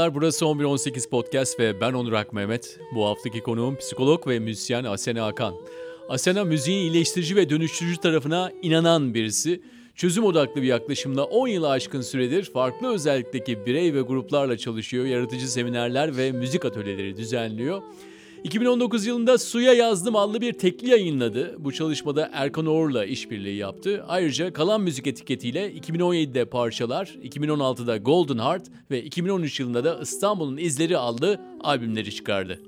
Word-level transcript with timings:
Merhabalar 0.00 0.22
burası 0.22 0.46
1118 0.46 1.06
Podcast 1.06 1.60
ve 1.60 1.80
ben 1.80 1.92
Onur 1.92 2.12
Ak 2.12 2.32
Mehmet. 2.32 2.80
Bu 2.94 3.06
haftaki 3.06 3.40
konuğum 3.40 3.76
psikolog 3.76 4.26
ve 4.26 4.38
müzisyen 4.38 4.84
Asena 4.84 5.26
Hakan. 5.26 5.54
Asena 6.08 6.44
müziğin 6.44 6.78
iyileştirici 6.78 7.36
ve 7.36 7.50
dönüştürücü 7.50 8.00
tarafına 8.00 8.52
inanan 8.62 9.14
birisi. 9.14 9.60
Çözüm 9.94 10.24
odaklı 10.24 10.62
bir 10.62 10.66
yaklaşımla 10.66 11.24
10 11.24 11.48
yılı 11.48 11.70
aşkın 11.70 12.00
süredir 12.00 12.44
farklı 12.44 12.94
özellikteki 12.94 13.66
birey 13.66 13.94
ve 13.94 14.00
gruplarla 14.00 14.58
çalışıyor. 14.58 15.04
Yaratıcı 15.04 15.52
seminerler 15.52 16.16
ve 16.16 16.32
müzik 16.32 16.64
atölyeleri 16.64 17.16
düzenliyor. 17.16 17.82
2019 18.44 19.06
yılında 19.06 19.38
Suya 19.38 19.72
Yazdım 19.72 20.16
adlı 20.16 20.40
bir 20.40 20.52
tekli 20.52 20.88
yayınladı. 20.88 21.56
Bu 21.58 21.72
çalışmada 21.72 22.30
Erkan 22.32 22.66
Oğur'la 22.66 23.04
işbirliği 23.04 23.56
yaptı. 23.56 24.04
Ayrıca 24.08 24.52
Kalan 24.52 24.80
Müzik 24.80 25.06
etiketiyle 25.06 25.72
2017'de 25.72 26.44
Parçalar, 26.44 27.06
2016'da 27.06 27.96
Golden 27.96 28.38
Heart 28.38 28.66
ve 28.90 29.02
2013 29.02 29.60
yılında 29.60 29.84
da 29.84 29.98
İstanbul'un 30.02 30.56
İzleri 30.56 30.98
adlı 30.98 31.40
albümleri 31.60 32.14
çıkardı. 32.14 32.60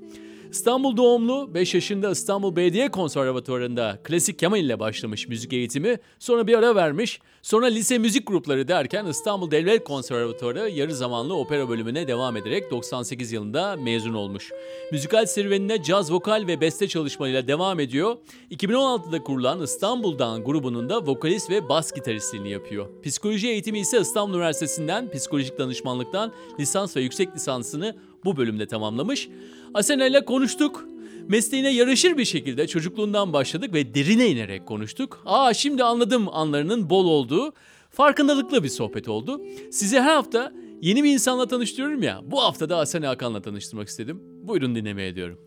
İstanbul 0.53 0.97
doğumlu, 0.97 1.53
5 1.53 1.73
yaşında 1.73 2.11
İstanbul 2.11 2.55
Belediye 2.55 2.91
Konservatuvarı'nda 2.91 3.99
klasik 4.03 4.39
keman 4.39 4.59
ile 4.59 4.79
başlamış 4.79 5.27
müzik 5.27 5.53
eğitimi, 5.53 5.97
sonra 6.19 6.47
bir 6.47 6.57
ara 6.57 6.75
vermiş, 6.75 7.19
sonra 7.41 7.65
lise 7.65 7.97
müzik 7.97 8.27
grupları 8.27 8.67
derken 8.67 9.05
İstanbul 9.05 9.51
Devlet 9.51 9.83
Konservatuvarı 9.83 10.69
yarı 10.69 10.95
zamanlı 10.95 11.35
opera 11.35 11.69
bölümüne 11.69 12.07
devam 12.07 12.37
ederek 12.37 12.71
98 12.71 13.31
yılında 13.31 13.75
mezun 13.75 14.13
olmuş. 14.13 14.51
Müzikal 14.91 15.25
serüvenine 15.25 15.83
caz 15.83 16.11
vokal 16.11 16.47
ve 16.47 16.61
beste 16.61 16.87
çalışmalarıyla 16.87 17.47
devam 17.47 17.79
ediyor. 17.79 18.17
2016'da 18.51 19.23
kurulan 19.23 19.61
İstanbul'dan 19.61 20.43
grubunun 20.43 20.89
da 20.89 21.05
vokalist 21.05 21.49
ve 21.49 21.69
bas 21.69 21.91
gitaristliğini 21.91 22.49
yapıyor. 22.49 22.87
Psikoloji 23.03 23.47
eğitimi 23.47 23.79
ise 23.79 23.99
İstanbul 24.01 24.33
Üniversitesi'nden 24.33 25.11
psikolojik 25.11 25.59
danışmanlıktan 25.59 26.31
lisans 26.59 26.97
ve 26.97 27.01
yüksek 27.01 27.35
lisansını 27.35 27.95
bu 28.25 28.37
bölümde 28.37 28.67
tamamlamış. 28.67 29.29
Asena 29.73 30.05
ile 30.05 30.25
konuştuk. 30.25 30.87
Mesleğine 31.27 31.69
yaraşır 31.73 32.17
bir 32.17 32.25
şekilde 32.25 32.67
çocukluğundan 32.67 33.33
başladık 33.33 33.73
ve 33.73 33.93
derine 33.95 34.29
inerek 34.29 34.65
konuştuk. 34.65 35.21
Aa 35.25 35.53
şimdi 35.53 35.83
anladım 35.83 36.29
anlarının 36.29 36.89
bol 36.89 37.05
olduğu, 37.05 37.53
farkındalıklı 37.89 38.63
bir 38.63 38.69
sohbet 38.69 39.09
oldu. 39.09 39.41
Sizi 39.71 39.99
her 39.99 40.15
hafta 40.15 40.53
yeni 40.81 41.03
bir 41.03 41.13
insanla 41.13 41.47
tanıştırıyorum 41.47 42.03
ya. 42.03 42.21
Bu 42.23 42.41
hafta 42.43 42.69
da 42.69 42.77
Asena 42.77 43.09
Hakan'la 43.09 43.41
tanıştırmak 43.41 43.87
istedim. 43.87 44.21
Buyurun 44.47 44.75
dinlemeye 44.75 45.07
ediyorum. 45.09 45.39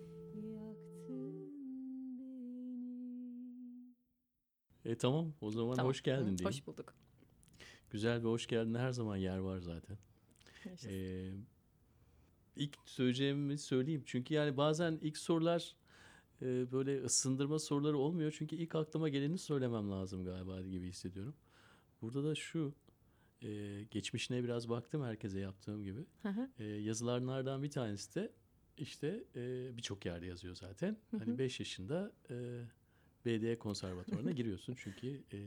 E 4.84 4.94
tamam 4.94 5.32
o 5.41 5.50
zaman 5.50 5.76
Tamam. 5.76 5.88
hoş 5.91 6.03
geldin 6.03 6.25
diyeyim. 6.38 6.44
Hoş 6.44 6.66
bulduk. 6.66 6.94
Güzel 7.91 8.19
ve 8.25 8.28
hoş 8.28 8.47
geldin 8.47 8.75
her 8.75 8.91
zaman 8.91 9.16
yer 9.16 9.38
var 9.38 9.59
zaten. 9.59 9.98
Ee, 10.86 11.31
ilk 12.56 12.78
söyleyeceğimi 12.84 13.59
söyleyeyim. 13.59 14.03
Çünkü 14.06 14.34
yani 14.34 14.56
bazen 14.56 14.99
ilk 15.03 15.19
sorular 15.19 15.77
e, 16.43 16.72
böyle 16.72 17.03
ısındırma 17.05 17.59
soruları 17.59 17.99
olmuyor. 17.99 18.34
Çünkü 18.39 18.56
ilk 18.56 18.75
aklıma 18.75 19.09
geleni 19.09 19.39
söylemem 19.39 19.91
lazım 19.91 20.25
galiba 20.25 20.61
gibi 20.62 20.89
hissediyorum. 20.89 21.34
Burada 22.03 22.25
da 22.25 22.34
şu, 22.34 22.75
e, 23.43 23.83
geçmişine 23.91 24.45
biraz 24.45 24.69
baktım 24.69 25.03
herkese 25.03 25.41
yaptığım 25.41 25.84
gibi. 25.84 26.00
Hı 26.22 26.28
hı. 26.28 26.50
E, 26.59 26.65
yazılarlardan 26.65 27.62
bir 27.62 27.71
tanesi 27.71 28.15
de 28.15 28.33
işte 28.78 29.25
e, 29.37 29.71
birçok 29.77 30.06
yerde 30.06 30.27
yazıyor 30.27 30.55
zaten. 30.55 30.97
Hı 31.11 31.16
Hani 31.16 31.33
hı. 31.33 31.39
5 31.39 31.61
yaşında 31.61 32.12
e, 32.31 32.34
BD 33.25 33.59
konservatuvarına 33.59 34.31
giriyorsun. 34.33 34.75
Çünkü 34.77 35.22
e, 35.33 35.39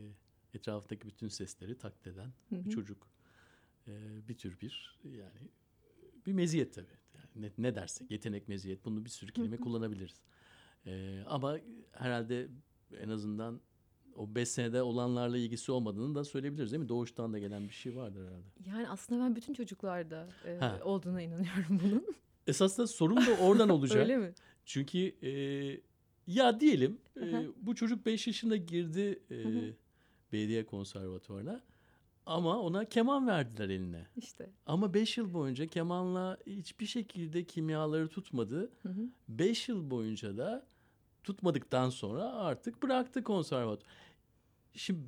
etrafındaki 0.53 1.07
bütün 1.07 1.27
sesleri 1.27 1.77
taklit 1.77 2.07
eden 2.07 2.33
Hı 2.49 2.65
bir 2.65 2.69
çocuk. 2.69 3.07
E, 3.87 3.91
bir 4.27 4.37
tür 4.37 4.61
bir 4.61 4.99
yani 5.03 5.49
bir 6.25 6.33
meziyet 6.33 6.73
tabii. 6.73 6.98
Ne, 7.39 7.51
ne 7.57 7.75
dersek 7.75 8.11
yetenek 8.11 8.47
meziyet 8.47 8.85
bunu 8.85 9.05
bir 9.05 9.09
sürü 9.09 9.31
kelime 9.31 9.57
kullanabiliriz. 9.57 10.21
E, 10.85 11.23
ama 11.27 11.57
herhalde 11.91 12.47
en 13.01 13.09
azından 13.09 13.61
o 14.15 14.35
5 14.35 14.49
senede 14.49 14.81
olanlarla 14.81 15.37
ilgisi 15.37 15.71
olmadığını 15.71 16.15
da 16.15 16.23
söyleyebiliriz 16.23 16.71
değil 16.71 16.83
mi? 16.83 16.89
Doğuştan 16.89 17.33
da 17.33 17.39
gelen 17.39 17.67
bir 17.69 17.73
şey 17.73 17.95
vardır 17.95 18.27
herhalde. 18.27 18.69
Yani 18.69 18.89
aslında 18.89 19.23
ben 19.23 19.35
bütün 19.35 19.53
çocuklarda 19.53 20.27
e, 20.45 20.57
Ha. 20.59 20.79
olduğuna 20.83 21.21
inanıyorum 21.21 21.79
bunun. 21.83 22.05
Esasında 22.47 22.87
sorun 22.87 23.17
da 23.17 23.31
oradan 23.41 23.69
olacak. 23.77 23.97
Öyle 23.97 24.17
mi? 24.17 24.33
Çünkü 24.65 24.99
e, 25.21 25.31
ya 26.27 26.59
diyelim 26.59 26.97
e, 27.21 27.45
bu 27.61 27.75
çocuk 27.75 28.05
5 28.05 28.27
yaşında 28.27 28.55
girdi 28.55 29.19
e, 29.31 29.37
belediye 30.31 30.65
konservatuvarına 30.65 31.61
ama 32.29 32.59
ona 32.59 32.85
keman 32.85 33.27
verdiler 33.27 33.69
eline. 33.69 34.07
İşte. 34.15 34.49
Ama 34.65 34.93
5 34.93 35.17
yıl 35.17 35.33
boyunca 35.33 35.67
kemanla 35.67 36.37
hiçbir 36.45 36.85
şekilde 36.85 37.43
kimyaları 37.43 38.07
tutmadı. 38.07 38.71
Hı 38.81 38.89
hı. 38.89 39.09
5 39.29 39.69
yıl 39.69 39.89
boyunca 39.89 40.37
da 40.37 40.67
tutmadıktan 41.23 41.89
sonra 41.89 42.33
artık 42.33 42.83
bıraktı 42.83 43.23
konservatuvar. 43.23 43.91
Şimdi 44.73 44.99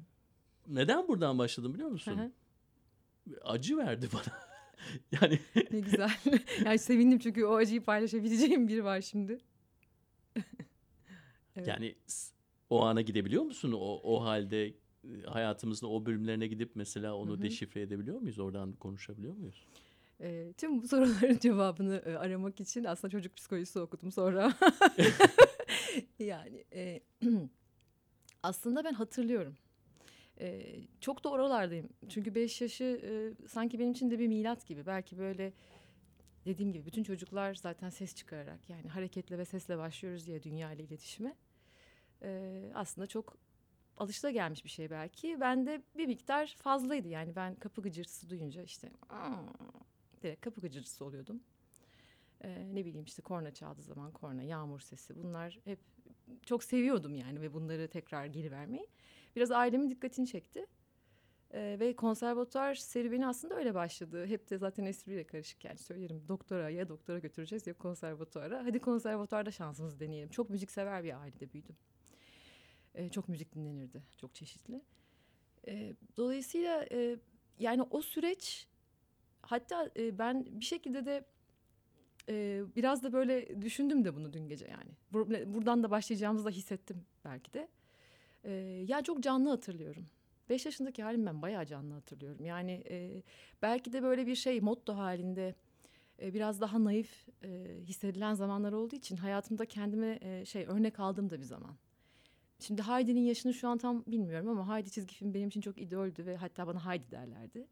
neden 0.68 1.08
buradan 1.08 1.38
başladım 1.38 1.74
biliyor 1.74 1.90
Hı 1.90 1.94
musun? 1.94 2.18
hı. 2.18 2.32
Acı 3.44 3.78
verdi 3.78 4.10
bana. 4.14 4.40
yani 5.22 5.40
ne 5.72 5.80
güzel. 5.80 6.12
yani 6.66 6.80
sevindim 6.80 7.20
çünkü 7.20 7.46
o 7.46 7.56
acıyı 7.56 7.84
paylaşabileceğim 7.84 8.68
biri 8.68 8.84
var 8.84 9.02
şimdi. 9.02 9.40
Evet. 11.56 11.68
Yani 11.68 11.96
o 12.70 12.82
ana 12.86 13.02
gidebiliyor 13.02 13.44
musun? 13.44 13.72
O, 13.72 14.00
o 14.04 14.24
halde 14.24 14.74
hayatımızın 15.26 15.88
o 15.88 16.06
bölümlerine 16.06 16.48
gidip 16.48 16.72
mesela 16.76 17.16
onu 17.16 17.32
Hı 17.32 17.38
hı. 17.38 17.42
deşifre 17.42 17.82
edebiliyor 17.82 18.20
muyuz? 18.20 18.40
Oradan 18.40 18.74
konuşabiliyor 18.74 19.36
muyuz? 19.36 19.68
E, 20.22 20.54
tüm 20.58 20.82
bu 20.82 20.88
soruların 20.88 21.38
cevabını 21.42 21.96
e, 22.06 22.18
aramak 22.18 22.60
için 22.60 22.84
aslında 22.84 23.12
çocuk 23.12 23.36
psikolojisi 23.36 23.80
okudum 23.80 24.12
sonra. 24.12 24.54
yani 26.20 26.66
e, 26.74 27.02
aslında 28.44 28.84
ben 28.84 28.94
hatırlıyorum. 28.94 29.56
E, 30.40 30.76
çok 31.02 31.24
da 31.24 31.30
oralardayım. 31.30 31.90
Çünkü 32.10 32.36
5 32.36 32.62
yaşı 32.62 32.84
e, 32.84 33.48
sanki 33.48 33.80
benim 33.80 33.92
için 33.92 34.12
de 34.12 34.20
bir 34.20 34.28
milat 34.28 34.68
gibi. 34.68 34.86
Belki 34.86 35.18
böyle 35.18 35.54
dediğim 36.46 36.74
gibi 36.74 36.86
bütün 36.86 37.04
çocuklar 37.04 37.56
zaten 37.56 37.90
ses 37.90 38.16
çıkararak 38.16 38.70
yani 38.70 38.88
hareketle 38.90 39.38
ve 39.38 39.46
sesle 39.46 39.78
başlıyoruz 39.78 40.28
diye 40.28 40.44
dünya 40.44 40.72
ile 40.74 40.84
iletişime. 40.84 41.36
E, 42.24 42.72
aslında 42.74 43.08
çok 43.08 43.38
alışıla 44.02 44.32
gelmiş 44.32 44.66
bir 44.66 44.70
şey 44.70 44.90
belki. 44.90 45.42
Bende 45.42 45.82
bir 45.98 46.08
miktar 46.08 46.56
fazlaydı 46.58 47.08
yani 47.08 47.36
ben 47.36 47.56
kapı 47.56 47.82
gıcırtısı 47.82 48.30
duyunca 48.30 48.64
işte 48.64 48.92
direkt 50.22 50.42
kapı 50.42 50.62
gıcırtısı 50.62 51.06
oluyordum. 51.06 51.42
Ee, 52.44 52.68
ne 52.74 52.86
bileyim 52.86 53.06
işte 53.06 53.22
korna 53.22 53.52
çaldığı 53.52 53.82
zaman 53.82 54.12
korna, 54.12 54.44
yağmur 54.44 54.80
sesi 54.80 55.24
bunlar 55.24 55.60
hep 55.66 55.80
çok 56.46 56.64
seviyordum 56.64 57.16
yani 57.16 57.42
ve 57.42 57.54
bunları 57.54 57.88
tekrar 57.88 58.26
geri 58.26 58.52
vermeyi. 58.52 58.88
Biraz 59.36 59.52
ailemin 59.52 59.90
dikkatini 59.90 60.28
çekti. 60.28 60.66
Ee, 61.54 61.78
ve 61.80 61.96
konservatuar 61.96 62.76
serüveni 62.76 63.28
aslında 63.28 63.56
öyle 63.56 63.74
başladı. 63.74 64.26
Hep 64.26 64.50
de 64.50 64.58
zaten 64.58 64.86
espriyle 64.86 65.24
karışık 65.24 65.66
yani 65.66 65.78
söylerim 65.78 66.24
doktora 66.28 66.70
ya 66.70 66.90
doktora 66.90 67.20
götüreceğiz 67.20 67.68
ya 67.68 67.74
konservatuara. 67.74 68.66
Hadi 68.66 68.80
konservatuarda 68.80 69.52
şansımızı 69.52 70.00
deneyelim. 70.00 70.30
Çok 70.30 70.50
müziksever 70.50 71.04
bir 71.04 71.22
ailede 71.22 71.54
büyüdüm. 71.54 71.76
Ee, 72.96 73.10
çok 73.10 73.30
müzik 73.30 73.56
dinlenirdi, 73.56 74.04
çok 74.18 74.36
çeşitli. 74.36 74.82
Ee, 75.68 75.94
dolayısıyla 76.18 76.86
e, 76.92 77.16
yani 77.60 77.82
o 77.82 78.02
süreç 78.02 78.68
hatta 79.42 79.90
e, 79.98 80.18
ben 80.18 80.46
bir 80.60 80.66
şekilde 80.66 81.06
de 81.06 81.26
e, 82.30 82.64
biraz 82.76 83.04
da 83.04 83.14
böyle 83.14 83.62
düşündüm 83.62 84.06
de 84.06 84.16
bunu 84.16 84.34
dün 84.34 84.48
gece 84.48 84.66
yani. 84.66 84.92
Bur- 85.14 85.54
buradan 85.54 85.84
da 85.84 85.92
başlayacağımızı 85.92 86.46
da 86.46 86.50
hissettim 86.50 87.06
belki 87.26 87.54
de. 87.54 87.68
E, 88.44 88.52
ya 88.88 89.02
çok 89.02 89.24
canlı 89.24 89.50
hatırlıyorum. 89.50 90.06
Beş 90.50 90.66
yaşındaki 90.66 91.04
halim 91.04 91.26
ben 91.26 91.42
bayağı 91.42 91.66
canlı 91.66 91.94
hatırlıyorum. 91.94 92.46
Yani 92.46 92.84
e, 92.90 93.24
belki 93.62 93.94
de 93.94 94.04
böyle 94.04 94.28
bir 94.28 94.36
şey 94.36 94.62
motto 94.62 94.98
halinde 94.98 95.56
e, 96.22 96.34
biraz 96.34 96.62
daha 96.62 96.84
naif 96.84 97.28
e, 97.44 97.78
hissedilen 97.84 98.34
zamanlar 98.34 98.74
olduğu 98.74 98.96
için 98.96 99.18
hayatımda 99.18 99.66
kendime 99.66 100.20
e, 100.22 100.46
şey 100.46 100.66
örnek 100.68 101.00
aldığım 101.00 101.30
da 101.30 101.40
bir 101.40 101.46
zaman. 101.46 101.76
Şimdi 102.62 102.82
Heidi'nin 102.82 103.22
yaşını 103.22 103.54
şu 103.54 103.68
an 103.68 103.78
tam 103.78 104.06
bilmiyorum 104.06 104.50
ama 104.50 104.76
Heidi 104.76 104.92
çizgi 104.92 105.16
film 105.16 105.34
benim 105.34 105.48
için 105.48 105.62
çok 105.62 105.78
idoldü 105.78 106.26
ve 106.26 106.36
hatta 106.36 106.68
bana 106.68 106.86
Heidi 106.86 107.12
derlerdi. 107.12 107.68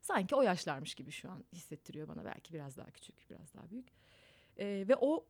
Sanki 0.00 0.34
o 0.34 0.42
yaşlarmış 0.42 0.94
gibi 0.94 1.10
şu 1.10 1.30
an 1.30 1.44
hissettiriyor 1.52 2.08
bana 2.08 2.24
belki 2.24 2.54
biraz 2.54 2.76
daha 2.76 2.90
küçük, 2.90 3.30
biraz 3.30 3.54
daha 3.54 3.70
büyük. 3.70 3.88
Ee, 4.58 4.84
ve 4.88 4.96
o 4.96 5.24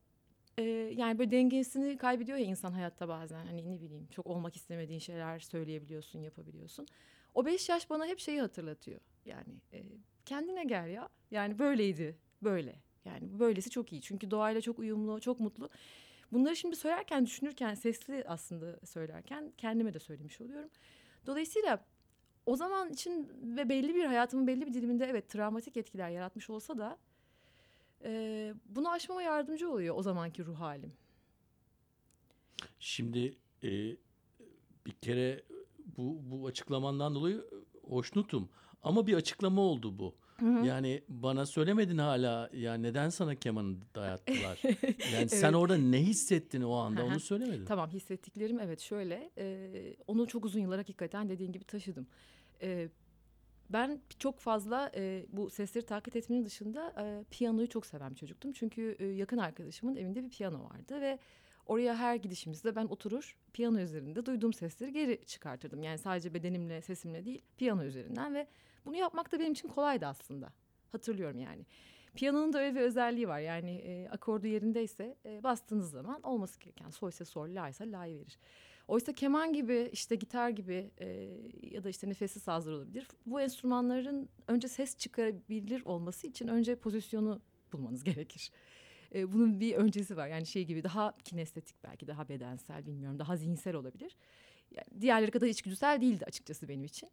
e, 0.58 0.62
yani 0.96 1.19
böyle 1.19 1.31
dengesini 1.31 1.96
kaybediyor 1.96 2.38
ya 2.38 2.44
insan 2.44 2.73
hayatta 2.73 3.08
bazen. 3.08 3.46
Hani 3.46 3.70
ne 3.70 3.81
bileyim 3.81 4.06
çok 4.11 4.26
olmak 4.26 4.56
istemediğin 4.56 4.99
şeyler 4.99 5.38
söyleyebiliyorsun, 5.38 6.20
yapabiliyorsun. 6.20 6.87
O 7.35 7.46
beş 7.46 7.69
yaş 7.69 7.90
bana 7.90 8.06
hep 8.06 8.19
şeyi 8.19 8.40
hatırlatıyor. 8.40 9.00
Yani 9.25 9.55
e, 9.73 9.82
kendine 10.26 10.64
gel 10.64 10.88
ya. 10.88 11.08
Yani 11.31 11.58
böyleydi, 11.58 12.17
böyle. 12.43 12.75
Yani 13.05 13.38
böylesi 13.38 13.70
çok 13.70 13.93
iyi. 13.93 14.00
Çünkü 14.00 14.31
doğayla 14.31 14.61
çok 14.61 14.79
uyumlu, 14.79 15.20
çok 15.20 15.40
mutlu. 15.40 15.70
Bunları 16.32 16.56
şimdi 16.56 16.76
söylerken, 16.76 17.26
düşünürken, 17.26 17.75
sesli 17.75 18.25
aslında 18.26 18.86
söylerken 18.86 19.52
kendime 19.58 19.94
de 19.94 19.98
söylemiş 19.98 20.40
oluyorum. 20.40 20.70
Dolayısıyla 21.26 21.84
o 22.46 22.56
zaman 22.56 22.90
için 22.90 23.28
ve 23.56 23.69
belli 23.69 23.94
bir 23.94 24.04
hayatımın 24.04 24.46
belli 24.46 24.66
bir 24.66 24.75
diliminde 24.75 25.06
evet 25.06 25.28
travmatik 25.28 25.76
etkiler 25.76 26.10
yaratmış 26.10 26.50
olsa 26.50 26.78
da 26.78 26.98
E, 28.04 28.54
bunu 28.66 28.90
aşmama 28.90 29.22
yardımcı 29.22 29.70
oluyor 29.70 29.94
o 29.98 30.02
zamanki 30.02 30.44
ruh 30.44 30.60
halim. 30.60 30.92
Şimdi 32.80 33.36
e, 33.62 33.70
bir 34.86 34.92
kere 35.02 35.42
bu, 35.96 36.19
bu 36.22 36.46
açıklamandan 36.46 37.14
dolayı 37.14 37.44
hoşnutum. 37.82 38.48
Ama 38.82 39.06
bir 39.06 39.14
açıklama 39.14 39.60
oldu 39.60 39.98
bu. 39.98 40.14
Yani 40.43 41.02
bana 41.08 41.46
söylemedin 41.46 41.99
hala 41.99 42.50
ya 42.52 42.75
neden 42.75 43.08
sana 43.08 43.35
kemanı 43.35 43.76
dayattılar? 43.94 44.58
Yani 45.14 45.29
sen 45.29 45.43
Evet. 45.46 45.55
orada 45.55 45.76
ne 45.76 46.02
hissettin 46.02 46.62
o 46.62 46.73
anda 46.75 47.05
onu 47.05 47.20
söylemedin. 47.20 47.64
Tamam 47.64 47.90
hissettiklerim 47.90 48.61
evet 48.61 48.81
şöyle. 48.81 49.31
e, 49.38 49.96
onu 50.06 50.26
çok 50.26 50.44
uzun 50.44 50.61
yıllar 50.61 50.76
hakikaten 50.79 51.29
dediğin 51.29 51.52
gibi 51.52 51.64
taşıdım. 51.64 52.06
E, 52.62 52.88
ben 53.70 54.00
çok 54.19 54.38
fazla 54.38 54.90
e, 54.94 55.26
bu 55.29 55.50
sesleri 55.50 55.87
taklit 55.87 56.17
etmenin 56.17 56.44
dışında 56.44 56.94
e, 56.99 57.25
piyanoyu 57.31 57.69
çok 57.69 57.87
seven 57.87 58.11
bir 58.11 58.17
çocuktum. 58.17 58.52
Çünkü 58.52 58.96
e, 58.99 59.06
yakın 59.06 59.38
arkadaşımın 59.38 59.96
evinde 59.96 60.25
bir 60.25 60.31
piyano 60.31 60.64
vardı 60.64 61.00
ve 61.00 61.19
oraya 61.67 61.96
her 61.96 62.17
gidişimizde 62.17 62.76
ben 62.76 62.85
oturur 62.87 63.37
piyano 63.52 63.79
üzerinde 63.79 64.26
duyduğum 64.26 64.52
sesleri 64.52 64.93
geri 64.93 65.20
çıkartırdım. 65.26 65.82
Yani 65.82 65.99
sadece 65.99 66.35
bedenimle 66.35 66.82
sesimle 66.82 67.25
değil 67.25 67.43
piyano 67.56 67.85
üzerinden 67.85 68.35
ve 68.35 68.46
bunu 68.88 68.96
yapmak 68.96 69.32
da 69.32 69.40
benim 69.40 69.52
için 69.52 69.69
kolaydı 69.69 70.06
aslında. 70.06 70.52
Hatırlıyorum 70.93 71.38
yani. 71.38 71.67
Piyanonun 72.14 72.52
da 72.52 72.58
öyle 72.58 72.75
bir 72.75 72.81
özelliği 72.81 73.29
var. 73.29 73.38
Yani 73.40 73.70
e, 73.70 74.08
akordu 74.08 74.46
yerindeyse 74.46 75.17
e, 75.25 75.43
bastığınız 75.43 75.90
zaman 75.90 76.23
olması 76.23 76.61
gereken 76.61 76.90
sol 76.90 77.08
ise 77.08 77.25
sol, 77.25 77.55
la 77.55 77.69
ise 77.69 77.90
la'yı 77.90 78.19
verir. 78.19 78.38
Oysa 78.88 79.12
keman 79.12 79.52
gibi 79.52 79.90
işte 79.93 80.14
gitar 80.17 80.50
gibi 80.50 80.90
e, 80.99 81.06
ya 81.70 81.85
da 81.85 81.88
işte 81.88 82.08
nefessiz 82.08 82.43
sazlar 82.43 82.73
olabilir. 82.73 83.08
Bu 83.26 83.40
enstrümanların 83.40 84.29
önce 84.49 84.69
ses 84.69 84.96
çıkarabilir 84.96 85.85
olması 85.85 86.26
için 86.26 86.49
önce 86.49 86.76
pozisyonu 86.76 87.40
bulmanız 87.73 88.05
gerekir. 88.05 88.50
E, 89.14 89.32
bunun 89.32 89.61
bir 89.61 89.75
öncesi 89.75 90.17
var. 90.17 90.29
Yani 90.29 90.46
şey 90.46 90.64
gibi 90.64 90.85
daha 90.85 91.17
kinestetik 91.25 91.85
belki 91.85 92.06
daha 92.06 92.29
bedensel 92.29 92.87
bilmiyorum 92.87 93.19
daha 93.19 93.37
zihinsel 93.37 93.75
olabilir. 93.75 94.17
Yani 94.70 95.00
diğerleri 95.00 95.31
kadar 95.31 95.46
içgüdüsel 95.46 96.00
değildi 96.00 96.25
açıkçası 96.25 96.69
benim 96.69 96.85
için. 96.85 97.11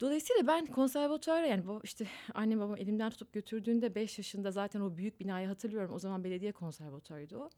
Dolayısıyla 0.00 0.46
ben 0.46 0.66
konservatuara 0.66 1.46
yani 1.46 1.64
işte 1.84 2.06
annem 2.34 2.60
babam 2.60 2.76
elimden 2.76 3.10
tutup 3.10 3.32
götürdüğünde 3.32 3.94
5 3.94 4.18
yaşında 4.18 4.50
zaten 4.50 4.80
o 4.80 4.96
büyük 4.96 5.20
binayı 5.20 5.48
hatırlıyorum. 5.48 5.94
O 5.94 5.98
zaman 5.98 6.24
belediye 6.24 6.52
konservatuarıydı 6.52 7.38
o. 7.38 7.50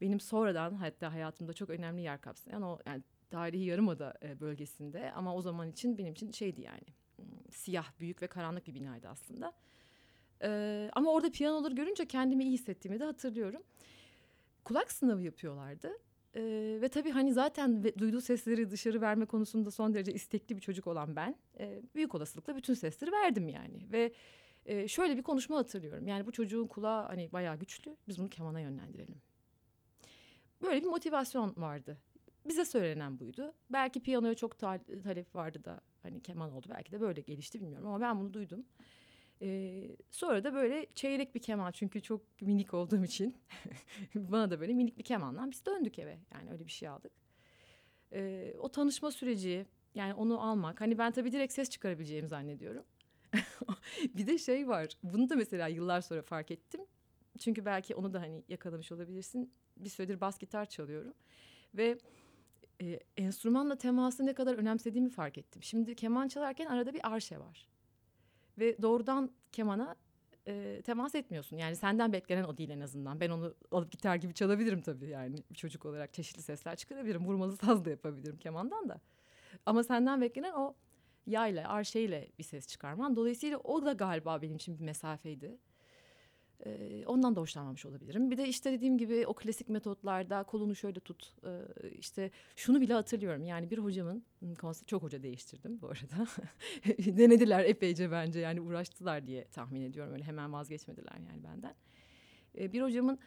Benim 0.00 0.20
sonradan 0.20 0.74
hatta 0.74 1.12
hayatımda 1.12 1.52
çok 1.52 1.70
önemli 1.70 2.02
yer 2.02 2.20
kapsayan 2.20 2.62
o 2.62 2.78
yani 2.86 3.02
tarihi 3.30 3.64
yarımada 3.64 4.14
e, 4.22 4.40
bölgesinde 4.40 5.12
ama 5.12 5.34
o 5.34 5.42
zaman 5.42 5.70
için 5.70 5.98
benim 5.98 6.12
için 6.12 6.30
şeydi 6.30 6.60
yani 6.60 6.86
hmm, 7.16 7.24
siyah 7.50 7.86
büyük 8.00 8.22
ve 8.22 8.26
karanlık 8.26 8.66
bir 8.66 8.74
binaydı 8.74 9.08
aslında. 9.08 9.52
Ee, 10.42 10.90
ama 10.92 11.12
orada 11.12 11.30
piyanoları 11.30 11.74
görünce 11.74 12.06
kendimi 12.06 12.44
iyi 12.44 12.52
hissettiğimi 12.52 13.00
de 13.00 13.04
hatırlıyorum. 13.04 13.62
Kulak 14.64 14.92
sınavı 14.92 15.22
yapıyorlardı. 15.22 15.92
Ee, 16.36 16.78
ve 16.82 16.88
tabii 16.88 17.10
hani 17.10 17.32
zaten 17.32 17.84
ve- 17.84 17.98
duyduğu 17.98 18.20
sesleri 18.20 18.70
dışarı 18.70 19.00
verme 19.00 19.26
konusunda 19.26 19.70
son 19.70 19.94
derece 19.94 20.12
istekli 20.12 20.56
bir 20.56 20.60
çocuk 20.60 20.86
olan 20.86 21.16
ben 21.16 21.36
e, 21.58 21.82
büyük 21.94 22.14
olasılıkla 22.14 22.56
bütün 22.56 22.74
sesleri 22.74 23.12
verdim 23.12 23.48
yani 23.48 23.92
ve 23.92 24.12
e, 24.66 24.88
şöyle 24.88 25.16
bir 25.16 25.22
konuşma 25.22 25.56
hatırlıyorum 25.56 26.06
yani 26.06 26.26
bu 26.26 26.32
çocuğun 26.32 26.66
kulağı 26.66 27.06
hani 27.06 27.32
bayağı 27.32 27.58
güçlü 27.58 27.96
biz 28.08 28.18
bunu 28.18 28.28
kemana 28.28 28.60
yönlendirelim. 28.60 29.20
Böyle 30.62 30.80
bir 30.82 30.86
motivasyon 30.86 31.54
vardı. 31.56 31.98
Bize 32.48 32.64
söylenen 32.64 33.20
buydu. 33.20 33.54
Belki 33.70 34.02
piyanoya 34.02 34.34
çok 34.34 34.58
ta- 34.58 34.80
talep 35.02 35.34
vardı 35.34 35.64
da 35.64 35.80
hani 36.02 36.20
keman 36.22 36.52
oldu 36.52 36.66
belki 36.70 36.92
de 36.92 37.00
böyle 37.00 37.20
gelişti 37.20 37.60
bilmiyorum 37.60 37.86
ama 37.88 38.00
ben 38.00 38.20
bunu 38.20 38.34
duydum. 38.34 38.64
Ee, 39.42 39.95
sonra 40.10 40.44
da 40.44 40.54
böyle 40.54 40.86
çeyrek 40.94 41.34
bir 41.34 41.40
keman 41.40 41.72
çünkü 41.72 42.02
çok 42.02 42.40
minik 42.40 42.74
olduğum 42.74 43.04
için 43.04 43.36
bana 44.14 44.50
da 44.50 44.60
böyle 44.60 44.74
minik 44.74 44.98
bir 44.98 45.04
kemanla 45.04 45.50
biz 45.50 45.66
döndük 45.66 45.98
eve. 45.98 46.18
Yani 46.34 46.50
öyle 46.50 46.66
bir 46.66 46.70
şey 46.70 46.88
aldık. 46.88 47.12
Ee, 48.12 48.54
o 48.58 48.68
tanışma 48.68 49.10
süreci 49.10 49.66
yani 49.94 50.14
onu 50.14 50.40
almak 50.40 50.80
hani 50.80 50.98
ben 50.98 51.12
tabii 51.12 51.32
direkt 51.32 51.52
ses 51.52 51.70
çıkarabileceğimi 51.70 52.28
zannediyorum. 52.28 52.84
bir 54.14 54.26
de 54.26 54.38
şey 54.38 54.68
var 54.68 54.88
bunu 55.02 55.28
da 55.28 55.36
mesela 55.36 55.68
yıllar 55.68 56.00
sonra 56.00 56.22
fark 56.22 56.50
ettim. 56.50 56.80
Çünkü 57.38 57.64
belki 57.64 57.94
onu 57.94 58.12
da 58.12 58.20
hani 58.20 58.44
yakalamış 58.48 58.92
olabilirsin. 58.92 59.52
Bir 59.76 59.88
süredir 59.88 60.20
bas 60.20 60.38
gitar 60.38 60.66
çalıyorum 60.66 61.14
ve 61.74 61.98
e, 62.82 63.00
enstrümanla 63.16 63.78
teması 63.78 64.26
ne 64.26 64.34
kadar 64.34 64.54
önemsediğimi 64.54 65.10
fark 65.10 65.38
ettim. 65.38 65.62
Şimdi 65.62 65.94
keman 65.94 66.28
çalarken 66.28 66.66
arada 66.66 66.94
bir 66.94 67.12
arşe 67.12 67.38
var 67.38 67.68
ve 68.58 68.82
doğrudan 68.82 69.30
kemana 69.52 69.96
e, 70.48 70.82
temas 70.84 71.14
etmiyorsun. 71.14 71.56
Yani 71.56 71.76
senden 71.76 72.12
beklenen 72.12 72.44
o 72.44 72.56
değil 72.56 72.70
en 72.70 72.80
azından. 72.80 73.20
Ben 73.20 73.30
onu 73.30 73.54
alıp 73.70 73.92
gitar 73.92 74.16
gibi 74.16 74.34
çalabilirim 74.34 74.80
tabii 74.82 75.08
yani 75.08 75.36
bir 75.50 75.54
çocuk 75.54 75.86
olarak 75.86 76.14
çeşitli 76.14 76.42
sesler 76.42 76.76
çıkarabilirim. 76.76 77.26
Vurmalı 77.26 77.56
saz 77.56 77.84
da 77.84 77.90
yapabilirim 77.90 78.36
kemandan 78.38 78.88
da. 78.88 79.00
Ama 79.66 79.84
senden 79.84 80.20
beklenen 80.20 80.52
o 80.52 80.74
yayla, 81.26 81.68
arşeyle 81.68 82.28
bir 82.38 82.44
ses 82.44 82.66
çıkarman. 82.66 83.16
Dolayısıyla 83.16 83.58
o 83.58 83.84
da 83.84 83.92
galiba 83.92 84.42
benim 84.42 84.56
için 84.56 84.78
bir 84.78 84.84
mesafeydi. 84.84 85.58
Ondan 87.06 87.36
da 87.36 87.40
hoşlanmamış 87.40 87.86
olabilirim. 87.86 88.30
Bir 88.30 88.36
de 88.36 88.48
işte 88.48 88.72
dediğim 88.72 88.98
gibi 88.98 89.26
o 89.26 89.34
klasik 89.34 89.68
metotlarda 89.68 90.42
kolunu 90.42 90.74
şöyle 90.74 91.00
tut. 91.00 91.32
Ee, 91.44 91.60
işte 91.98 92.30
şunu 92.56 92.80
bile 92.80 92.94
hatırlıyorum. 92.94 93.44
Yani 93.44 93.70
bir 93.70 93.78
hocamın 93.78 94.24
konser 94.60 94.86
çok 94.86 95.02
hoca 95.02 95.22
değiştirdim 95.22 95.80
bu 95.80 95.86
arada. 95.86 96.26
Denediler 97.16 97.64
epeyce 97.64 98.10
bence 98.10 98.40
yani 98.40 98.60
uğraştılar 98.60 99.26
diye 99.26 99.44
tahmin 99.44 99.80
ediyorum. 99.80 100.12
Öyle 100.12 100.24
hemen 100.24 100.52
vazgeçmediler 100.52 101.12
yani 101.30 101.44
benden. 101.44 101.74
Bir 102.72 102.82
hocamın 102.82 103.18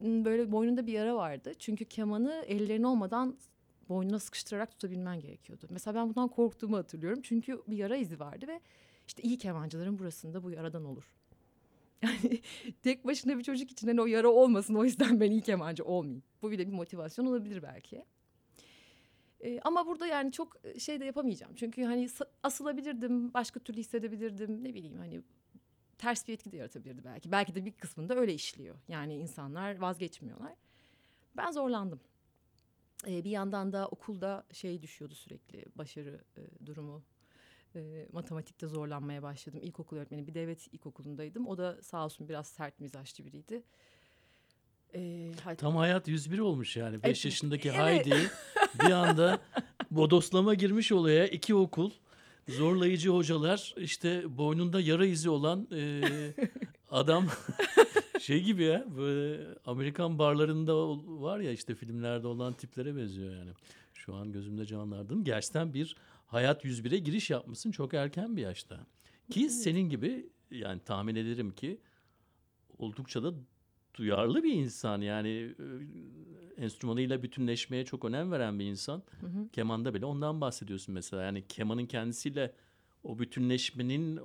böyle 0.00 0.52
boynunda 0.52 0.86
bir 0.86 0.92
yara 0.92 1.16
vardı. 1.16 1.52
Çünkü 1.58 1.84
kemanı 1.84 2.44
ellerin 2.46 2.82
olmadan 2.82 3.36
boynuna 3.88 4.18
sıkıştırarak 4.18 4.70
tutabilmen 4.70 5.20
gerekiyordu. 5.20 5.66
Mesela 5.70 5.94
ben 5.94 6.08
bundan 6.08 6.28
korktuğumu 6.28 6.76
hatırlıyorum. 6.76 7.22
Çünkü 7.22 7.62
bir 7.68 7.76
yara 7.76 7.96
izi 7.96 8.20
vardı 8.20 8.46
ve 8.48 8.60
işte 9.06 9.22
iyi 9.22 9.38
kemancıların 9.38 9.98
burasında 9.98 10.42
bu 10.42 10.50
yaradan 10.50 10.84
olur. 10.84 11.04
Yani 12.04 12.40
tek 12.82 13.06
başına 13.06 13.38
bir 13.38 13.42
çocuk 13.42 13.70
için 13.70 13.86
hani 13.86 14.00
o 14.00 14.06
yara 14.06 14.28
olmasın 14.28 14.74
o 14.74 14.84
yüzden 14.84 15.20
ben 15.20 15.30
iyi 15.30 15.40
kemancı 15.40 15.84
olmayayım. 15.84 16.22
Bu 16.42 16.50
bile 16.50 16.66
bir 16.66 16.72
motivasyon 16.72 17.26
olabilir 17.26 17.62
belki. 17.62 18.04
Ee, 19.40 19.60
ama 19.64 19.86
burada 19.86 20.06
yani 20.06 20.32
çok 20.32 20.56
şey 20.78 21.00
de 21.00 21.04
yapamayacağım. 21.04 21.54
Çünkü 21.54 21.84
hani 21.84 22.08
asılabilirdim, 22.42 23.34
başka 23.34 23.60
türlü 23.60 23.80
hissedebilirdim. 23.80 24.64
Ne 24.64 24.74
bileyim 24.74 24.98
hani 24.98 25.22
ters 25.98 26.28
bir 26.28 26.32
etki 26.32 26.52
de 26.52 26.56
yaratabilirdi 26.56 27.04
belki. 27.04 27.32
Belki 27.32 27.54
de 27.54 27.64
bir 27.64 27.72
kısmında 27.72 28.14
öyle 28.14 28.34
işliyor. 28.34 28.76
Yani 28.88 29.14
insanlar 29.14 29.78
vazgeçmiyorlar. 29.78 30.52
Ben 31.36 31.50
zorlandım. 31.50 32.00
Ee, 33.06 33.24
bir 33.24 33.30
yandan 33.30 33.72
da 33.72 33.88
okulda 33.88 34.44
şey 34.52 34.82
düşüyordu 34.82 35.14
sürekli 35.14 35.64
başarı 35.76 36.24
e, 36.36 36.66
durumu. 36.66 37.02
E, 37.76 38.06
matematikte 38.12 38.66
zorlanmaya 38.66 39.22
başladım. 39.22 39.60
İlkokul 39.62 39.96
öğretmeni 39.96 40.26
bir 40.26 40.34
devlet 40.34 40.74
ilkokulundaydım. 40.74 41.46
O 41.46 41.58
da 41.58 41.78
sağ 41.82 42.04
olsun 42.04 42.28
biraz 42.28 42.46
sert 42.46 42.80
mizaçlı 42.80 43.24
biriydi. 43.24 43.62
E, 44.94 45.30
hay- 45.44 45.56
Tam 45.56 45.76
hayat 45.76 46.08
101 46.08 46.38
olmuş 46.38 46.76
yani. 46.76 46.96
5 46.96 47.04
Evet. 47.04 47.24
yaşındaki 47.24 47.68
Evet. 47.68 47.78
Haydi 47.78 48.16
bir 48.84 48.90
anda 48.90 49.40
bodoslama 49.90 50.54
girmiş 50.54 50.92
olaya 50.92 51.26
iki 51.26 51.54
okul 51.54 51.90
zorlayıcı 52.48 53.10
hocalar 53.10 53.74
işte 53.76 54.38
boynunda 54.38 54.80
yara 54.80 55.06
izi 55.06 55.30
olan 55.30 55.68
e, 55.72 56.00
adam 56.90 57.26
şey 58.20 58.42
gibi 58.42 58.62
ya 58.62 58.84
böyle 58.96 59.46
Amerikan 59.66 60.18
barlarında 60.18 60.74
var 61.22 61.38
ya 61.40 61.52
işte 61.52 61.74
filmlerde 61.74 62.26
olan 62.26 62.52
tiplere 62.52 62.96
benziyor 62.96 63.32
yani. 63.36 63.50
Şu 63.94 64.14
an 64.14 64.32
gözümde 64.32 64.66
canlandım. 64.66 65.24
Gerçekten 65.24 65.74
bir 65.74 65.96
hayat 66.34 66.64
101'e 66.64 66.98
giriş 66.98 67.30
yapmışsın 67.30 67.70
çok 67.70 67.94
erken 67.94 68.36
bir 68.36 68.42
yaşta. 68.42 68.86
Ki 69.30 69.50
senin 69.50 69.88
gibi 69.88 70.30
yani 70.50 70.80
tahmin 70.80 71.14
ederim 71.14 71.50
ki 71.50 71.80
oldukça 72.78 73.22
da 73.22 73.34
duyarlı 73.94 74.42
bir 74.42 74.52
insan 74.52 75.00
yani 75.00 75.54
e, 76.58 76.62
enstrümanıyla 76.64 77.22
bütünleşmeye 77.22 77.84
çok 77.84 78.04
önem 78.04 78.32
veren 78.32 78.58
bir 78.58 78.64
insan. 78.64 79.02
Hı 79.20 79.26
hı. 79.26 79.48
Kemanda 79.52 79.94
bile 79.94 80.06
ondan 80.06 80.40
bahsediyorsun 80.40 80.94
mesela. 80.94 81.22
Yani 81.22 81.44
kemanın 81.48 81.86
kendisiyle 81.86 82.52
o 83.04 83.18
bütünleşmenin 83.18 84.20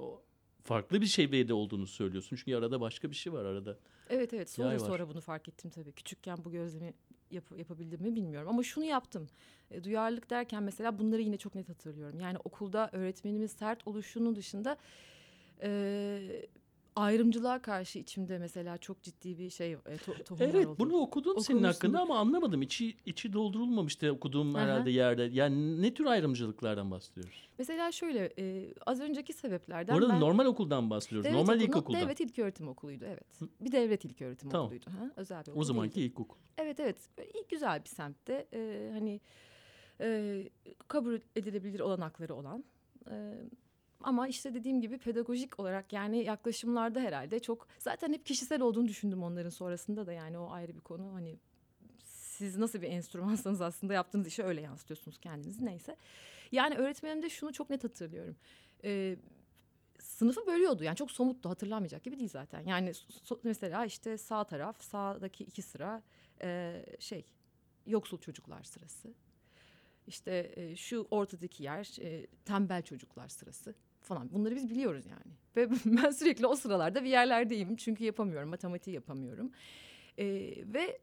farklı 0.63 1.01
bir 1.01 1.05
seviyede 1.05 1.53
olduğunu 1.53 1.87
söylüyorsun. 1.87 2.35
Çünkü 2.35 2.55
arada 2.55 2.81
başka 2.81 3.09
bir 3.09 3.15
şey 3.15 3.33
var 3.33 3.45
arada. 3.45 3.77
Evet 4.09 4.33
evet 4.33 4.49
sonra 4.49 4.79
sonra 4.79 5.09
bunu 5.09 5.21
fark 5.21 5.47
ettim 5.47 5.71
tabii. 5.71 5.91
Küçükken 5.91 6.37
bu 6.45 6.51
gözlemi 6.51 6.93
yap- 7.31 7.57
yapabildim 7.57 8.01
mi 8.01 8.15
bilmiyorum. 8.15 8.49
Ama 8.49 8.63
şunu 8.63 8.83
yaptım. 8.85 9.27
E, 9.71 9.83
duyarlılık 9.83 10.29
derken 10.29 10.63
mesela 10.63 10.99
bunları 10.99 11.21
yine 11.21 11.37
çok 11.37 11.55
net 11.55 11.69
hatırlıyorum. 11.69 12.19
Yani 12.19 12.37
okulda 12.43 12.89
öğretmenimiz 12.93 13.51
sert 13.51 13.87
oluşunun 13.87 14.35
dışında 14.35 14.77
e, 15.61 15.69
ayrımcılığa 16.95 17.61
karşı 17.61 17.99
içimde 17.99 18.37
mesela 18.37 18.77
çok 18.77 19.01
ciddi 19.03 19.37
bir 19.37 19.49
şey 19.49 19.71
e, 19.71 19.75
to- 19.77 20.23
tohumlar 20.23 20.49
Evet 20.49 20.67
oldu. 20.67 20.75
bunu 20.79 20.97
okudum 20.97 21.39
senin 21.39 21.57
Okumuşsun. 21.57 21.73
hakkında 21.73 22.01
ama 22.01 22.17
anlamadım. 22.19 22.61
İçi, 22.61 22.95
içi 23.05 23.33
doldurulmamıştı 23.33 24.11
okuduğum 24.11 24.55
Aha. 24.55 24.63
herhalde 24.63 24.91
yerde. 24.91 25.23
Yani 25.23 25.81
ne 25.81 25.93
tür 25.93 26.05
ayrımcılıklardan 26.05 26.91
bahsediyoruz? 26.91 27.49
Mesela 27.57 27.91
şöyle 27.91 28.33
e, 28.39 28.73
az 28.85 28.99
önceki 29.01 29.33
sebeplerden 29.33 29.93
Bu 29.95 29.97
arada 29.99 30.13
ben 30.13 30.19
normal 30.19 30.45
okuldan 30.45 30.89
bahsediyoruz. 30.89 31.25
devlet 31.25 31.37
normal 31.39 31.53
okulunda- 31.53 31.63
ilkokuldan. 31.65 32.01
Devlet 32.01 32.19
ilköğretim 32.19 32.67
okuluydu 32.67 33.05
evet. 33.07 33.39
Bir 33.61 33.71
devlet 33.71 34.05
ilköğretim 34.05 34.49
Tamam. 34.49 34.65
okuluydu. 34.65 34.85
Ha? 34.85 35.11
Özel 35.15 35.45
bir 35.45 35.51
okul 35.51 35.59
o 35.59 35.63
zamanki 35.63 35.95
değildi. 35.95 36.07
ilkokul. 36.07 36.37
Evet 36.57 36.79
evet 36.79 36.97
iyi 37.33 37.43
güzel 37.49 37.83
bir 37.83 37.89
semtte 37.89 38.47
e, 38.53 38.89
hani 38.93 39.21
e, 40.01 40.43
kabul 40.87 41.19
edilebilir 41.35 41.79
olanakları 41.79 42.35
olan 42.35 42.63
e, 43.11 43.33
ama 44.03 44.27
işte 44.27 44.53
dediğim 44.53 44.81
gibi 44.81 44.97
pedagojik 44.97 45.59
olarak 45.59 45.93
yani 45.93 46.23
yaklaşımlarda 46.23 46.99
herhalde 46.99 47.39
çok 47.39 47.67
zaten 47.79 48.13
hep 48.13 48.25
kişisel 48.25 48.61
olduğunu 48.61 48.87
düşündüm 48.87 49.23
onların 49.23 49.49
sonrasında 49.49 50.07
da 50.07 50.13
yani 50.13 50.37
o 50.37 50.51
ayrı 50.51 50.75
bir 50.75 50.81
konu 50.81 51.13
hani 51.13 51.37
siz 52.03 52.57
nasıl 52.57 52.81
bir 52.81 52.87
enstrümansanız 52.87 53.61
aslında 53.61 53.93
yaptığınız 53.93 54.27
işi 54.27 54.43
öyle 54.43 54.61
yansıtıyorsunuz 54.61 55.17
kendinizi 55.17 55.65
neyse. 55.65 55.95
Yani 56.51 56.75
öğretmenimde 56.75 57.29
şunu 57.29 57.53
çok 57.53 57.69
net 57.69 57.83
hatırlıyorum. 57.83 58.35
E, 58.83 59.17
sınıfı 59.99 60.47
bölüyordu 60.47 60.83
yani 60.83 60.95
çok 60.95 61.11
somuttu 61.11 61.49
hatırlanmayacak 61.49 62.03
gibi 62.03 62.19
değil 62.19 62.29
zaten. 62.29 62.61
Yani 62.65 62.89
so- 62.89 63.39
mesela 63.43 63.85
işte 63.85 64.17
sağ 64.17 64.43
taraf 64.43 64.81
sağdaki 64.83 65.43
iki 65.43 65.61
sıra 65.61 66.03
e, 66.41 66.83
şey 66.99 67.25
yoksul 67.85 68.17
çocuklar 68.17 68.63
sırası. 68.63 69.13
İşte 70.07 70.53
e, 70.55 70.75
şu 70.75 71.07
ortadaki 71.11 71.63
yer 71.63 72.01
e, 72.01 72.27
tembel 72.45 72.81
çocuklar 72.81 73.27
sırası 73.27 73.75
falan. 74.01 74.33
Bunları 74.33 74.55
biz 74.55 74.69
biliyoruz 74.69 75.05
yani. 75.05 75.33
Ve 75.55 75.69
ben 75.85 76.09
sürekli 76.09 76.47
o 76.47 76.55
sıralarda 76.55 77.03
bir 77.03 77.09
yerlerdeyim. 77.09 77.75
Çünkü 77.75 78.03
yapamıyorum, 78.03 78.49
matematiği 78.49 78.93
yapamıyorum. 78.93 79.51
E, 80.17 80.25
ve 80.73 80.99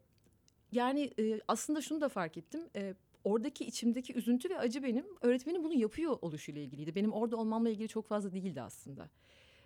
yani 0.71 1.11
e, 1.19 1.41
aslında 1.47 1.81
şunu 1.81 2.01
da 2.01 2.09
fark 2.09 2.37
ettim. 2.37 2.61
E, 2.75 2.93
oradaki 3.23 3.65
içimdeki 3.65 4.13
üzüntü 4.13 4.49
ve 4.49 4.57
acı 4.57 4.83
benim 4.83 5.05
öğretmenim 5.21 5.63
bunu 5.63 5.73
yapıyor 5.73 6.17
oluşuyla 6.21 6.61
ilgiliydi. 6.61 6.95
Benim 6.95 7.13
orada 7.13 7.37
olmamla 7.37 7.69
ilgili 7.69 7.87
çok 7.87 8.07
fazla 8.07 8.31
değildi 8.31 8.61
aslında. 8.61 9.09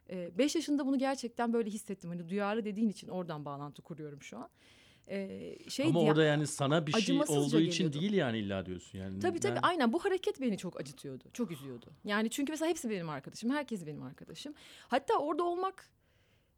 E, 0.10 0.38
beş 0.38 0.56
yaşında 0.56 0.86
bunu 0.86 0.98
gerçekten 0.98 1.54
böyle 1.54 1.70
hissettim. 1.70 2.10
Hani 2.10 2.30
duyarlı 2.30 2.66
dediğin 2.66 2.90
için 2.90 3.08
oradan 3.08 3.46
bağlantı 3.46 3.82
kuruyorum 3.82 4.22
şu 4.22 4.38
an. 4.38 4.50
E, 5.12 5.58
şeydi 5.70 5.90
Ama 5.90 6.00
orada 6.00 6.24
yani 6.24 6.48
sana 6.48 6.88
bir 6.88 6.92
şey 6.92 7.22
olduğu 7.28 7.60
için 7.60 7.84
geliyordu. 7.84 8.00
değil 8.02 8.14
yani 8.14 8.38
illa 8.38 8.66
diyorsun. 8.66 9.00
Yani 9.00 9.20
Tabii 9.20 9.40
tabii 9.40 9.56
ben- 9.56 9.62
aynen 9.64 9.94
bu 9.94 10.06
hareket 10.06 10.42
beni 10.42 10.58
çok 10.58 10.80
acıtıyordu. 10.82 11.24
Çok 11.34 11.52
üzüyordu. 11.52 11.86
Yani 12.06 12.30
çünkü 12.30 12.52
mesela 12.52 12.70
hepsi 12.70 12.90
benim 12.90 13.10
arkadaşım. 13.10 13.50
Herkes 13.50 13.86
benim 13.86 14.04
arkadaşım. 14.04 14.54
Hatta 14.88 15.14
orada 15.18 15.44
olmak 15.44 15.90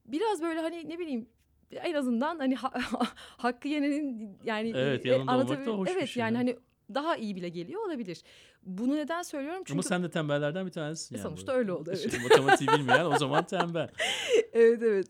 biraz 0.06 0.42
böyle 0.42 0.60
hani 0.60 0.90
ne 0.90 1.00
bileyim 1.00 1.30
en 1.72 1.94
azından 1.94 2.40
hani 2.40 2.56
ha- 2.56 2.74
hakkı 3.38 3.68
yenenin 3.68 4.38
yani 4.44 4.72
Evet, 4.76 5.06
e, 5.06 5.16
olmak 5.16 5.50
da 5.50 5.54
anlatabil- 5.54 5.78
hoş 5.78 5.90
bir 5.90 5.96
Evet 5.96 6.10
şey, 6.10 6.22
yani 6.22 6.38
hani 6.38 6.58
daha 6.96 7.18
iyi 7.18 7.36
bile 7.36 7.50
geliyor 7.50 7.86
olabilir. 7.86 8.22
Bunu 8.64 8.96
neden 8.96 9.22
söylüyorum? 9.22 9.60
Çünkü 9.66 9.74
Ama 9.74 9.84
sen 9.84 10.04
de 10.04 10.10
tembellerden 10.10 10.66
bir 10.66 10.72
tanesisin 10.72 11.16
yani. 11.16 11.24
Sonuçta 11.24 11.54
bu. 11.54 11.58
öyle 11.58 11.72
oldu, 11.72 11.90
evet. 11.90 12.12
Şimdi 12.12 12.24
matematiği 12.24 12.70
bilmeyen 12.70 13.06
o 13.06 13.18
zaman 13.18 13.46
tembel. 13.46 13.90
evet 14.54 14.82
evet. 14.84 15.08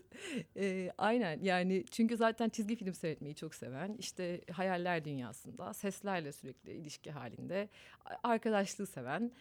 Ee, 0.58 0.92
aynen 0.98 1.40
yani 1.44 1.86
çünkü 1.92 2.18
zaten 2.18 2.50
çizgi 2.50 2.76
film 2.76 2.94
seyretmeyi 2.94 3.36
çok 3.36 3.56
seven 3.56 3.96
işte 4.00 4.42
hayaller 4.52 5.06
dünyasında 5.06 5.74
seslerle 5.74 6.32
sürekli 6.32 6.72
ilişki 6.72 7.12
halinde 7.12 7.70
arkadaşlığı 8.24 8.86
seven 8.88 9.32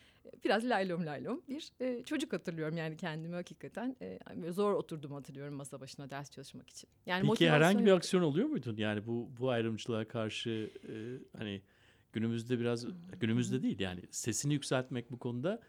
biraz 0.44 0.64
laylom 0.64 1.06
laylom 1.06 1.42
bir 1.48 1.72
e, 1.80 2.02
çocuk 2.04 2.32
hatırlıyorum 2.32 2.76
yani 2.76 2.96
kendimi 2.96 3.34
hakikaten 3.34 3.96
e, 4.02 4.18
zor 4.52 4.72
oturdum 4.72 5.12
hatırlıyorum 5.12 5.54
masa 5.54 5.80
başına 5.80 6.10
ders 6.10 6.30
çalışmak 6.30 6.70
için. 6.70 6.90
Yani 7.06 7.28
Peki 7.28 7.50
herhangi 7.50 7.86
bir 7.86 7.92
aksiyon 7.92 8.22
oluyor 8.22 8.48
muydun? 8.48 8.76
Yani 8.76 9.06
bu 9.06 9.30
bu 9.40 9.50
ayrımcılığa 9.50 10.08
karşı 10.08 10.70
e, 10.88 10.94
hani 11.38 11.62
günümüzde 12.12 12.60
biraz 12.60 12.86
günümüzde 13.20 13.62
değil 13.62 13.80
yani 13.80 14.00
sesini 14.10 14.52
yükseltmek 14.52 15.10
bu 15.10 15.18
konuda 15.18 15.60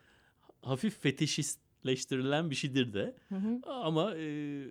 hafif 0.61 0.99
fetişistleştirilen 0.99 2.49
bir 2.49 2.55
şeydir 2.55 2.93
de. 2.93 3.15
Hı 3.29 3.35
hı. 3.35 3.59
Ama 3.63 4.15
e, 4.15 4.65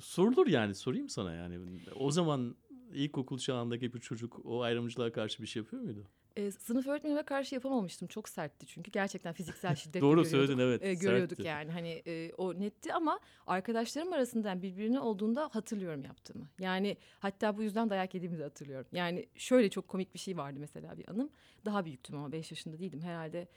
sorulur 0.00 0.46
yani 0.46 0.74
sorayım 0.74 1.08
sana 1.08 1.32
yani. 1.34 1.58
O 1.94 2.10
zaman 2.10 2.56
ilkokul 2.94 3.38
çağındaki 3.38 3.94
bir 3.94 4.00
çocuk 4.00 4.46
o 4.46 4.62
ayrımcılığa 4.62 5.12
karşı 5.12 5.42
bir 5.42 5.46
şey 5.46 5.62
yapıyor 5.62 5.82
muydu? 5.82 6.08
E, 6.36 6.50
sınıf 6.50 6.86
öğretmenime 6.86 7.22
karşı 7.22 7.54
yapamamıştım. 7.54 8.08
Çok 8.08 8.28
sertti 8.28 8.66
çünkü 8.66 8.90
gerçekten 8.90 9.32
fiziksel 9.32 9.74
şiddet 9.76 10.02
Doğru 10.02 10.24
söyledin, 10.24 10.58
evet, 10.58 10.82
E, 10.82 10.94
görüyorduk 10.94 11.36
sertti. 11.36 11.48
yani 11.48 11.70
hani 11.70 12.02
e, 12.06 12.32
o 12.38 12.60
netti 12.60 12.94
ama 12.94 13.20
arkadaşlarım 13.46 14.12
arasından 14.12 14.62
birbirine 14.62 15.00
olduğunda 15.00 15.48
hatırlıyorum 15.52 16.04
yaptığımı. 16.04 16.48
Yani 16.60 16.96
hatta 17.20 17.56
bu 17.56 17.62
yüzden 17.62 17.90
dayak 17.90 18.14
yediğimi 18.14 18.38
de 18.38 18.42
hatırlıyorum. 18.42 18.86
Yani 18.92 19.26
şöyle 19.36 19.70
çok 19.70 19.88
komik 19.88 20.14
bir 20.14 20.18
şey 20.18 20.36
vardı 20.36 20.56
mesela 20.60 20.98
bir 20.98 21.08
anım. 21.10 21.30
Daha 21.64 21.84
büyüktüm 21.84 22.16
ama 22.16 22.32
5 22.32 22.50
yaşında 22.50 22.78
değildim 22.78 23.00
herhalde. 23.00 23.48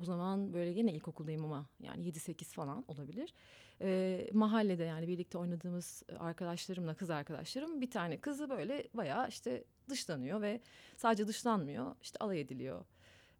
O 0.00 0.04
zaman 0.04 0.52
böyle 0.52 0.72
gene 0.72 0.92
ilkokuldayım 0.92 1.44
ama 1.44 1.66
yani 1.80 2.08
7-8 2.08 2.44
falan 2.44 2.84
olabilir. 2.88 3.34
E, 3.80 4.30
mahallede 4.32 4.84
yani 4.84 5.08
birlikte 5.08 5.38
oynadığımız 5.38 6.02
arkadaşlarımla 6.18 6.94
kız 6.94 7.10
arkadaşlarım 7.10 7.80
bir 7.80 7.90
tane 7.90 8.20
kızı 8.20 8.50
böyle 8.50 8.88
bayağı 8.94 9.28
işte 9.28 9.64
dışlanıyor 9.88 10.42
ve 10.42 10.60
sadece 10.96 11.26
dışlanmıyor 11.26 11.94
işte 12.02 12.18
alay 12.20 12.40
ediliyor. 12.40 12.84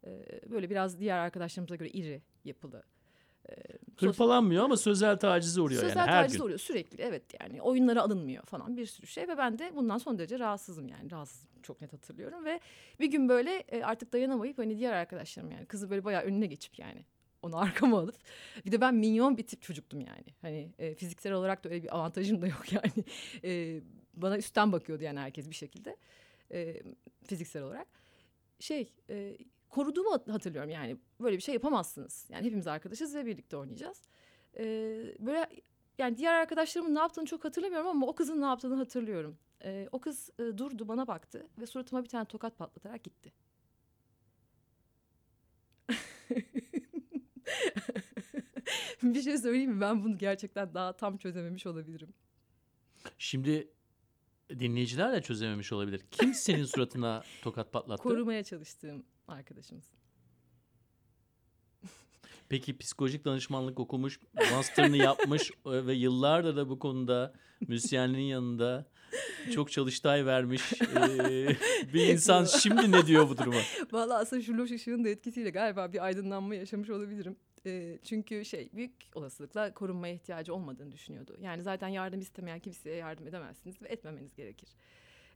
E, 0.06 0.40
böyle 0.50 0.70
biraz 0.70 1.00
diğer 1.00 1.18
arkadaşlarımıza 1.18 1.76
göre 1.76 1.88
iri 1.88 2.22
yapılı. 2.44 2.82
E, 3.48 3.54
Hırpalanmıyor 3.96 4.64
ama 4.64 4.76
sözel 4.76 5.16
tacize 5.16 5.60
uğruyor 5.60 5.80
Sözel 5.80 5.96
yani 5.96 6.10
her 6.10 6.22
taciz 6.22 6.36
gün. 6.36 6.44
oluyor 6.44 6.58
sürekli 6.58 7.02
evet 7.02 7.22
yani 7.40 7.62
oyunlara 7.62 8.02
alınmıyor 8.02 8.44
falan 8.44 8.76
bir 8.76 8.86
sürü 8.86 9.06
şey 9.06 9.28
ve 9.28 9.38
ben 9.38 9.58
de 9.58 9.72
bundan 9.74 9.98
son 9.98 10.18
derece 10.18 10.38
rahatsızım 10.38 10.88
yani 10.88 11.10
rahatsızım 11.10 11.48
çok 11.62 11.80
net 11.80 11.92
hatırlıyorum 11.92 12.44
ve 12.44 12.60
bir 13.00 13.10
gün 13.10 13.28
böyle 13.28 13.54
e, 13.56 13.82
artık 13.82 14.12
dayanamayıp 14.12 14.58
hani 14.58 14.78
diğer 14.78 14.92
arkadaşlarım 14.92 15.50
yani 15.50 15.66
kızı 15.66 15.90
böyle 15.90 16.04
bayağı 16.04 16.22
önüne 16.22 16.46
geçip 16.46 16.78
yani 16.78 17.04
onu 17.42 17.58
arkama 17.58 17.98
alıp. 17.98 18.16
Bir 18.66 18.72
de 18.72 18.80
ben 18.80 18.94
minyon 18.94 19.36
bir 19.36 19.46
tip 19.46 19.62
çocuktum 19.62 20.00
yani. 20.00 20.24
Hani 20.42 20.72
e, 20.78 20.94
fiziksel 20.94 21.32
olarak 21.32 21.64
da 21.64 21.68
öyle 21.68 21.82
bir 21.82 21.96
avantajım 21.96 22.42
da 22.42 22.46
yok 22.46 22.64
yani. 22.72 23.04
E, 23.44 23.80
bana 24.14 24.38
üstten 24.38 24.72
bakıyordu 24.72 25.04
yani 25.04 25.18
herkes 25.18 25.50
bir 25.50 25.54
şekilde 25.54 25.96
e, 26.52 26.82
fiziksel 27.24 27.62
olarak. 27.62 27.86
Şey 28.60 28.92
e, 29.10 29.38
koruduğumu 29.68 30.12
hat- 30.12 30.28
hatırlıyorum 30.28 30.70
yani. 30.70 30.96
Böyle 31.20 31.36
bir 31.36 31.42
şey 31.42 31.54
yapamazsınız. 31.54 32.26
Yani 32.30 32.46
hepimiz 32.46 32.66
arkadaşız 32.66 33.14
ve 33.14 33.26
birlikte 33.26 33.56
oynayacağız. 33.56 34.02
E, 34.58 34.64
böyle 35.20 35.46
yani 35.98 36.16
diğer 36.16 36.34
arkadaşlarımın 36.34 36.94
ne 36.94 36.98
yaptığını 36.98 37.26
çok 37.26 37.44
hatırlamıyorum 37.44 37.88
ama 37.88 38.06
o 38.06 38.14
kızın 38.14 38.40
ne 38.40 38.44
yaptığını 38.46 38.74
hatırlıyorum. 38.74 39.38
E, 39.64 39.88
o 39.92 39.98
kız 39.98 40.30
e, 40.38 40.42
durdu 40.58 40.88
bana 40.88 41.06
baktı 41.06 41.46
ve 41.58 41.66
suratıma 41.66 42.04
bir 42.04 42.08
tane 42.08 42.24
tokat 42.24 42.58
patlatarak 42.58 43.04
gitti. 43.04 43.32
bir 49.02 49.22
şey 49.22 49.38
söyleyeyim 49.38 49.70
mi? 49.72 49.80
Ben 49.80 50.04
bunu 50.04 50.18
gerçekten 50.18 50.74
daha 50.74 50.92
tam 50.92 51.16
çözememiş 51.16 51.66
olabilirim. 51.66 52.08
Şimdi 53.18 53.68
dinleyiciler 54.50 55.12
de 55.12 55.22
çözememiş 55.22 55.72
olabilir. 55.72 56.00
Kim 56.10 56.34
senin 56.34 56.64
suratına 56.64 57.22
tokat 57.42 57.72
patlattı? 57.72 58.02
Korumaya 58.02 58.44
çalıştığım 58.44 59.04
arkadaşımız. 59.28 59.84
Peki 62.48 62.78
psikolojik 62.78 63.24
danışmanlık 63.24 63.80
okumuş, 63.80 64.20
master'ını 64.52 64.96
yapmış 64.96 65.50
e, 65.66 65.86
ve 65.86 65.94
yıllardır 65.94 66.56
da 66.56 66.68
bu 66.68 66.78
konuda 66.78 67.32
müzisyenliğin 67.68 68.28
yanında 68.28 68.86
çok 69.54 69.72
çalıştay 69.72 70.26
vermiş 70.26 70.72
e, 70.82 71.48
bir 71.94 72.06
insan 72.06 72.44
şimdi 72.44 72.92
ne 72.92 73.06
diyor 73.06 73.28
bu 73.28 73.38
duruma? 73.38 73.60
Vallahi 73.92 74.18
aslında 74.18 74.42
şu 74.42 74.58
loş 74.58 74.70
ışığın 74.70 75.04
da 75.04 75.08
etkisiyle 75.08 75.50
galiba 75.50 75.92
bir 75.92 76.04
aydınlanma 76.04 76.54
yaşamış 76.54 76.90
olabilirim. 76.90 77.36
Ee, 77.66 77.98
çünkü 78.04 78.44
şey 78.44 78.70
büyük 78.72 78.92
olasılıkla 79.14 79.74
korunmaya 79.74 80.14
ihtiyacı 80.14 80.54
olmadığını 80.54 80.92
düşünüyordu. 80.92 81.36
Yani 81.40 81.62
zaten 81.62 81.88
yardım 81.88 82.20
istemeyen 82.20 82.60
kimseye 82.60 82.96
yardım 82.96 83.26
edemezsiniz 83.26 83.82
ve 83.82 83.88
etmemeniz 83.88 84.34
gerekir. 84.34 84.68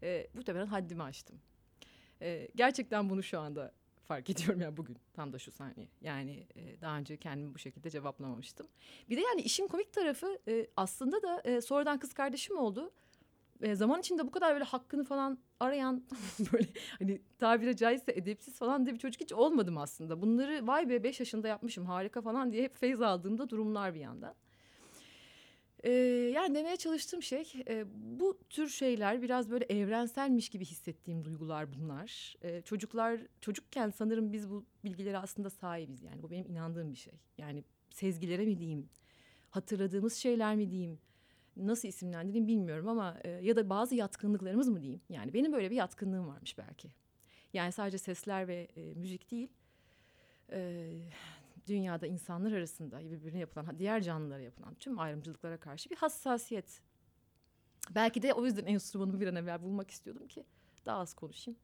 Ee, 0.03 0.27
muhtemelen 0.35 0.67
haddimi 0.67 1.03
aştım. 1.03 1.41
Ee, 2.23 2.49
gerçekten 2.55 3.11
bunu 3.11 3.23
şu 3.23 3.41
anda 3.41 3.73
fark 4.11 4.31
ediyorum 4.35 4.61
ya 4.61 4.77
bugün 4.77 4.97
tam 5.13 5.33
da 5.33 5.39
şu 5.39 5.53
saniye. 5.53 5.89
Yani 6.01 6.47
e, 6.57 6.81
daha 6.81 6.99
önce 6.99 7.17
kendimi 7.17 7.55
bu 7.55 7.59
şekilde 7.59 7.91
cevaplamamıştım. 7.91 8.69
Bir 9.11 9.17
de 9.17 9.21
yani 9.21 9.41
işin 9.41 9.69
komik 9.69 9.93
tarafı 9.93 10.39
e, 10.49 10.67
aslında 10.77 11.23
da 11.23 11.41
e, 11.45 11.61
sonradan 11.61 11.99
kız 11.99 12.13
kardeşim 12.13 12.59
oldu. 12.59 12.91
E, 13.63 13.75
zaman 13.75 14.01
içinde 14.01 14.27
bu 14.27 14.31
kadar 14.31 14.53
böyle 14.53 14.65
hakkını 14.65 15.05
falan 15.05 15.39
arayan 15.61 16.05
böyle 16.53 16.67
hani 16.99 17.21
tabire 17.39 17.77
caizse 17.77 18.13
edepsiz 18.13 18.59
falan 18.59 18.87
diye 18.87 18.95
bir 18.95 19.01
çocuk 19.01 19.21
hiç 19.21 19.33
olmadım 19.33 19.79
aslında. 19.79 20.23
Bunları 20.23 20.67
vay 20.67 20.89
be 20.89 21.03
5 21.03 21.21
yaşında 21.21 21.49
yapmışım 21.49 21.87
harika 21.87 22.23
falan 22.23 22.53
diye 22.53 22.63
hep 22.63 22.77
feyz 22.77 23.03
aldığımda 23.03 23.49
durumlar 23.49 23.95
bir 23.95 24.01
yandan. 24.01 24.35
Ee, 25.85 25.91
yani 26.35 26.55
demeye 26.55 26.77
çalıştığım 26.77 27.23
şey 27.23 27.53
e, 27.69 27.85
bu 27.95 28.39
tür 28.51 28.69
şeyler 28.69 29.23
biraz 29.23 29.51
böyle 29.51 29.65
evrenselmiş 29.65 30.49
gibi 30.49 30.65
hissettiğim 30.65 31.25
duygular 31.25 31.73
bunlar. 31.73 32.37
Ee, 32.43 32.63
çocuklar 32.63 33.21
çocukken 33.41 33.91
sanırım 33.91 34.33
biz 34.33 34.51
bu 34.51 34.65
bilgilere 34.85 35.19
aslında 35.19 35.51
sahibiz 35.51 36.03
yani 36.03 36.23
bu 36.23 36.31
benim 36.31 36.47
inandığım 36.47 36.93
bir 36.93 36.99
şey. 36.99 37.15
Yani 37.39 37.65
sezgilere 37.91 38.45
mi 38.45 38.59
diyeyim 38.59 38.89
hatırladığımız 39.51 40.15
şeyler 40.15 40.57
mi 40.57 40.71
diyeyim? 40.71 40.99
Nasıl 41.57 41.89
isimlendireyim 41.89 42.47
bilmiyorum 42.47 42.89
ama 42.89 43.19
e, 43.25 43.29
ya 43.29 43.57
da 43.57 43.71
bazı 43.71 43.95
yatkınlıklarımız 43.95 44.69
mı 44.69 44.81
diyeyim? 44.81 45.01
Yani 45.09 45.35
benim 45.35 45.53
böyle 45.53 45.71
bir 45.71 45.77
yatkınlığım 45.77 46.29
varmış 46.29 46.59
belki. 46.59 46.89
Yani 47.53 47.73
sadece 47.73 47.99
sesler 47.99 48.49
ve 48.49 48.69
e, 48.77 48.95
müzik 48.95 49.31
değil. 49.31 49.49
E, 50.53 50.91
dünyada 51.71 52.07
insanlar 52.07 52.53
arasında 52.53 53.01
birbirine 53.01 53.39
yapılan, 53.39 53.79
diğer 53.79 54.01
canlılara 54.03 54.43
yapılan 54.43 54.75
tüm 54.75 54.99
ayrımcılıklara 54.99 55.57
karşı 55.57 55.91
bir 55.91 55.97
hassasiyet. 55.97 56.83
Belki 57.91 58.23
de 58.23 58.35
o 58.35 58.45
yüzden 58.45 58.67
enstrümanımı 58.67 59.21
bir 59.21 59.27
an 59.27 59.37
evvel 59.37 59.63
bulmak 59.63 59.91
istiyordum 59.91 60.29
ki 60.29 60.45
daha 60.87 60.99
az 60.99 61.15
konuşayım. 61.15 61.59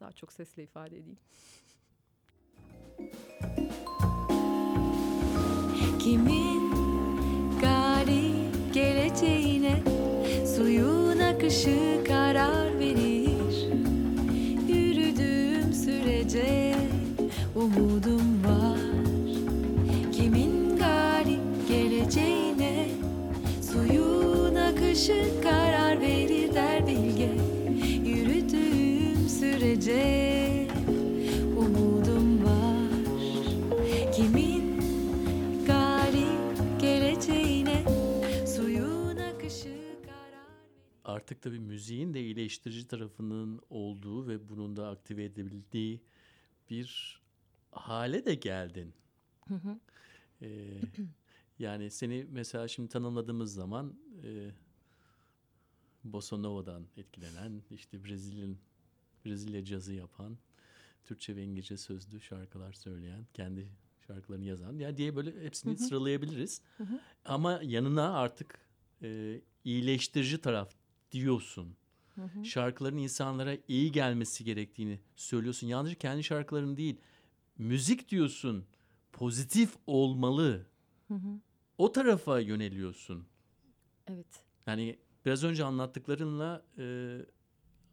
Daha 0.00 0.12
çok 0.12 0.32
sesle 0.32 0.62
ifade 0.62 0.98
edeyim. 0.98 1.18
Kimin 5.98 6.70
galip 7.60 8.74
geleceğine 8.74 9.82
suyun 10.46 11.18
akışı 11.18 12.04
karar 12.06 12.78
verir 12.78 13.70
Yürüdüğüm 14.68 15.72
sürece 15.72 16.76
umudum 17.54 18.39
akışı 25.00 25.42
karar 25.42 26.00
verir 26.00 26.54
der 26.54 26.86
bilge. 26.86 27.36
Yürüdüğüm 28.10 29.28
sürece 29.28 30.68
umudum 31.56 32.44
var. 32.44 32.90
Kimin 34.14 34.80
galip 35.66 36.80
geleceğine 36.80 37.84
suyun 38.46 39.16
akışı 39.16 39.76
karar 40.04 40.46
Artık 41.04 41.42
tabii 41.42 41.60
müziğin 41.60 42.14
de 42.14 42.20
iyileştirici 42.20 42.86
tarafının 42.86 43.60
olduğu 43.70 44.28
ve 44.28 44.48
bunun 44.48 44.76
da 44.76 44.88
aktive 44.88 45.24
edebildiği 45.24 46.00
bir 46.70 47.20
hale 47.70 48.24
de 48.26 48.34
geldin. 48.34 48.94
Ee, 50.42 50.80
yani 51.58 51.90
seni 51.90 52.26
mesela 52.30 52.68
şimdi 52.68 52.88
tanımladığımız 52.88 53.54
zaman 53.54 53.94
e, 54.24 54.50
Bossa 56.04 56.36
Nova'dan 56.36 56.86
etkilenen, 56.96 57.62
işte 57.70 58.04
Brezilya'nın 58.04 58.58
Brezilya 59.24 59.64
cazı 59.64 59.94
yapan, 59.94 60.38
Türkçe 61.04 61.36
ve 61.36 61.44
İngilizce 61.44 61.76
sözlü 61.76 62.20
şarkılar 62.20 62.72
söyleyen, 62.72 63.26
kendi 63.34 63.68
şarkılarını 64.06 64.44
yazan 64.44 64.78
ya 64.78 64.96
diye 64.96 65.16
böyle 65.16 65.44
hepsini 65.44 65.78
sıralayabiliriz. 65.78 66.62
Ama 67.24 67.60
yanına 67.62 68.14
artık 68.14 68.58
e, 69.02 69.40
iyileştirici 69.64 70.40
taraf 70.40 70.72
diyorsun. 71.12 71.76
Şarkıların 72.44 72.96
insanlara 72.98 73.56
iyi 73.68 73.92
gelmesi 73.92 74.44
gerektiğini 74.44 75.00
söylüyorsun. 75.16 75.66
Yalnızca 75.66 75.98
kendi 75.98 76.24
şarkıların 76.24 76.76
değil. 76.76 76.96
Müzik 77.58 78.08
diyorsun. 78.08 78.64
Pozitif 79.12 79.76
olmalı. 79.86 80.66
O 81.78 81.92
tarafa 81.92 82.40
yöneliyorsun. 82.40 83.26
Evet. 84.06 84.44
Yani 84.66 84.98
biraz 85.26 85.44
önce 85.44 85.64
anlattıklarınla 85.64 86.62
e, 86.78 87.16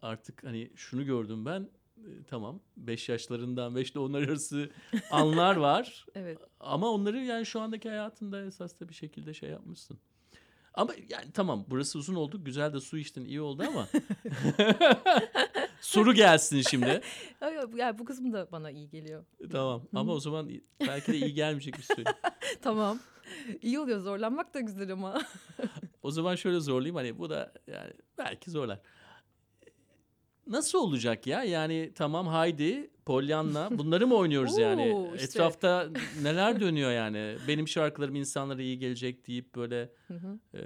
artık 0.01 0.43
hani 0.43 0.71
şunu 0.75 1.05
gördüm 1.05 1.45
ben. 1.45 1.69
E, 1.97 2.23
tamam 2.27 2.59
5 2.77 3.09
yaşlarından 3.09 3.75
5 3.75 3.91
ile 3.91 3.99
10 3.99 4.13
arası 4.13 4.69
anlar 5.11 5.55
var. 5.55 6.05
Evet. 6.15 6.37
Ama 6.59 6.89
onları 6.91 7.17
yani 7.19 7.45
şu 7.45 7.61
andaki 7.61 7.89
hayatında 7.89 8.45
esas 8.45 8.79
da 8.79 8.89
bir 8.89 8.93
şekilde 8.93 9.33
şey 9.33 9.49
yapmışsın. 9.49 9.99
Ama 10.73 10.93
yani 11.09 11.31
tamam 11.33 11.65
burası 11.69 11.99
uzun 11.99 12.15
oldu. 12.15 12.43
Güzel 12.43 12.73
de 12.73 12.79
su 12.79 12.97
içtin 12.97 13.25
iyi 13.25 13.41
oldu 13.41 13.63
ama. 13.67 13.87
Soru 15.81 16.13
gelsin 16.13 16.61
şimdi. 16.69 17.01
Yani 17.75 17.99
bu 17.99 18.05
kısım 18.05 18.33
da 18.33 18.47
bana 18.51 18.71
iyi 18.71 18.89
geliyor. 18.89 19.25
Tamam 19.51 19.83
ama 19.95 20.13
o 20.13 20.19
zaman 20.19 20.49
belki 20.87 21.11
de 21.11 21.17
iyi 21.17 21.33
gelmeyecek 21.33 21.77
bir 21.77 21.83
şey. 21.95 22.03
tamam. 22.61 22.99
İyi 23.61 23.79
oluyor 23.79 23.99
zorlanmak 23.99 24.53
da 24.53 24.59
güzel 24.59 24.91
ama. 24.91 25.21
O 26.03 26.11
zaman 26.11 26.35
şöyle 26.35 26.59
zorlayayım 26.59 26.95
hani 26.95 27.17
bu 27.19 27.29
da 27.29 27.53
yani 27.67 27.91
belki 28.17 28.51
zorlar. 28.51 28.79
Nasıl 30.47 30.79
olacak 30.79 31.27
ya? 31.27 31.43
Yani 31.43 31.91
tamam 31.95 32.27
Haydi, 32.27 32.89
Pollyanna 33.05 33.77
bunları 33.77 34.07
mı 34.07 34.15
oynuyoruz 34.15 34.57
yani? 34.57 34.93
Oo, 34.93 35.15
işte. 35.15 35.25
Etrafta 35.25 35.89
neler 36.21 36.59
dönüyor 36.59 36.91
yani? 36.91 37.35
Benim 37.47 37.67
şarkılarım 37.67 38.15
insanlara 38.15 38.61
iyi 38.61 38.79
gelecek 38.79 39.27
deyip 39.27 39.55
böyle 39.55 39.89
e, 40.53 40.59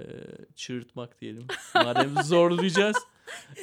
çığırtmak 0.54 1.20
diyelim. 1.20 1.46
Madem 1.74 2.22
zorlayacağız. 2.22 2.96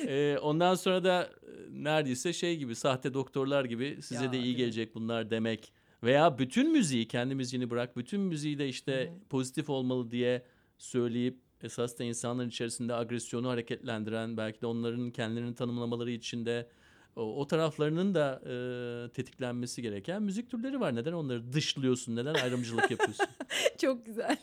E, 0.07 0.37
ondan 0.41 0.75
sonra 0.75 1.03
da 1.03 1.23
e, 1.23 1.49
neredeyse 1.71 2.33
şey 2.33 2.57
gibi 2.57 2.75
sahte 2.75 3.13
doktorlar 3.13 3.65
gibi 3.65 3.97
size 4.01 4.25
Ya, 4.25 4.31
de 4.31 4.39
iyi 4.39 4.55
gelecek 4.55 4.95
bunlar 4.95 5.29
demek. 5.29 5.73
Veya 6.03 6.37
bütün 6.39 6.71
müziği 6.71 7.07
kendi 7.07 7.35
müziğini 7.35 7.69
bırak 7.69 7.97
bütün 7.97 8.21
müziği 8.21 8.57
de 8.59 8.67
işte 8.67 9.13
pozitif 9.29 9.69
olmalı 9.69 10.11
diye 10.11 10.45
söyleyip 10.77 11.39
esas 11.63 11.99
da 11.99 12.03
insanların 12.03 12.49
içerisinde 12.49 12.93
agresyonu 12.93 13.49
hareketlendiren 13.49 14.37
belki 14.37 14.61
de 14.61 14.65
onların 14.65 15.11
kendilerini 15.11 15.55
tanımlamaları 15.55 16.11
için 16.11 16.45
de 16.45 16.69
o, 17.15 17.21
o 17.21 17.47
taraflarının 17.47 18.15
da 18.15 18.41
e, 18.45 18.53
tetiklenmesi 19.13 19.81
gereken 19.81 20.21
müzik 20.21 20.49
türleri 20.49 20.79
var. 20.79 20.95
Neden 20.95 21.13
onları 21.13 21.53
dışlıyorsun? 21.53 22.15
Neden 22.15 22.33
ayrımcılık 22.33 22.91
yapıyorsun? 22.91 23.25
Çok 23.77 24.05
güzel. 24.05 24.37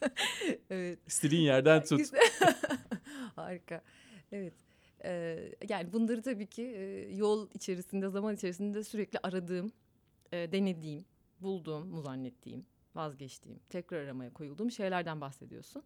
evet. 0.70 0.98
İstediğin 1.06 1.42
yerden 1.42 1.84
tut. 1.84 2.00
Harika. 3.36 3.82
Evet. 4.32 4.54
Ee, 5.04 5.52
yani 5.68 5.92
bunları 5.92 6.22
tabii 6.22 6.46
ki 6.46 6.62
e, 6.62 7.14
yol 7.14 7.48
içerisinde, 7.54 8.08
zaman 8.08 8.34
içerisinde 8.34 8.84
sürekli 8.84 9.18
aradığım, 9.22 9.72
e, 10.32 10.52
denediğim, 10.52 11.04
bulduğum, 11.40 11.88
mu 11.88 12.02
zannettiğim, 12.02 12.66
vazgeçtiğim, 12.94 13.60
tekrar 13.70 14.04
aramaya 14.04 14.32
koyulduğum 14.32 14.70
şeylerden 14.70 15.20
bahsediyorsun. 15.20 15.82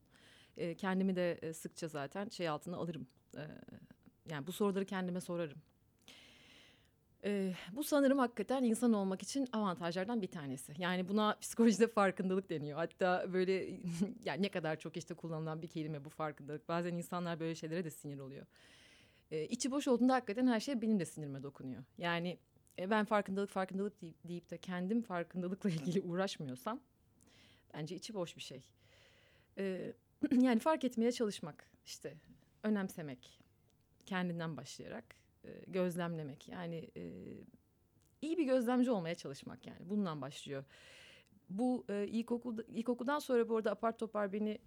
E, 0.59 0.75
kendimi 0.75 1.17
de 1.17 1.53
sıkça 1.55 1.89
zaten 1.89 2.29
şey 2.29 2.49
altına 2.49 2.77
alırım. 2.77 3.07
E, 3.37 3.43
yani 4.31 4.47
bu 4.47 4.53
soruları 4.53 4.85
kendime 4.85 5.21
sorarım. 5.21 5.59
E, 7.25 7.55
bu 7.73 7.85
sanırım 7.85 8.19
hakikaten 8.19 8.63
insan 8.63 8.93
olmak 8.93 9.23
için 9.23 9.49
avantajlardan 9.53 10.23
bir 10.23 10.27
tanesi. 10.27 10.75
Yani 10.79 11.09
buna 11.09 11.37
psikolojide 11.41 11.89
farkındalık 11.89 12.51
deniyor. 12.51 12.79
Hatta 12.79 13.33
böyle 13.33 13.53
yani 14.25 14.43
ne 14.43 14.49
kadar 14.49 14.79
çok 14.79 14.97
işte 14.97 15.15
kullanılan 15.15 15.63
bir 15.63 15.69
kelime 15.69 16.05
bu 16.05 16.09
farkındalık. 16.11 16.69
Bazen 16.69 16.95
insanlar 16.95 17.41
böyle 17.41 17.55
şeylere 17.55 17.85
de 17.85 17.91
sinir 17.91 18.19
oluyor. 18.19 18.47
E, 19.31 19.45
içi 19.45 19.71
boş 19.71 19.89
olduğunda 19.89 20.15
hakikaten 20.15 20.47
her 20.47 20.61
şey 20.61 20.83
benim 20.83 21.01
de 21.01 21.05
sinirime 21.05 21.43
dokunuyor. 21.43 21.85
Yani 21.99 22.39
e, 22.79 22.91
ben 22.91 23.05
farkındalık 23.05 23.51
farkındalık 23.51 24.03
deyip, 24.03 24.29
deyip 24.29 24.51
de 24.51 24.59
kendim 24.59 25.03
farkındalıkla 25.03 25.71
ilgili 25.71 26.01
uğraşmıyorsam 26.01 26.81
bence 27.75 27.97
içi 27.97 28.15
boş 28.15 28.37
bir 28.37 28.43
şey. 28.43 28.63
E, 29.59 29.93
yani 30.41 30.59
fark 30.59 30.85
etmeye 30.85 31.13
çalışmak 31.13 31.71
işte 31.87 32.15
önemsemek 32.63 33.41
kendinden 34.07 34.57
başlayarak 34.57 35.05
e, 35.45 35.49
gözlemlemek 35.67 36.49
yani 36.49 36.91
e, 36.97 37.13
iyi 38.23 38.39
bir 38.39 38.45
gözlemci 38.45 38.91
olmaya 38.91 39.15
çalışmak 39.15 39.67
yani 39.67 39.81
bundan 39.81 40.21
başlıyor. 40.23 40.65
Bu 41.51 41.85
e, 41.89 42.07
ilkokulda, 42.07 42.63
ilkokuldan 42.63 43.19
sonra 43.19 43.49
bu 43.49 43.57
arada 43.57 43.71
apar 43.71 43.99
topar 43.99 44.33
beni 44.33 44.59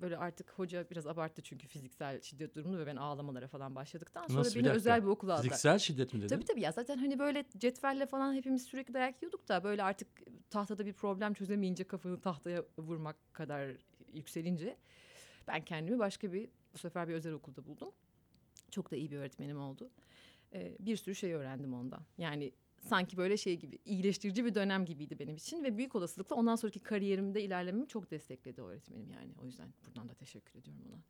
böyle 0.00 0.16
artık 0.16 0.50
hoca 0.50 0.90
biraz 0.90 1.06
abarttı 1.06 1.42
çünkü 1.42 1.68
fiziksel 1.68 2.20
şiddet 2.20 2.54
durumunu 2.54 2.78
ve 2.78 2.86
ben 2.86 2.96
ağlamalara 2.96 3.48
falan 3.48 3.74
başladıktan 3.74 4.26
sonra 4.26 4.38
Nasıl? 4.38 4.50
Bir 4.50 4.56
beni 4.56 4.64
dakika. 4.64 4.76
özel 4.76 5.02
bir 5.02 5.08
okula 5.08 5.32
aldılar. 5.32 5.42
Fiziksel 5.42 5.78
şiddet 5.78 6.14
mi 6.14 6.18
dedin? 6.20 6.28
Tabii 6.28 6.44
tabii 6.44 6.60
ya 6.60 6.72
zaten 6.72 6.98
hani 6.98 7.18
böyle 7.18 7.44
cetvelle 7.58 8.06
falan 8.06 8.34
hepimiz 8.34 8.62
sürekli 8.62 8.94
dayak 8.94 9.22
yiyorduk 9.22 9.48
da 9.48 9.64
böyle 9.64 9.82
artık 9.82 10.08
tahtada 10.50 10.86
bir 10.86 10.92
problem 10.92 11.34
çözemeyince 11.34 11.84
kafanı 11.84 12.20
tahtaya 12.20 12.64
vurmak 12.78 13.16
kadar 13.34 13.70
yükselince 14.14 14.76
ben 15.48 15.64
kendimi 15.64 15.98
başka 15.98 16.32
bir 16.32 16.48
bu 16.74 16.78
sefer 16.78 17.08
bir 17.08 17.14
özel 17.14 17.32
okulda 17.32 17.66
buldum. 17.66 17.92
Çok 18.70 18.90
da 18.90 18.96
iyi 18.96 19.10
bir 19.10 19.16
öğretmenim 19.16 19.60
oldu. 19.60 19.90
Ee, 20.52 20.76
bir 20.80 20.96
sürü 20.96 21.14
şey 21.14 21.32
öğrendim 21.32 21.74
ondan. 21.74 22.02
Yani 22.18 22.52
sanki 22.78 23.16
böyle 23.16 23.36
şey 23.36 23.56
gibi 23.56 23.78
iyileştirici 23.84 24.44
bir 24.44 24.54
dönem 24.54 24.84
gibiydi 24.84 25.18
benim 25.18 25.36
için 25.36 25.64
ve 25.64 25.76
büyük 25.78 25.94
olasılıkla 25.94 26.36
ondan 26.36 26.56
sonraki 26.56 26.80
kariyerimde 26.80 27.42
ilerlememi 27.42 27.88
çok 27.88 28.10
destekledi 28.10 28.62
o 28.62 28.66
öğretmenim 28.66 29.10
yani. 29.10 29.32
O 29.42 29.46
yüzden 29.46 29.68
buradan 29.86 30.08
da 30.08 30.14
teşekkür 30.14 30.58
ediyorum 30.58 30.82
ona. 30.88 31.02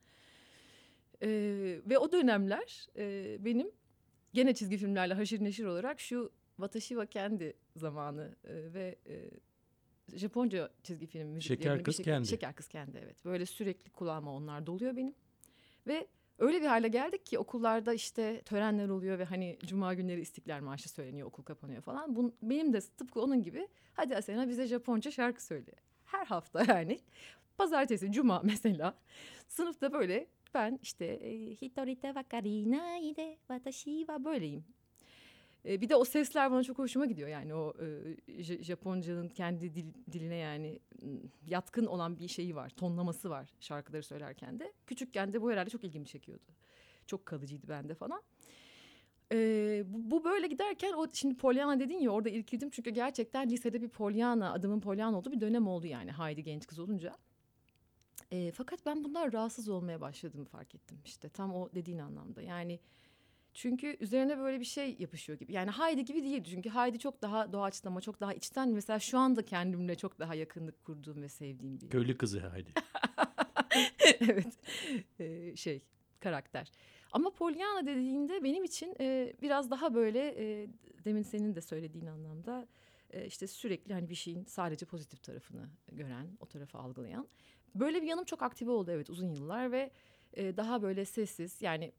Ee, 1.23 1.81
ve 1.87 1.99
o 1.99 2.13
dönemler 2.13 2.89
e, 2.97 3.37
benim 3.45 3.71
gene 4.33 4.55
çizgi 4.55 4.77
filmlerle 4.77 5.15
haşır 5.15 5.45
neşir 5.45 5.65
olarak 5.65 6.01
şu 6.01 6.33
Watashi 6.57 6.89
wa 6.89 7.07
Kendi 7.07 7.55
zamanı 7.77 8.37
e, 8.45 8.75
ve 8.75 8.99
e, 9.07 9.31
Japonca 10.13 10.71
çizgi 10.83 11.07
film 11.07 11.29
müziklerinin 11.29 11.63
Şeker 11.73 11.85
Kız 11.85 11.97
şekilde- 11.97 12.11
Kendi. 12.15 12.29
Şeker 12.29 12.55
Kız 12.55 12.69
Kendi 12.69 12.99
evet. 13.05 13.25
Böyle 13.25 13.47
sürekli 13.47 13.91
kulağıma 13.91 14.33
onlar 14.33 14.67
doluyor 14.67 14.97
benim. 14.97 15.15
Ve 15.87 16.07
öyle 16.39 16.61
bir 16.61 16.67
hale 16.67 16.89
geldik 16.89 17.27
ki 17.27 17.39
okullarda 17.39 17.95
işte 17.95 18.43
törenler 18.45 18.89
oluyor 18.89 19.19
ve 19.19 19.25
hani 19.25 19.59
cuma 19.67 19.95
günleri 19.95 20.21
İstiklal 20.21 20.61
Marşı 20.61 20.89
söyleniyor, 20.89 21.29
okul 21.29 21.43
kapanıyor 21.43 21.83
falan. 21.83 22.17
Bun, 22.17 22.35
benim 22.43 22.73
de 22.73 22.81
tıpkı 22.81 23.21
onun 23.23 23.43
gibi 23.43 23.69
hadi 23.93 24.17
Asena 24.17 24.49
bize 24.49 24.67
Japonca 24.67 25.11
şarkı 25.11 25.45
söyle. 25.45 25.71
Her 26.05 26.27
hafta 26.27 26.65
yani. 26.69 26.99
pazartesi, 27.57 28.13
cuma 28.13 28.41
mesela 28.45 28.95
sınıfta 29.49 29.93
böyle 29.93 30.27
ben 30.55 30.79
işte 30.83 31.05
e, 31.07 31.51
hitorite 31.51 32.09
wakari 32.09 32.71
nai 32.71 33.17
de 33.17 33.39
watashi 33.49 33.99
wa 33.99 34.25
böyleyim. 34.25 34.65
E, 35.69 35.81
bir 35.81 35.89
de 35.89 35.97
o 35.97 36.05
sesler 36.05 36.51
bana 36.51 36.63
çok 36.63 36.79
hoşuma 36.79 37.07
gidiyor 37.07 37.29
yani 37.29 37.55
o 37.55 37.75
e, 38.29 38.43
Japonca'nın 38.43 39.29
kendi 39.29 39.75
dil- 39.75 40.13
diline 40.13 40.37
yani 40.37 40.79
m, 41.03 41.19
yatkın 41.47 41.87
olan 41.87 42.19
bir 42.19 42.29
şeyi 42.29 42.57
var, 42.57 42.71
tonlaması 42.71 43.31
var 43.31 43.53
şarkıları 43.61 44.03
söylerken 44.03 44.61
de. 44.61 44.73
Küçükken 44.87 45.33
de 45.33 45.43
bu 45.43 45.51
herhalde 45.53 45.71
çok 45.71 45.85
ilgimi 45.85 46.07
çekiyordu. 46.07 46.45
Çok 47.07 47.27
kalıcıydı 47.27 47.69
bende 47.69 47.95
falan. 47.95 48.23
Ee, 49.33 49.83
bu, 49.87 50.11
bu 50.11 50.25
böyle 50.25 50.47
giderken 50.47 50.93
o 50.93 51.07
şimdi 51.13 51.37
Pollyanna 51.37 51.81
dedin 51.81 51.99
ya 51.99 52.11
orada 52.11 52.29
irkildim 52.29 52.71
çünkü 52.71 52.91
gerçekten 52.91 53.51
lisede 53.51 53.83
bir 53.83 53.89
Pollyanna 53.89 54.53
adımın 54.53 54.81
Pollyanna 54.81 55.19
olduğu 55.19 55.33
bir 55.33 55.41
dönem 55.41 55.67
oldu 55.67 55.87
yani 55.87 56.11
Haydi 56.11 56.43
genç 56.43 56.67
kız 56.67 56.79
olunca. 56.79 57.17
Ee, 58.33 58.53
fakat 58.55 58.87
ben 58.87 59.05
bundan 59.05 59.33
rahatsız 59.33 59.69
olmaya 59.69 60.01
başladığımı 60.01 60.45
fark 60.45 60.75
ettim 60.75 60.99
işte 61.05 61.29
tam 61.29 61.55
o 61.55 61.69
dediğin 61.75 61.99
anlamda 61.99 62.43
yani 62.43 62.81
çünkü 63.55 63.97
üzerine 64.01 64.39
böyle 64.39 64.61
bir 64.61 64.65
şey 64.65 64.97
yapışıyor 64.99 65.39
gibi 65.39 65.53
yani 65.53 65.71
Haydi 65.71 66.05
gibi 66.05 66.23
değil 66.23 66.45
çünkü 66.45 66.69
Haydi 66.69 66.99
çok 66.99 67.23
daha 67.23 67.53
doğaçlama 67.53 68.01
çok 68.01 68.21
daha 68.21 68.35
içten 68.35 68.69
mesela 68.69 68.99
şu 68.99 69.19
anda 69.19 69.45
kendimle 69.45 69.95
çok 69.95 70.19
daha 70.19 70.35
yakınlık 70.35 70.85
kurduğum 70.85 71.23
ve 71.23 71.29
sevdiğim 71.29 71.81
bir 71.81 71.91
Köylü 71.91 72.19
kızı 72.19 72.41
haydi. 72.41 72.73
evet 74.21 74.59
Ee, 75.21 75.57
şey 75.57 75.83
karakter. 76.21 76.73
Ama 77.13 77.31
Pollyanna 77.31 77.87
dediğinde 77.87 78.45
benim 78.45 78.65
için 78.65 78.97
e, 79.01 79.33
biraz 79.43 79.71
daha 79.71 79.95
böyle 79.95 80.35
e, 80.39 80.69
demin 81.05 81.23
senin 81.23 81.55
de 81.55 81.61
söylediğin 81.61 82.07
anlamda 82.07 82.69
e, 83.11 83.27
işte 83.27 83.47
sürekli 83.47 83.95
hani 83.95 84.09
bir 84.09 84.15
şeyin 84.15 84.45
sadece 84.45 84.87
pozitif 84.87 85.23
tarafını 85.23 85.69
gören, 85.93 86.27
o 86.41 86.47
tarafı 86.47 86.79
algılayan. 86.79 87.29
Böyle 87.75 88.03
bir 88.03 88.07
yanım 88.07 88.25
çok 88.25 88.43
aktive 88.43 88.71
oldu 88.71 88.91
evet 88.91 89.11
uzun 89.11 89.29
yıllar 89.29 89.73
ve 89.73 89.91
e, 90.35 90.57
daha 90.57 90.83
böyle 90.83 91.05
sessiz 91.05 91.63
yani 91.63 91.93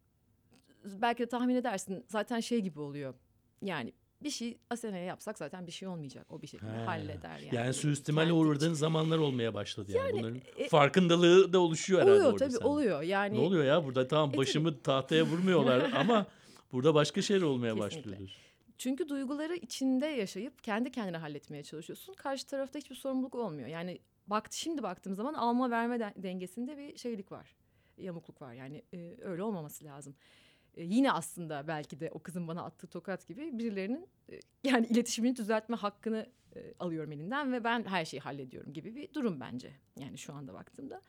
belki 0.85 1.23
de 1.23 1.25
tahmin 1.29 1.55
edersin 1.55 2.05
zaten 2.07 2.39
şey 2.39 2.59
gibi 2.61 2.79
oluyor. 2.79 3.13
Yani 3.61 3.93
bir 4.23 4.29
şey 4.29 4.57
Asena'ya 4.69 5.03
yapsak 5.03 5.37
zaten 5.37 5.67
bir 5.67 5.71
şey 5.71 5.87
olmayacak. 5.87 6.25
O 6.29 6.41
bir 6.41 6.47
şekilde 6.47 6.71
He. 6.71 6.75
halleder 6.85 7.39
yani. 7.39 7.55
Yani 7.55 7.73
suistimale 7.73 8.33
uğradığın 8.33 8.73
zamanlar 8.73 9.17
olmaya 9.17 9.53
başladı 9.53 9.91
yani. 9.91 10.13
Bunların 10.13 10.41
e, 10.57 10.67
farkındalığı 10.69 11.53
da 11.53 11.59
oluşuyor 11.59 12.01
herhalde 12.01 12.13
Oluyor 12.15 12.31
orada 12.33 12.45
tabii 12.45 12.51
sende. 12.53 12.65
oluyor 12.67 13.01
yani. 13.01 13.35
Ne 13.37 13.39
oluyor 13.41 13.63
ya 13.65 13.85
burada 13.85 14.07
tamam 14.07 14.29
tabii. 14.29 14.37
başımı 14.37 14.81
tahtaya 14.81 15.23
vurmuyorlar 15.25 15.91
ama 15.95 16.25
burada 16.71 16.93
başka 16.93 17.21
şeyler 17.21 17.41
olmaya 17.41 17.75
Kesinlikle. 17.75 17.97
başlıyordur. 18.11 18.35
Çünkü 18.77 19.09
duyguları 19.09 19.55
içinde 19.55 20.05
yaşayıp 20.05 20.63
kendi 20.63 20.91
kendine 20.91 21.17
halletmeye 21.17 21.63
çalışıyorsun. 21.63 22.13
Karşı 22.13 22.47
tarafta 22.47 22.79
hiçbir 22.79 22.95
sorumluluk 22.95 23.35
olmuyor. 23.35 23.67
Yani 23.67 23.99
bak 24.27 24.47
şimdi 24.51 24.83
baktığım 24.83 25.15
zaman 25.15 25.33
alma 25.33 25.71
verme 25.71 25.99
de- 25.99 26.13
dengesinde 26.17 26.77
bir 26.77 26.97
şeylik 26.97 27.31
var. 27.31 27.55
Yamukluk 27.97 28.41
var. 28.41 28.53
Yani 28.53 28.83
e, 28.93 29.15
öyle 29.21 29.43
olmaması 29.43 29.85
lazım. 29.85 30.15
E, 30.75 30.83
yine 30.83 31.11
aslında 31.11 31.67
belki 31.67 31.99
de 31.99 32.11
o 32.13 32.19
kızın 32.19 32.47
bana 32.47 32.63
attığı 32.63 32.87
tokat 32.87 33.27
gibi 33.27 33.59
birilerinin 33.59 34.07
e, 34.31 34.39
yani 34.63 34.87
iletişimini 34.87 35.35
düzeltme 35.35 35.75
hakkını 35.75 36.29
e, 36.55 36.73
alıyorum 36.79 37.11
elinden 37.11 37.53
ve 37.53 37.63
ben 37.63 37.83
her 37.83 38.05
şeyi 38.05 38.21
hallediyorum 38.21 38.73
gibi 38.73 38.95
bir 38.95 39.13
durum 39.13 39.39
bence. 39.39 39.71
Yani 39.99 40.17
şu 40.17 40.33
anda 40.33 40.53
baktığımda. 40.53 41.01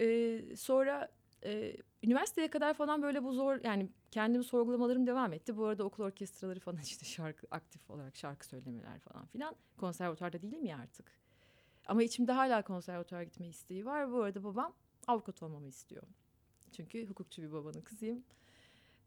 E, 0.00 0.40
sonra 0.56 1.08
e, 1.44 1.76
üniversiteye 2.02 2.50
kadar 2.50 2.74
falan 2.74 3.02
böyle 3.02 3.24
bu 3.24 3.32
zor 3.32 3.60
yani 3.64 3.88
kendimi 4.10 4.44
sorgulamalarım 4.44 5.06
devam 5.06 5.32
etti. 5.32 5.56
Bu 5.56 5.64
arada 5.64 5.84
okul 5.84 6.04
orkestraları 6.04 6.60
falan 6.60 6.78
işte 6.82 7.06
şarkı 7.06 7.46
aktif 7.50 7.90
olarak 7.90 8.16
şarkı 8.16 8.46
söylemeler 8.46 8.98
falan 8.98 9.26
filan. 9.26 9.56
Konservatuarda 9.76 10.42
değilim 10.42 10.64
ya 10.64 10.78
artık. 10.78 11.20
Ama 11.86 12.02
içimde 12.02 12.32
hala 12.32 12.62
konservatuar 12.62 13.22
gitme 13.22 13.48
isteği 13.48 13.86
var. 13.86 14.12
Bu 14.12 14.22
arada 14.22 14.44
babam 14.44 14.72
avukat 15.06 15.42
olmamı 15.42 15.68
istiyor. 15.68 16.02
Çünkü 16.72 17.08
hukukçu 17.08 17.42
bir 17.42 17.52
babanın 17.52 17.80
kızıyım. 17.80 18.24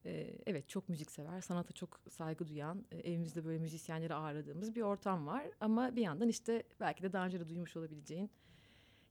Ee, 0.06 0.38
evet 0.46 0.70
çok 0.70 0.90
müziksever, 0.90 1.42
sanata 1.42 1.74
çok 1.74 2.00
saygı 2.10 2.48
duyan, 2.48 2.86
e, 2.92 2.98
evimizde 2.98 3.46
böyle 3.46 3.60
müzisyenleri 3.60 4.14
ağırladığımız 4.14 4.76
bir 4.76 4.82
ortam 4.82 5.28
var. 5.28 5.44
Ama 5.60 5.96
bir 5.96 6.02
yandan 6.02 6.30
işte 6.30 6.64
belki 6.80 7.04
de 7.04 7.14
daha 7.14 7.26
önce 7.26 7.40
de 7.40 7.50
duymuş 7.50 7.78
olabileceğin 7.78 8.30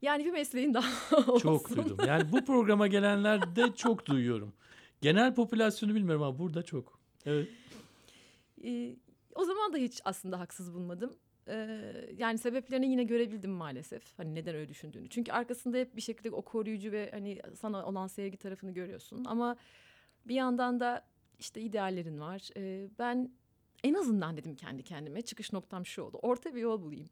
yani 0.02 0.24
bir 0.24 0.31
mesleğin 0.33 0.74
daha 0.74 1.16
olsun. 1.16 1.38
Çok 1.38 1.76
duydum. 1.76 1.98
Yani 2.07 2.33
bu 2.33 2.44
programa 2.44 2.87
gelenler 2.87 3.57
de 3.57 3.74
çok 3.74 4.07
duyuyorum. 4.07 4.52
Genel 5.00 5.35
popülasyonu 5.35 5.94
bilmiyorum 5.94 6.22
ama 6.22 6.38
burada 6.38 6.62
çok. 6.62 7.00
Evet. 7.26 7.48
Ee, 8.64 8.96
o 9.35 9.44
zaman 9.44 9.72
da 9.72 9.76
hiç 9.76 10.00
aslında 10.05 10.40
haksız 10.40 10.74
bulmadım. 10.74 11.16
Ee, 11.48 11.92
yani 12.16 12.38
sebeplerini 12.38 12.90
yine 12.90 13.05
görebildim 13.05 13.50
maalesef. 13.50 14.18
Hani 14.18 14.35
neden 14.35 14.55
öyle 14.55 14.68
düşündüğünü. 14.68 15.09
Çünkü 15.09 15.33
arkasında 15.33 15.76
hep 15.76 15.96
bir 15.96 16.02
şekilde 16.02 16.31
o 16.31 16.42
koruyucu 16.42 16.92
ve 16.92 17.11
hani 17.11 17.40
sana 17.55 17.87
olan 17.87 18.07
sevgi 18.07 18.37
tarafını 18.37 18.70
görüyorsun. 18.70 19.24
Ama 19.24 19.57
bir 20.26 20.35
yandan 20.35 20.80
da 20.80 21.04
işte 21.38 21.61
ideallerin 21.61 22.20
var. 22.20 22.48
Ee, 22.56 22.88
ben 22.98 23.32
en 23.85 23.94
azından 23.94 24.37
dedim 24.37 24.56
kendi 24.56 24.82
kendime 24.82 25.22
çıkış 25.22 25.52
noktam 25.52 25.87
şu 25.87 26.02
oldu. 26.02 26.18
Orta 26.22 26.54
bir 26.54 26.61
yol 26.61 26.82
bulayım. 26.82 27.11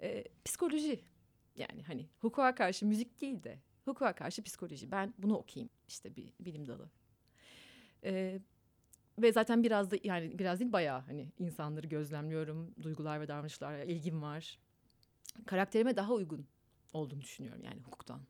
Ee, 0.00 0.24
psikoloji 0.44 1.00
yani 1.56 1.82
hani 1.82 2.08
hukuka 2.20 2.54
karşı 2.54 2.86
müzik 2.86 3.20
değil 3.20 3.42
de 3.42 3.58
hukuka 3.84 4.14
karşı 4.14 4.42
psikoloji. 4.42 4.90
Ben 4.90 5.14
bunu 5.18 5.36
okuyayım 5.36 5.70
işte 5.88 6.16
bir 6.16 6.32
bilim 6.40 6.66
dalı. 6.66 6.90
Ee, 8.04 8.40
ve 9.18 9.32
zaten 9.32 9.62
biraz 9.62 9.90
da 9.90 9.96
yani 10.04 10.38
biraz 10.38 10.60
değil 10.60 10.72
bayağı 10.72 11.00
hani 11.00 11.32
insanları 11.38 11.86
gözlemliyorum. 11.86 12.74
Duygular 12.82 13.20
ve 13.20 13.28
davranışlara 13.28 13.84
ilgim 13.84 14.22
var. 14.22 14.58
Karakterime 15.46 15.96
daha 15.96 16.12
uygun 16.12 16.46
olduğunu 16.92 17.20
düşünüyorum 17.20 17.62
yani 17.64 17.80
hukuktan. 17.80 18.20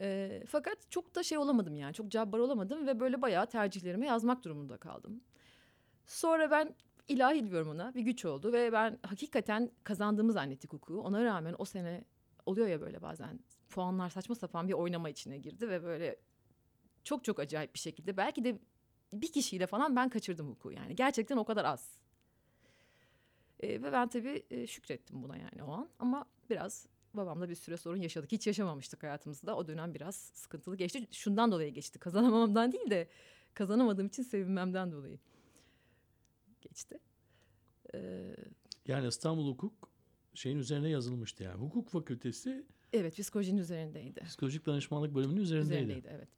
Ee, 0.00 0.42
fakat 0.48 0.90
çok 0.90 1.14
da 1.14 1.22
şey 1.22 1.38
olamadım 1.38 1.76
yani 1.76 1.94
çok 1.94 2.08
cabbar 2.08 2.38
olamadım 2.38 2.86
ve 2.86 3.00
böyle 3.00 3.22
bayağı 3.22 3.46
tercihlerimi 3.46 4.06
yazmak 4.06 4.44
durumunda 4.44 4.76
kaldım. 4.76 5.20
Sonra 6.06 6.50
ben 6.50 6.74
ilahi 7.08 7.50
diyorum 7.50 7.68
ona 7.68 7.94
bir 7.94 8.02
güç 8.02 8.24
oldu 8.24 8.52
ve 8.52 8.72
ben 8.72 8.98
hakikaten 9.02 9.70
kazandığımı 9.84 10.32
zannettik 10.32 10.72
hukuku. 10.72 11.00
Ona 11.00 11.24
rağmen 11.24 11.54
o 11.58 11.64
sene 11.64 12.04
oluyor 12.46 12.68
ya 12.68 12.80
böyle 12.80 13.02
bazen 13.02 13.40
puanlar 13.70 14.10
saçma 14.10 14.34
sapan 14.34 14.68
bir 14.68 14.72
oynama 14.72 15.08
içine 15.08 15.38
girdi 15.38 15.68
ve 15.68 15.82
böyle 15.82 16.16
çok 17.04 17.24
çok 17.24 17.40
acayip 17.40 17.74
bir 17.74 17.78
şekilde 17.78 18.16
belki 18.16 18.44
de 18.44 18.58
bir 19.12 19.32
kişiyle 19.32 19.66
falan 19.66 19.96
ben 19.96 20.08
kaçırdım 20.08 20.48
hukuku 20.48 20.72
yani. 20.72 20.94
Gerçekten 20.96 21.36
o 21.36 21.44
kadar 21.44 21.64
az. 21.64 21.98
Ee, 23.60 23.68
ve 23.68 23.92
ben 23.92 24.08
tabii 24.08 24.46
e, 24.50 24.66
şükrettim 24.66 25.22
buna 25.22 25.36
yani 25.36 25.62
o 25.62 25.72
an. 25.72 25.88
Ama 25.98 26.24
biraz 26.50 26.86
babamla 27.18 27.48
bir 27.48 27.54
süre 27.54 27.76
sorun 27.76 27.96
yaşadık. 28.00 28.32
Hiç 28.32 28.46
yaşamamıştık 28.46 29.02
hayatımızda. 29.02 29.56
O 29.56 29.68
dönem 29.68 29.94
biraz 29.94 30.14
sıkıntılı 30.16 30.76
geçti. 30.76 31.06
Şundan 31.12 31.52
dolayı 31.52 31.74
geçti. 31.74 31.98
Kazanamamamdan 31.98 32.72
değil 32.72 32.90
de 32.90 33.08
kazanamadığım 33.54 34.06
için 34.06 34.22
sevinmemden 34.22 34.92
dolayı 34.92 35.18
geçti. 36.60 36.98
Ee, 37.94 38.36
Yani 38.86 39.08
İstanbul 39.08 39.48
Hukuk 39.52 39.88
şeyin 40.34 40.58
üzerine 40.58 40.88
yazılmıştı 40.88 41.42
yani. 41.44 41.60
Hukuk 41.60 41.88
fakültesi 41.88 42.66
evet 42.92 43.14
psikolojinin 43.18 43.60
üzerindeydi. 43.60 44.20
psikolojik 44.24 44.66
danışmanlık 44.66 45.14
bölümünün 45.14 45.40
üzerindeydi. 45.40 45.82
Üzerindeydi 45.82 46.08
evet. 46.10 46.28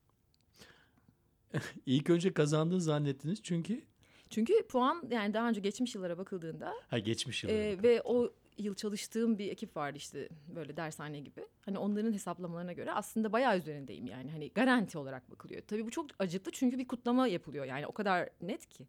İlk 1.86 2.10
önce 2.10 2.32
kazandığını 2.32 2.80
zannettiniz 2.80 3.42
çünkü 3.42 3.84
Çünkü 4.30 4.66
puan 4.68 5.08
yani 5.10 5.34
daha 5.34 5.48
önce 5.48 5.60
geçmiş 5.60 5.94
yıllara 5.94 6.18
bakıldığında 6.18 6.74
ha 6.88 6.98
geçmiş 6.98 7.44
yıllar. 7.44 7.54
Ee, 7.54 7.82
ve 7.82 8.02
o 8.04 8.32
yıl 8.62 8.74
çalıştığım 8.74 9.38
bir 9.38 9.48
ekip 9.52 9.76
vardı 9.76 9.96
işte 9.98 10.28
böyle 10.54 10.76
dershane 10.76 11.20
gibi. 11.20 11.40
Hani 11.64 11.78
onların 11.78 12.12
hesaplamalarına 12.12 12.72
göre 12.72 12.92
aslında 12.92 13.32
bayağı 13.32 13.58
üzerindeyim 13.58 14.06
yani. 14.06 14.30
Hani 14.30 14.50
garanti 14.50 14.98
olarak 14.98 15.30
bakılıyor. 15.30 15.62
Tabii 15.68 15.86
bu 15.86 15.90
çok 15.90 16.06
acıklı 16.18 16.52
çünkü 16.52 16.78
bir 16.78 16.88
kutlama 16.88 17.26
yapılıyor 17.28 17.64
yani 17.64 17.86
o 17.86 17.92
kadar 17.92 18.28
net 18.42 18.66
ki. 18.68 18.86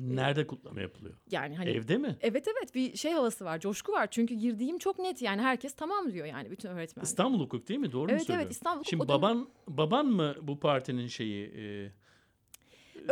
Nerede 0.00 0.46
kutlama 0.46 0.80
yapılıyor? 0.80 1.14
Yani 1.30 1.56
hani 1.56 1.70
Evde 1.70 1.96
mi? 1.98 2.16
Evet 2.20 2.48
evet 2.48 2.74
bir 2.74 2.96
şey 2.96 3.12
havası 3.12 3.44
var, 3.44 3.60
coşku 3.60 3.92
var. 3.92 4.08
Çünkü 4.10 4.34
girdiğim 4.34 4.78
çok 4.78 4.98
net 4.98 5.22
yani 5.22 5.42
herkes 5.42 5.74
tamam 5.74 6.12
diyor 6.12 6.26
yani 6.26 6.50
bütün 6.50 6.68
öğretmen. 6.68 7.04
İstanbul 7.04 7.40
Hukuk 7.40 7.68
değil 7.68 7.80
mi? 7.80 7.92
Doğru 7.92 8.02
mu 8.04 8.10
Evet 8.10 8.22
söylüyorum? 8.22 8.42
evet 8.46 8.52
İstanbul. 8.52 8.84
Şimdi 8.84 9.02
o 9.02 9.08
dönem- 9.08 9.22
baban 9.22 9.48
baban 9.68 10.06
mı 10.06 10.34
bu 10.42 10.60
partinin 10.60 11.06
şeyi? 11.06 11.46
E, 11.46 11.92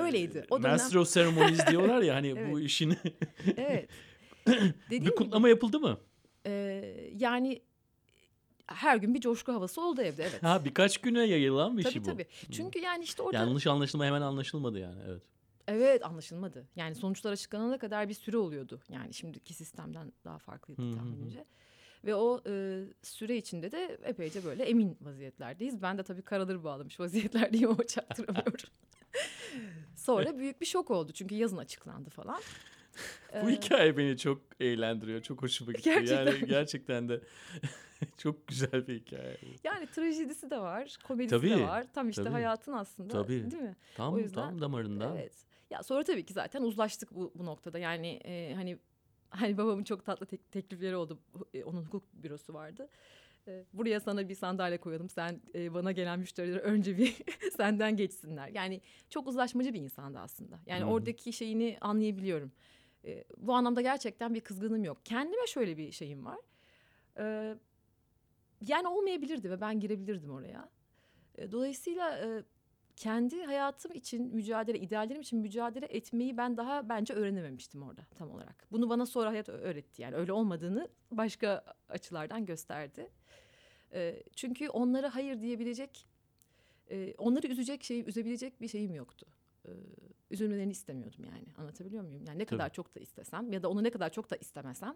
öyleydi. 0.00 0.44
O 0.50 0.58
dönem 0.62 0.72
Master 0.72 0.98
of 1.00 1.14
Ceremonies 1.14 1.66
diyorlar 1.66 2.02
ya 2.02 2.14
hani 2.14 2.36
bu 2.36 2.38
Evet. 2.60 2.66
işin 2.66 2.96
evet. 3.56 3.88
Dediğim 4.86 4.90
bir 4.90 4.98
gibi, 4.98 5.14
kutlama 5.14 5.48
yapıldı 5.48 5.80
mı? 5.80 5.98
e, 6.46 6.82
yani 7.16 7.62
her 8.66 8.96
gün 8.96 9.14
bir 9.14 9.20
coşku 9.20 9.52
havası 9.52 9.80
oldu 9.80 10.02
evde 10.02 10.22
evet. 10.22 10.42
Ha 10.42 10.64
birkaç 10.64 10.98
güne 10.98 11.24
yayılan 11.24 11.78
bir 11.78 11.82
tabii 11.82 11.92
şey 11.92 12.02
bu. 12.02 12.06
tabii. 12.06 12.26
Çünkü 12.50 12.78
yani 12.78 13.04
işte 13.04 13.22
orada 13.22 13.38
Yanlış 13.38 13.66
anlaşılma 13.66 14.04
hemen 14.04 14.20
anlaşılmadı 14.20 14.78
yani 14.78 15.02
evet. 15.06 15.22
Evet 15.68 16.04
anlaşılmadı. 16.04 16.66
Yani 16.76 16.94
sonuçlar 16.94 17.32
açıklanana 17.32 17.78
kadar 17.78 18.08
bir 18.08 18.14
süre 18.14 18.36
oluyordu. 18.36 18.80
Yani 18.88 19.14
şimdiki 19.14 19.54
sistemden 19.54 20.12
daha 20.24 20.38
farklıydı 20.38 20.82
Hı 20.82 20.86
hı 20.86 20.90
hı. 20.90 20.96
tahminimce. 20.96 21.44
Ve 22.04 22.14
o 22.14 22.40
e, 22.46 22.84
süre 23.02 23.36
içinde 23.36 23.72
de 23.72 23.98
epeyce 24.04 24.44
böyle 24.44 24.64
emin 24.64 24.98
vaziyetlerdeyiz. 25.00 25.82
Ben 25.82 25.98
de 25.98 26.02
tabii 26.02 26.22
karadır 26.22 26.64
bağlamış 26.64 27.00
vaziyetlerdeyim 27.00 27.70
ama 27.70 27.86
çaktırmıyorum. 27.86 28.52
Sonra 29.96 30.38
büyük 30.38 30.60
bir 30.60 30.66
şok 30.66 30.90
oldu 30.90 31.12
çünkü 31.12 31.34
yazın 31.34 31.56
açıklandı 31.56 32.10
falan. 32.10 32.40
Bu 33.42 33.50
Ee, 33.50 33.52
hikaye 33.54 33.96
beni 33.96 34.18
çok 34.18 34.42
eğlendiriyor. 34.60 35.22
Çok 35.22 35.42
hoşuma 35.42 35.72
gitti. 35.72 35.88
Yani 35.88 36.06
Gerçekten. 36.06 36.48
gerçekten 36.48 37.08
de 37.08 37.20
çok 38.18 38.46
güzel 38.48 38.86
bir 38.86 39.00
hikaye. 39.00 39.36
Yani 39.64 39.86
trajedisi 39.86 40.50
de 40.50 40.58
var, 40.58 40.96
komedisi 41.04 41.36
Tabii, 41.36 41.50
de 41.50 41.62
var. 41.62 41.86
Tam 41.94 42.08
işte 42.08 42.22
tabii. 42.24 42.32
hayatın 42.32 42.72
aslında 42.72 43.12
Tabii. 43.12 43.50
değil 43.50 43.62
mi? 43.62 43.76
Tam 43.96 44.14
O 44.14 44.18
yüzden- 44.18 44.34
tam 44.42 44.60
damarında. 44.60 45.12
Evet. 45.16 45.34
Ya 45.70 45.82
sonra 45.82 46.04
tabii 46.04 46.24
ki 46.24 46.32
zaten 46.32 46.62
uzlaştık 46.62 47.14
bu, 47.14 47.32
bu 47.34 47.46
noktada. 47.46 47.78
Yani 47.78 48.08
e, 48.24 48.54
hani 48.54 48.78
hani 49.30 49.58
babamın 49.58 49.84
çok 49.84 50.04
tatlı 50.04 50.26
tek- 50.26 50.52
teklifleri 50.52 50.96
oldu. 50.96 51.18
E, 51.54 51.64
Onun 51.64 51.82
hukuk 51.84 52.04
bürosu 52.12 52.54
vardı. 52.54 52.88
E, 53.48 53.64
buraya 53.72 54.00
sana 54.00 54.28
bir 54.28 54.34
sandalye 54.34 54.78
koyalım. 54.78 55.08
Sen 55.08 55.40
e, 55.54 55.74
bana 55.74 55.92
gelen 55.92 56.18
müşteriler 56.18 56.58
önce 56.58 56.98
bir 56.98 57.16
senden 57.56 57.96
geçsinler. 57.96 58.48
Yani 58.48 58.80
çok 59.10 59.26
uzlaşmacı 59.28 59.74
bir 59.74 59.80
insandı 59.80 60.18
aslında. 60.18 60.60
Yani 60.66 60.80
Hı 60.82 60.84
hı. 60.86 60.90
oradaki 60.90 61.32
şeyini 61.32 61.78
anlayabiliyorum. 61.80 62.52
E, 63.06 63.24
bu 63.36 63.54
anlamda 63.54 63.80
gerçekten 63.80 64.34
bir 64.34 64.40
kızgınım 64.40 64.84
yok. 64.84 64.98
Kendime 65.04 65.46
şöyle 65.46 65.76
bir 65.76 65.92
şeyim 65.92 66.26
var. 66.26 66.38
E, 67.18 67.54
yani 68.66 68.88
olmayabilirdi 68.88 69.50
ve 69.50 69.60
ben 69.60 69.80
girebilirdim 69.80 70.30
oraya. 70.30 70.68
E, 71.34 71.52
dolayısıyla 71.52 72.18
e, 72.18 72.42
kendi 72.96 73.44
hayatım 73.44 73.92
için 73.92 74.34
mücadele, 74.34 74.78
ideallerim 74.78 75.20
için 75.20 75.38
mücadele 75.38 75.86
etmeyi 75.86 76.36
ben 76.36 76.56
daha 76.56 76.88
bence 76.88 77.14
öğrenememiştim 77.14 77.82
orada 77.82 78.06
tam 78.18 78.30
olarak. 78.30 78.66
Bunu 78.72 78.90
bana 78.90 79.06
sonra 79.06 79.30
hayat 79.30 79.48
öğretti 79.48 80.02
yani 80.02 80.16
öyle 80.16 80.32
olmadığını 80.32 80.88
başka 81.10 81.64
açılardan 81.88 82.46
gösterdi. 82.46 83.10
E, 83.92 84.22
çünkü 84.36 84.68
onlara 84.68 85.14
hayır 85.14 85.40
diyebilecek, 85.40 86.06
e, 86.90 87.14
onları 87.18 87.46
üzecek 87.46 87.84
şeyi, 87.84 88.04
üzebilecek 88.04 88.60
bir 88.60 88.68
şeyim 88.68 88.94
yoktu. 88.94 89.26
E, 89.66 89.70
üzülmelerini 90.30 90.72
istemiyordum 90.72 91.24
yani 91.24 91.44
anlatabiliyor 91.58 92.04
muyum? 92.04 92.24
Yani 92.26 92.38
ne 92.38 92.44
Tabii. 92.44 92.58
kadar 92.58 92.72
çok 92.72 92.94
da 92.94 93.00
istesem 93.00 93.52
ya 93.52 93.62
da 93.62 93.70
onu 93.70 93.84
ne 93.84 93.90
kadar 93.90 94.12
çok 94.12 94.30
da 94.30 94.36
istemesem 94.36 94.94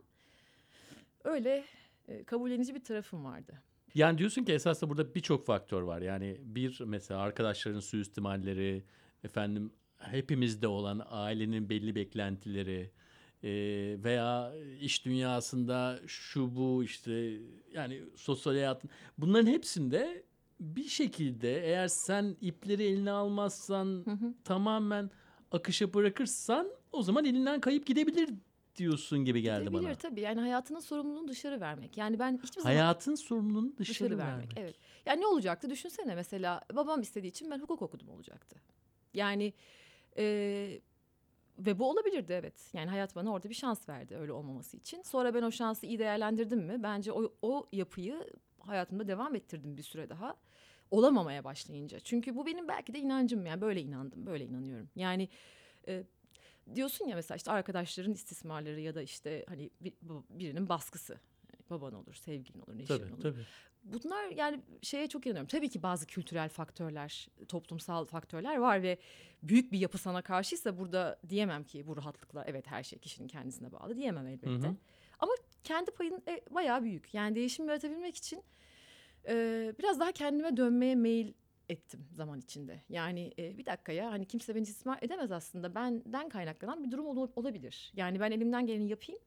öyle 1.24 1.64
e, 2.09 2.24
kabullenici 2.24 2.74
bir 2.74 2.85
tarafım 2.85 3.24
vardı. 3.24 3.62
Yani 3.94 4.18
diyorsun 4.18 4.44
ki 4.44 4.52
esasında 4.52 4.90
burada 4.90 5.14
birçok 5.14 5.46
faktör 5.46 5.83
var. 5.83 6.02
Yani 6.02 6.37
bir 6.40 6.80
mesela 6.85 7.20
arkadaşların 7.20 7.80
suistimalleri, 7.80 8.85
efendim 9.24 9.72
hepimizde 9.98 10.68
olan 10.68 11.02
ailenin 11.09 11.68
belli 11.68 11.94
beklentileri 11.94 12.90
e, 13.42 13.50
veya 14.04 14.54
iş 14.80 15.04
dünyasında 15.04 16.00
şu 16.06 16.56
bu 16.56 16.85
işte 16.85 17.38
yani 17.72 18.02
sosyal 18.16 18.52
hayatın 18.52 18.90
bunların 19.18 19.46
hepsinde 19.46 20.22
bir 20.61 20.85
şekilde 20.88 21.64
eğer 21.66 21.88
sen 21.88 22.37
ipleri 22.40 22.83
eline 22.85 23.11
almazsan 23.11 24.03
Hı 24.05 24.11
hı. 24.11 24.35
tamamen 24.44 25.11
akışa 25.53 25.94
bırakırsan 25.94 26.68
o 26.92 27.03
zaman 27.03 27.25
elinden 27.25 27.61
kayıp 27.61 27.87
gidebilir 27.87 28.31
diyorsun 28.77 29.25
gibi 29.25 29.42
geldi 29.42 29.64
Gidebilir 29.68 29.85
bana. 29.88 29.94
tabii 29.94 30.20
yani 30.20 30.40
hayatının 30.40 30.81
sorumluluğunu 30.81 31.29
dışarı 31.29 31.61
vermek. 31.61 31.96
Yani 31.96 32.18
ben 32.18 32.38
hiçbir 32.42 32.61
zaman 32.62 32.75
Hayatın 32.77 33.14
sorumluluğunu 33.14 33.77
dışarı, 33.79 33.94
dışarı 33.94 34.18
vermek. 34.18 34.37
vermek. 34.38 34.53
Evet. 34.57 34.75
Yani 35.07 35.20
ne 35.20 35.27
olacaktı 35.27 35.70
düşünsene 35.70 36.14
mesela 36.14 36.61
babam 36.75 37.01
istediği 37.01 37.29
için 37.29 37.51
ben 37.51 37.59
hukuk 37.59 37.83
okudum 37.83 38.09
olacaktı. 38.09 38.57
Yani 39.14 39.53
e, 40.18 40.25
ve 41.59 41.79
bu 41.79 41.90
olabilirdi 41.90 42.33
evet. 42.33 42.70
Yani 42.75 42.90
hayat 42.90 43.16
bana 43.16 43.33
orada 43.33 43.49
bir 43.49 43.55
şans 43.55 43.88
verdi 43.88 44.16
öyle 44.16 44.33
olmaması 44.33 44.77
için. 44.77 45.03
Sonra 45.03 45.35
ben 45.35 45.42
o 45.42 45.51
şansı 45.51 45.87
iyi 45.87 45.99
değerlendirdim 45.99 46.61
mi? 46.61 46.83
Bence 46.83 47.12
o, 47.12 47.33
o 47.42 47.66
yapıyı 47.73 48.25
hayatımda 48.61 49.09
devam 49.09 49.35
ettirdim 49.35 49.77
bir 49.77 49.83
süre 49.83 50.09
daha. 50.09 50.37
Olamamaya 50.90 51.44
başlayınca. 51.44 52.01
Çünkü 52.01 52.37
bu 52.37 52.46
benim 52.46 52.68
belki 52.68 52.94
de 52.94 52.99
inancım 52.99 53.46
yani 53.46 53.61
böyle 53.61 53.83
inandım, 53.83 54.27
böyle 54.27 54.44
inanıyorum. 54.44 54.90
Yani 54.96 55.29
e, 55.88 56.05
diyorsun 56.75 57.07
ya 57.07 57.16
mesela 57.16 57.37
işte 57.37 57.51
arkadaşların 57.51 58.12
istismarları 58.12 58.81
ya 58.81 58.94
da 58.94 59.03
işte 59.03 59.44
hani 59.49 59.70
bir- 59.81 59.94
birinin 60.31 60.68
baskısı. 60.68 61.12
Yani 61.53 61.62
baban 61.70 61.92
olur, 61.94 62.14
sevgilin 62.14 62.61
olur, 62.61 62.81
eşin 62.81 62.94
olur. 63.12 63.20
tabii. 63.23 63.46
Bunlar 63.85 64.25
yani 64.31 64.61
şeye 64.83 65.09
çok 65.09 65.27
inanıyorum. 65.27 65.49
Tabii 65.49 65.68
ki 65.68 65.83
bazı 65.83 66.07
kültürel 66.07 66.49
faktörler, 66.49 67.29
toplumsal 67.49 68.05
faktörler 68.05 68.57
var 68.57 68.83
ve 68.83 68.99
büyük 69.42 69.73
bir 69.73 69.79
yapı 69.79 69.99
sana 69.99 70.23
karşıysa 70.23 70.79
burada 70.79 71.20
diyemem 71.29 71.64
ki 71.64 71.87
bu 71.87 71.96
rahatlıklar 71.96 72.44
evet 72.49 72.66
her 72.66 72.83
şey 72.83 72.99
kişinin 72.99 73.29
kendisine 73.29 73.73
bağlı 73.73 73.96
diyemem 73.96 74.27
elbette. 74.27 74.68
Hı 74.68 74.70
hı. 74.70 74.77
Ama 75.18 75.33
kendi 75.70 75.90
payın 75.90 76.22
e, 76.28 76.40
bayağı 76.50 76.83
büyük. 76.83 77.14
Yani 77.14 77.35
değişim 77.35 77.68
yaratabilmek 77.68 78.16
için 78.16 78.42
e, 79.28 79.35
biraz 79.78 80.00
daha 80.00 80.12
kendime 80.12 80.56
dönmeye 80.56 80.94
meyil 80.94 81.33
ettim 81.68 82.06
zaman 82.12 82.38
içinde. 82.38 82.80
Yani 82.88 83.33
e, 83.38 83.59
bir 83.59 83.66
dakika 83.66 83.92
ya 83.92 84.11
hani 84.11 84.24
kimse 84.26 84.54
beni 84.54 84.62
istismar 84.62 84.98
edemez 85.02 85.33
aslında. 85.33 85.74
Benden 85.74 86.28
kaynaklanan 86.28 86.85
bir 86.85 86.90
durum 86.90 87.06
ol- 87.06 87.30
olabilir. 87.37 87.92
Yani 87.96 88.20
ben 88.20 88.30
elimden 88.30 88.66
geleni 88.66 88.88
yapayım. 88.88 89.20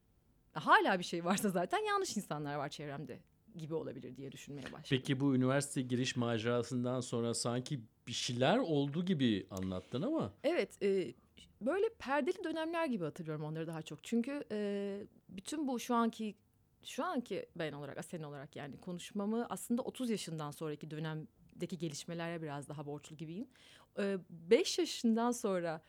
Hala 0.54 1.00
bir 1.00 1.04
şey 1.04 1.26
varsa 1.26 1.50
zaten 1.50 1.80
yanlış 1.80 2.18
insanlar 2.18 2.56
var 2.56 2.70
çevremde 2.70 3.20
gibi 3.56 3.74
olabilir 3.74 4.18
diye 4.18 4.32
düşünmeye 4.32 4.64
başladım. 4.64 4.84
Peki 4.90 5.20
bu 5.20 5.36
üniversite 5.36 5.82
giriş 5.82 6.16
macerasından 6.16 7.00
sonra 7.02 7.34
sanki 7.34 7.80
bir 8.08 8.12
şeyler 8.14 8.58
oldu 8.58 9.06
gibi 9.06 9.48
anlattın 9.50 10.02
ama 10.02 10.34
Evet, 10.44 10.84
e, 10.84 11.14
böyle 11.62 11.90
perdeli 12.00 12.44
dönemler 12.44 12.86
gibi 12.86 13.04
hatırlıyorum 13.04 13.44
onları 13.46 13.68
daha 13.68 13.82
çok. 13.82 14.04
Çünkü 14.04 14.44
e, 14.52 15.00
bütün 15.30 15.68
bu 15.68 15.80
şu 15.80 15.96
anki 15.96 16.36
şu 16.84 17.04
anki 17.06 17.46
ben 17.56 17.74
olarak, 17.74 17.98
Asen 17.98 18.24
olarak 18.24 18.56
yani 18.56 18.78
konuşmamı 18.78 19.48
aslında 19.50 19.82
30 19.82 20.10
yaşından 20.10 20.52
sonraki 20.52 20.92
dönemdeki 20.92 21.78
gelişmelere 21.78 22.42
biraz 22.42 22.70
daha 22.70 22.86
borçlu 22.86 23.18
gibiyim. 23.18 23.48
5 24.30 24.80
yaşından 24.80 25.32
sonra 25.32 25.82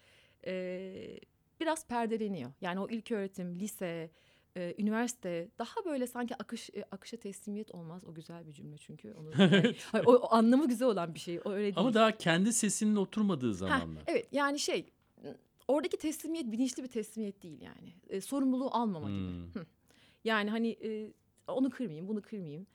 e, 0.46 1.20
biraz 1.60 1.86
perdeleniyor. 1.88 2.52
Yani 2.60 2.80
o 2.80 2.88
ilk 2.88 3.10
öğretim, 3.12 3.58
lise, 3.60 4.10
e, 4.56 4.74
üniversite 4.78 5.48
daha 5.58 5.84
böyle 5.84 6.06
sanki 6.06 6.34
akış 6.36 6.70
e, 6.70 6.84
akışa 6.90 7.16
teslimiyet 7.16 7.70
olmaz. 7.74 8.04
O 8.04 8.14
güzel 8.14 8.46
bir 8.46 8.52
cümle 8.52 8.78
çünkü. 8.78 9.14
Onu, 9.14 9.30
yani- 9.42 9.74
o, 10.06 10.12
o 10.14 10.34
anlamı 10.34 10.68
güzel 10.68 10.88
olan 10.88 11.14
bir 11.14 11.20
şey. 11.20 11.40
O 11.44 11.50
öyle 11.50 11.64
değil. 11.64 11.74
ama 11.76 11.94
daha 11.94 12.16
kendi 12.16 12.52
sesinin 12.52 12.96
oturmadığı 12.96 13.48
Ha, 13.48 13.52
zamanlar. 13.54 14.02
evet 14.06 14.28
yani 14.32 14.58
şey 14.58 14.86
oradaki 15.68 15.96
teslimiyet 15.98 16.52
bilinçli 16.52 16.82
bir 16.82 16.88
teslimiyet 16.88 17.42
değil 17.42 17.60
yani. 17.60 17.92
E, 18.08 18.20
sorumluluğu 18.20 18.70
almama 18.70 19.10
gibi. 19.10 19.18
Hmm. 19.20 19.62
Yani 20.24 20.50
hani 20.50 20.68
e, 20.84 21.12
onu 21.48 21.70
kırmayayım, 21.70 22.08
bunu 22.08 22.22
kırmayayım. 22.22 22.66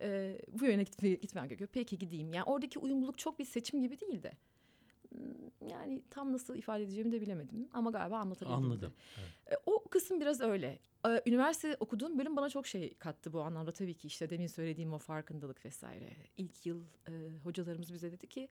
E, 0.00 0.38
bu 0.60 0.64
yöne 0.64 0.82
gitme, 0.82 1.08
gitmem 1.08 1.44
gerekiyor. 1.48 1.70
Peki 1.72 1.98
gideyim. 1.98 2.32
Yani 2.34 2.44
oradaki 2.44 2.78
uyumluluk 2.78 3.18
çok 3.18 3.38
bir 3.38 3.44
seçim 3.44 3.82
gibi 3.82 4.00
değil 4.00 4.22
de. 4.22 4.32
Hmm, 5.08 5.68
Yani 5.70 6.02
tam 6.10 6.32
nasıl 6.32 6.56
ifade 6.56 6.82
edeceğimi 6.84 7.12
de 7.12 7.20
bilemedim. 7.20 7.68
Ama 7.72 7.90
galiba 7.90 8.18
anlatabildim. 8.18 8.56
Anladım. 8.56 8.92
Evet. 9.18 9.52
E, 9.52 9.62
O 9.66 9.84
kısım 9.84 10.20
biraz 10.20 10.40
öyle. 10.40 10.78
E, 11.06 11.22
Üniversite 11.26 11.76
okuduğum 11.80 12.18
bölüm 12.18 12.36
bana 12.36 12.48
çok 12.48 12.66
şey 12.66 12.94
kattı 12.94 13.32
bu 13.32 13.40
anlamda 13.42 13.72
tabii 13.72 13.94
ki 13.94 14.06
işte 14.06 14.30
demin 14.30 14.46
söylediğim 14.46 14.92
o 14.92 14.98
farkındalık 14.98 15.64
vesaire. 15.64 16.08
İlk 16.36 16.66
yıl 16.66 16.80
e, 17.08 17.12
hocalarımız 17.44 17.92
bize 17.94 18.12
dedi 18.12 18.26
ki 18.26 18.48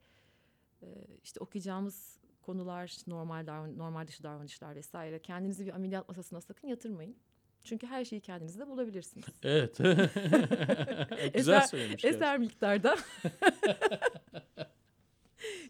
e, 0.83 0.87
işte 1.23 1.39
okuyacağımız 1.39 2.19
konular 2.45 2.95
normal 3.07 3.47
davran 3.47 3.77
normal 3.77 4.07
dışı 4.07 4.23
davranışlar 4.23 4.75
vesaire. 4.75 5.19
Kendinizi 5.19 5.65
bir 5.65 5.75
ameliyat 5.75 6.09
masasına 6.09 6.41
sakın 6.41 6.67
yatırmayın. 6.67 7.15
Çünkü 7.63 7.87
her 7.87 8.05
şeyi 8.05 8.21
kendinizde 8.21 8.67
bulabilirsiniz. 8.67 9.25
Evet. 9.43 9.77
Güzel 11.33 11.57
Eser- 11.57 11.67
söylemiş. 11.67 12.05
Eser 12.05 12.37
miktarda. 12.39 12.95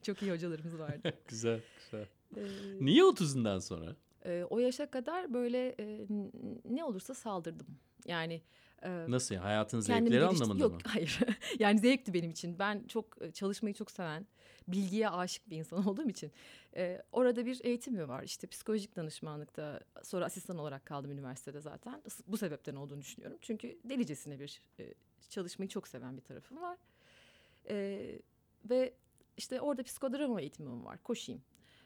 çok 0.01 0.21
iyi 0.21 0.31
hocalarımız 0.31 0.79
vardı. 0.79 1.13
güzel, 1.27 1.59
güzel. 1.79 2.05
E, 2.37 2.41
Niye 2.85 3.03
30'undan 3.03 3.61
sonra? 3.61 3.95
e, 4.25 4.43
o 4.49 4.59
yaşa 4.59 4.91
kadar 4.91 5.33
böyle 5.33 5.75
e, 5.79 6.07
ne 6.69 6.83
olursa 6.83 7.13
saldırdım. 7.13 7.67
Yani 8.05 8.41
e, 8.85 9.11
Nasıl? 9.11 9.35
Hayatın 9.35 9.79
zevkleri 9.79 10.09
geliştir- 10.19 10.43
anlamında 10.43 10.63
Yok 10.63 10.73
mı? 10.73 10.79
hayır. 10.87 11.19
yani 11.59 11.79
zevkti 11.79 12.13
benim 12.13 12.31
için. 12.31 12.59
Ben 12.59 12.83
çok 12.87 13.33
çalışmayı 13.35 13.75
çok 13.75 13.91
seven, 13.91 14.27
bilgiye 14.67 15.09
aşık 15.09 15.49
bir 15.49 15.57
insan 15.57 15.87
olduğum 15.87 16.09
için. 16.09 16.31
e, 16.75 17.01
orada 17.11 17.45
bir 17.45 17.61
eğitim 17.63 18.09
var. 18.09 18.23
İşte 18.23 18.47
psikolojik 18.47 18.95
danışmanlıkta 18.95 19.79
sonra 20.03 20.25
asistan 20.25 20.57
olarak 20.57 20.85
kaldım 20.85 21.11
üniversitede 21.11 21.61
zaten. 21.61 22.01
Bu 22.27 22.37
sebepten 22.37 22.75
olduğunu 22.75 23.01
düşünüyorum. 23.01 23.37
Çünkü 23.41 23.77
delicesine 23.83 24.39
bir 24.39 24.61
e, 24.79 24.93
çalışmayı 25.29 25.69
çok 25.69 25.87
seven 25.87 26.17
bir 26.17 26.21
tarafım 26.21 26.61
var. 26.61 26.77
E, 27.69 27.99
ve 28.69 28.93
işte 29.37 29.61
orada 29.61 29.83
psikodrama 29.83 30.41
eğitimim 30.41 30.85
var. 30.85 31.03
Koşayım. 31.03 31.41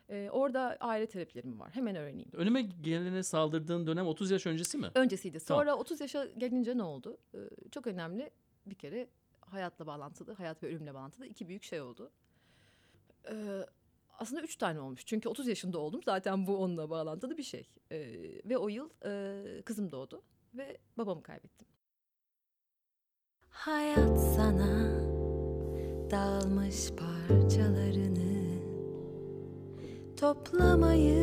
E, 0.09 0.29
orada 0.31 0.77
aile 0.79 1.07
terapilerim 1.07 1.59
var. 1.59 1.71
Hemen 1.75 1.95
öğreneyim. 1.95 2.29
Önüme 2.33 2.61
gelene 2.61 3.23
saldırdığın 3.23 3.87
dönem 3.87 4.07
30 4.07 4.31
yaş 4.31 4.45
öncesi 4.45 4.77
mi? 4.77 4.87
Öncesiydi. 4.95 5.39
Tamam. 5.39 5.61
Sonra 5.61 5.75
30 5.75 6.01
yaşa 6.01 6.25
gelince 6.25 6.77
ne 6.77 6.83
oldu? 6.83 7.17
Ee, 7.33 7.37
çok 7.71 7.87
önemli 7.87 8.31
bir 8.65 8.75
kere 8.75 9.07
hayatla 9.41 9.87
bağlantılı, 9.87 10.33
hayat 10.33 10.63
ve 10.63 10.67
ölümle 10.67 10.93
bağlantılı 10.93 11.25
iki 11.25 11.47
büyük 11.47 11.63
şey 11.63 11.81
oldu. 11.81 12.11
Ee, 13.31 13.65
aslında 14.19 14.41
üç 14.41 14.55
tane 14.55 14.79
olmuş. 14.79 15.05
Çünkü 15.05 15.29
30 15.29 15.47
yaşında 15.47 15.79
oldum. 15.79 16.01
Zaten 16.05 16.47
bu 16.47 16.57
onunla 16.57 16.89
bağlantılı 16.89 17.37
bir 17.37 17.43
şey. 17.43 17.69
Ee, 17.91 17.97
ve 18.45 18.57
o 18.57 18.69
yıl 18.69 18.89
e, 19.05 19.61
kızım 19.61 19.91
doğdu 19.91 20.21
ve 20.53 20.77
babamı 20.97 21.23
kaybettim. 21.23 21.67
Hayat 23.49 24.19
sana 24.35 24.99
dağılmış 26.11 26.89
parçalarını 26.91 28.28
toplamayı 30.19 31.15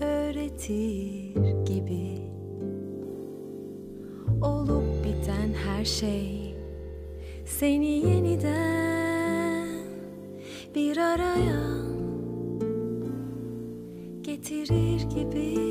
öğretti. 0.00 1.34
getir 1.34 1.64
gibi 1.66 2.18
Olup 4.42 5.04
biten 5.04 5.52
her 5.66 5.84
şey 5.84 6.54
Seni 7.46 7.86
yeniden 7.86 9.68
bir 10.74 10.96
araya 10.96 11.62
getirir 14.22 15.02
gibi 15.02 15.67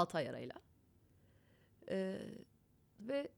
Altı 0.00 0.18
ay 0.18 0.28
arayla. 0.28 0.54
Ee, 1.90 2.18
ve 3.00 3.28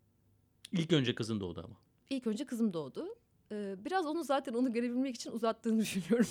İlk 0.72 0.92
önce 0.92 1.14
kızın 1.14 1.40
doğdu 1.40 1.60
ama. 1.64 1.76
ilk 2.10 2.26
önce 2.26 2.46
kızım 2.46 2.72
doğdu. 2.72 3.08
Ee, 3.52 3.74
biraz 3.84 4.06
onu 4.06 4.24
zaten 4.24 4.52
onu 4.54 4.72
görebilmek 4.72 5.14
için 5.14 5.32
uzattığını 5.32 5.80
düşünüyorum. 5.80 6.26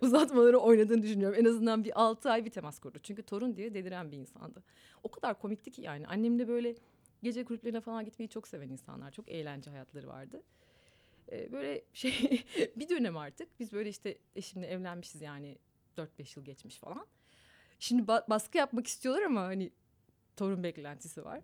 Uzatmaları 0.00 0.58
oynadığını 0.58 1.02
düşünüyorum. 1.02 1.38
En 1.40 1.44
azından 1.44 1.84
bir 1.84 2.00
altı 2.02 2.30
ay 2.30 2.44
bir 2.44 2.50
temas 2.50 2.78
kurdu. 2.78 2.98
Çünkü 3.02 3.22
torun 3.22 3.56
diye 3.56 3.74
deliren 3.74 4.12
bir 4.12 4.16
insandı. 4.16 4.62
O 5.02 5.10
kadar 5.10 5.38
komikti 5.40 5.70
ki 5.70 5.82
yani. 5.82 6.06
Annemle 6.06 6.48
böyle 6.48 6.74
gece 7.22 7.44
kulüplerine 7.44 7.80
falan 7.80 8.04
gitmeyi 8.04 8.28
çok 8.28 8.48
seven 8.48 8.68
insanlar. 8.68 9.10
Çok 9.12 9.28
eğlence 9.28 9.70
hayatları 9.70 10.08
vardı. 10.08 10.42
Ee, 11.32 11.52
böyle 11.52 11.84
şey 11.92 12.44
bir 12.76 12.88
dönem 12.88 13.16
artık 13.16 13.60
biz 13.60 13.72
böyle 13.72 13.88
işte 13.88 14.18
eşimle 14.36 14.66
evlenmişiz 14.66 15.20
yani 15.22 15.58
4-5 15.96 16.38
yıl 16.38 16.44
geçmiş 16.44 16.78
falan. 16.78 17.06
Şimdi 17.78 18.02
ba- 18.02 18.30
baskı 18.30 18.58
yapmak 18.58 18.86
istiyorlar 18.86 19.22
ama 19.22 19.40
hani 19.40 19.70
torun 20.36 20.62
beklentisi 20.62 21.24
var. 21.24 21.40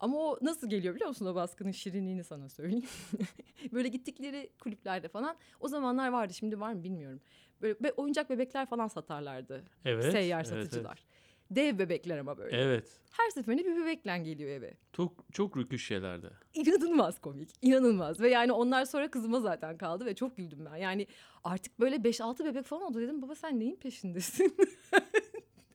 Ama 0.00 0.18
o 0.18 0.38
nasıl 0.42 0.70
geliyor 0.70 0.94
biliyor 0.94 1.08
musun 1.08 1.26
o 1.26 1.34
baskının 1.34 1.72
şirinliğini 1.72 2.24
sana 2.24 2.48
söyleyeyim. 2.48 2.86
böyle 3.72 3.88
gittikleri 3.88 4.50
kulüplerde 4.58 5.08
falan 5.08 5.36
o 5.60 5.68
zamanlar 5.68 6.08
vardı 6.08 6.34
şimdi 6.34 6.60
var 6.60 6.72
mı 6.72 6.84
bilmiyorum. 6.84 7.20
Böyle 7.62 7.80
be- 7.80 7.92
oyuncak 7.92 8.30
bebekler 8.30 8.66
falan 8.66 8.88
satarlardı. 8.88 9.64
Evet. 9.84 10.12
Seyyar 10.12 10.38
evet, 10.38 10.46
satıcılar. 10.46 11.04
Dev 11.50 11.78
bebekler 11.78 12.18
ama 12.18 12.38
böyle. 12.38 12.56
Evet. 12.56 13.00
Her 13.10 13.30
seferinde 13.30 13.64
bir 13.64 13.76
bebekle 13.76 14.18
geliyor 14.18 14.50
eve. 14.50 14.74
Çok 14.92 15.24
çok 15.32 15.56
rüküş 15.56 15.86
şeylerdi. 15.86 16.30
İnanılmaz 16.54 17.20
komik. 17.20 17.50
inanılmaz. 17.62 18.20
Ve 18.20 18.28
yani 18.30 18.52
onlar 18.52 18.84
sonra 18.84 19.10
kızıma 19.10 19.40
zaten 19.40 19.78
kaldı 19.78 20.04
ve 20.06 20.14
çok 20.14 20.36
güldüm 20.36 20.64
ben. 20.72 20.76
Yani 20.76 21.06
artık 21.44 21.80
böyle 21.80 21.96
5-6 21.96 22.44
bebek 22.44 22.64
falan 22.64 22.82
oldu 22.82 23.00
dedim. 23.00 23.22
Baba 23.22 23.34
sen 23.34 23.60
neyin 23.60 23.76
peşindesin? 23.76 24.56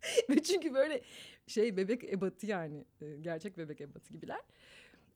ve 0.29 0.43
çünkü 0.43 0.73
böyle 0.73 1.01
şey 1.47 1.77
bebek 1.77 2.03
ebatı 2.03 2.45
yani. 2.45 2.85
e, 3.01 3.15
Gerçek 3.21 3.57
bebek 3.57 3.81
ebatı 3.81 4.13
gibiler. 4.13 4.41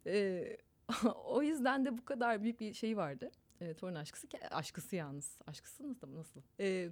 E, 0.08 0.58
o 1.26 1.42
yüzden 1.44 1.86
de 1.86 1.98
bu 1.98 2.06
kadar 2.06 2.44
büyük 2.44 2.60
bir 2.60 2.74
şey 2.74 2.98
vardı. 2.98 3.32
E, 3.62 3.74
torun 3.74 3.96
aşkısı. 3.96 4.28
Aşkısı 4.52 4.96
yalnız. 4.96 5.38
Aşkısı 5.48 5.90
nasıl? 5.90 6.16
nasıl? 6.16 6.42
E, 6.60 6.90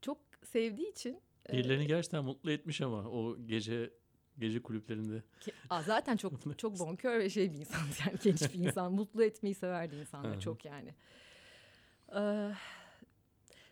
çok 0.00 0.18
sevdiği 0.44 0.90
için. 0.90 1.20
e, 1.48 1.52
Birilerini 1.52 1.86
gerçekten 1.86 2.24
mutlu 2.24 2.50
etmiş 2.52 2.80
ama 2.80 3.10
o 3.10 3.36
gece 3.46 3.90
gece 4.38 4.62
kulüplerinde. 4.62 5.22
Ki- 5.40 5.52
Aa, 5.70 5.82
zaten 5.82 6.16
çok 6.16 6.32
çok 6.58 6.78
bonkör 6.78 7.18
ve 7.18 7.30
şey 7.30 7.52
bir 7.52 7.58
insan 7.58 7.80
yani 8.06 8.18
genç 8.22 8.54
bir 8.54 8.58
insan 8.58 8.92
mutlu 8.92 9.24
etmeyi 9.24 9.54
severdi 9.54 9.96
insanlar 9.96 10.40
çok 10.40 10.64
yani. 10.64 10.94
Ee, 12.16 12.50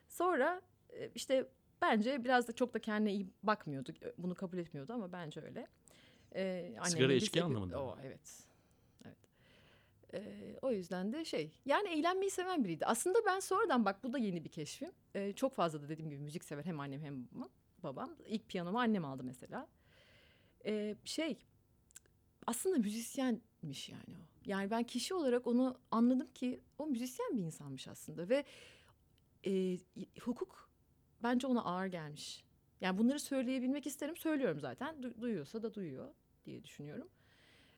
sonra 0.08 0.62
e, 0.92 1.10
işte 1.14 1.46
bence 1.90 2.24
biraz 2.24 2.48
da 2.48 2.52
çok 2.52 2.74
da 2.74 2.78
kendine 2.78 3.12
iyi 3.12 3.26
bakmıyordu 3.42 3.92
bunu 4.18 4.34
kabul 4.34 4.58
etmiyordu 4.58 4.92
ama 4.92 5.12
bence 5.12 5.40
öyle. 5.40 5.66
Ee, 6.34 6.74
Sigara, 6.84 7.12
içki 7.12 7.38
hep- 7.40 7.46
anlamında 7.46 7.82
O 7.82 7.98
evet. 8.02 8.42
Evet. 9.04 9.16
Ee, 10.14 10.56
o 10.62 10.72
yüzden 10.72 11.12
de 11.12 11.24
şey 11.24 11.52
yani 11.64 11.88
eğlenmeyi 11.88 12.30
seven 12.30 12.64
biriydi. 12.64 12.86
Aslında 12.86 13.18
ben 13.26 13.40
sonradan 13.40 13.84
bak 13.84 14.04
bu 14.04 14.12
da 14.12 14.18
yeni 14.18 14.44
bir 14.44 14.48
keşfim. 14.48 14.92
Ee, 15.14 15.32
çok 15.32 15.54
fazla 15.54 15.82
da 15.82 15.88
dediğim 15.88 16.10
gibi 16.10 16.20
müzik 16.20 16.44
sever 16.44 16.64
hem 16.64 16.80
annem 16.80 17.00
hem 17.02 17.28
babam. 17.32 17.48
babam. 17.82 18.10
İlk 18.26 18.48
piyanomu 18.48 18.78
annem 18.80 19.04
aldı 19.04 19.24
mesela. 19.24 19.68
Ee, 20.66 20.96
şey 21.04 21.38
aslında 22.46 22.78
müzisyenmiş 22.78 23.88
yani 23.88 24.16
o. 24.20 24.24
Yani 24.44 24.70
ben 24.70 24.82
kişi 24.84 25.14
olarak 25.14 25.46
onu 25.46 25.78
anladım 25.90 26.28
ki 26.34 26.60
o 26.78 26.86
müzisyen 26.86 27.36
bir 27.36 27.42
insanmış 27.42 27.88
aslında 27.88 28.28
ve 28.28 28.44
e, 29.46 29.78
hukuk 30.20 30.63
bence 31.24 31.46
ona 31.46 31.64
ağır 31.64 31.86
gelmiş. 31.86 32.44
Yani 32.80 32.98
bunları 32.98 33.20
söyleyebilmek 33.20 33.86
isterim 33.86 34.16
söylüyorum 34.16 34.60
zaten 34.60 34.96
Du- 34.96 35.20
duyuyorsa 35.20 35.62
da 35.62 35.74
duyuyor 35.74 36.14
diye 36.44 36.64
düşünüyorum. 36.64 37.08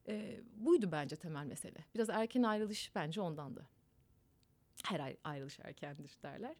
Ee, 0.08 0.40
buydu 0.56 0.92
bence 0.92 1.16
temel 1.16 1.46
mesele. 1.46 1.78
Biraz 1.94 2.10
erken 2.10 2.42
ayrılış 2.42 2.94
bence 2.94 3.20
ondandı. 3.20 3.68
Her 4.84 5.00
ay- 5.00 5.16
ayrılış 5.24 5.58
erkendir 5.60 6.18
derler. 6.22 6.56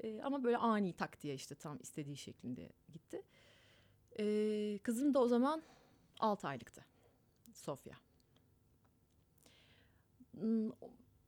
Ee, 0.00 0.20
ama 0.22 0.44
böyle 0.44 0.56
ani 0.56 0.92
tak 0.92 1.22
diye 1.22 1.34
işte 1.34 1.54
tam 1.54 1.78
istediği 1.80 2.16
şeklinde 2.16 2.70
gitti. 2.92 3.22
Ee, 4.18 4.78
kızım 4.82 5.14
da 5.14 5.18
o 5.20 5.28
zaman 5.28 5.62
6 6.20 6.48
aylıktı. 6.48 6.84
Sofya. 7.54 7.94
Hmm, 10.38 10.70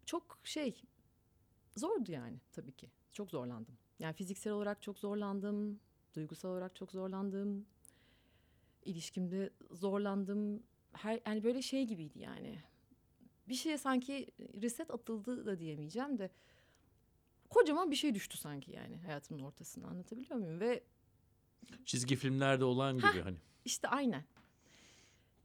Çok 0.06 0.38
şey 0.44 0.82
zordu 1.76 2.12
yani 2.12 2.40
tabii 2.52 2.72
ki. 2.72 2.90
Çok 3.12 3.30
zorlandım. 3.30 3.76
Yani 4.00 4.12
fiziksel 4.12 4.52
olarak 4.52 4.82
çok 4.82 4.98
zorlandım. 4.98 5.80
Duygusal 6.14 6.48
olarak 6.48 6.76
çok 6.76 6.92
zorlandım. 6.92 7.66
İlişkimde 8.84 9.50
zorlandım. 9.70 10.62
Her 10.92 11.20
yani 11.26 11.44
böyle 11.44 11.62
şey 11.62 11.84
gibiydi 11.86 12.18
yani. 12.18 12.58
Bir 13.48 13.54
şeye 13.54 13.78
sanki 13.78 14.26
reset 14.62 14.90
atıldı 14.90 15.46
da 15.46 15.58
diyemeyeceğim 15.58 16.18
de 16.18 16.30
kocaman 17.50 17.90
bir 17.90 17.96
şey 17.96 18.14
düştü 18.14 18.38
sanki 18.38 18.72
yani 18.72 18.96
hayatımın 18.96 19.42
ortasına 19.42 19.86
anlatabiliyor 19.86 20.38
muyum? 20.38 20.60
Ve 20.60 20.82
Çizgi 21.84 22.16
filmlerde 22.16 22.64
olan 22.64 22.96
gibi 22.96 23.06
Hah. 23.06 23.24
hani. 23.24 23.36
işte 23.64 23.88
aynen. 23.88 24.24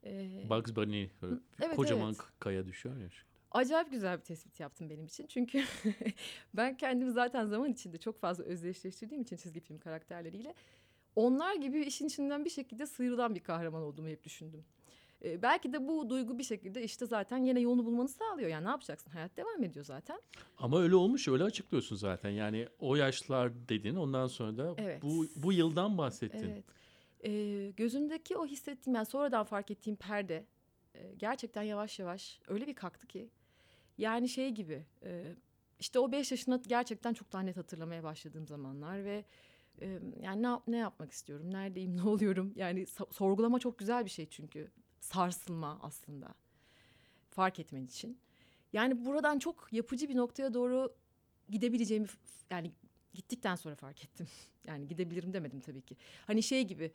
Ee, 0.04 0.46
Bugs 0.50 0.76
Bunny 0.76 1.10
böyle 1.22 1.40
evet, 1.62 1.76
kocaman 1.76 2.14
evet. 2.14 2.26
kaya 2.40 2.66
düşüyor 2.66 2.98
ya. 2.98 3.10
Acayip 3.56 3.92
güzel 3.92 4.18
bir 4.18 4.24
tespit 4.24 4.60
yaptın 4.60 4.90
benim 4.90 5.06
için. 5.06 5.28
Çünkü 5.28 5.64
ben 6.54 6.78
kendimi 6.78 7.12
zaten 7.12 7.46
zaman 7.46 7.72
içinde 7.72 7.98
çok 7.98 8.18
fazla 8.18 8.44
özdeşleştirdiğim 8.44 9.22
için 9.22 9.38
çizgi 9.38 9.60
film 9.60 9.80
karakterleriyle 9.80 10.54
onlar 11.16 11.56
gibi 11.56 11.82
işin 11.82 12.08
içinden 12.08 12.46
bir 12.46 12.50
şekilde 12.50 12.88
sıyrılan 12.88 13.36
bir 13.36 13.40
kahraman 13.40 13.82
olduğumu 13.82 14.08
hep 14.08 14.24
düşündüm. 14.24 14.66
Ee, 15.24 15.42
belki 15.42 15.74
de 15.74 15.88
bu 15.88 16.10
duygu 16.10 16.38
bir 16.38 16.44
şekilde 16.44 16.84
işte 16.84 17.06
zaten 17.06 17.38
yine 17.38 17.60
yolunu 17.60 17.86
bulmanı 17.86 18.08
sağlıyor. 18.10 18.50
Yani 18.50 18.66
ne 18.66 18.70
yapacaksın? 18.70 19.12
Hayat 19.12 19.38
devam 19.38 19.64
ediyor 19.64 19.86
zaten. 19.86 20.20
Ama 20.58 20.82
öyle 20.82 20.96
olmuş 20.96 21.28
öyle 21.28 21.44
açıklıyorsun 21.44 21.96
zaten. 21.96 22.30
Yani 22.30 22.68
o 22.80 22.96
yaşlar 22.96 23.70
dedin 23.70 23.96
ondan 23.96 24.28
sonra 24.28 24.58
da 24.58 24.74
Evet. 24.78 25.02
bu 25.02 25.28
bu 25.36 25.54
yıldan 25.54 25.98
bahsettin. 25.98 26.50
Evet. 26.50 26.64
Ee, 27.26 27.72
gözündeki 27.78 28.38
o 28.38 28.46
hissettiğim 28.46 28.96
yani 28.96 29.06
sonradan 29.06 29.44
fark 29.44 29.72
ettiğim 29.72 29.96
perde 29.96 30.46
e, 30.96 31.14
gerçekten 31.18 31.64
yavaş 31.64 32.00
yavaş 32.00 32.40
öyle 32.48 32.68
bir 32.68 32.74
kalktı 32.74 33.08
ki 33.08 33.30
Yani 33.98 34.30
şey 34.30 34.50
gibi 34.50 34.86
e, 35.04 35.36
işte 35.80 36.00
o 36.00 36.12
beş 36.12 36.32
yaşına 36.32 36.60
gerçekten 36.68 37.14
çok 37.14 37.34
daha 37.34 37.42
net 37.42 37.58
hatırlamaya 37.58 38.04
başladığım 38.04 38.48
zamanlar 38.48 39.06
ve 39.06 39.26
e, 39.82 40.00
yani 40.22 40.44
ne, 40.44 40.60
ne 40.68 40.78
yapmak 40.78 41.12
istiyorum, 41.12 41.54
neredeyim, 41.54 41.98
ne 41.98 42.02
oluyorum? 42.04 42.54
Yani 42.56 42.86
sorgulama 43.12 43.60
çok 43.60 43.80
güzel 43.80 44.06
bir 44.06 44.10
şey 44.10 44.30
çünkü 44.30 44.72
sarsılma 45.00 45.80
aslında 45.82 46.36
fark 47.30 47.60
etmen 47.60 47.86
için. 47.86 48.20
Yani 48.74 49.06
buradan 49.06 49.40
çok 49.40 49.68
yapıcı 49.72 50.10
bir 50.10 50.16
noktaya 50.16 50.54
doğru 50.54 50.96
gidebileceğimi 51.50 52.08
yani 52.50 52.72
gittikten 53.14 53.56
sonra 53.56 53.76
fark 53.76 54.04
ettim. 54.04 54.28
Yani 54.68 54.88
gidebilirim 54.88 55.34
demedim 55.34 55.60
tabii 55.60 55.82
ki. 55.82 55.98
Hani 56.28 56.44
şey 56.44 56.68
gibi 56.68 56.92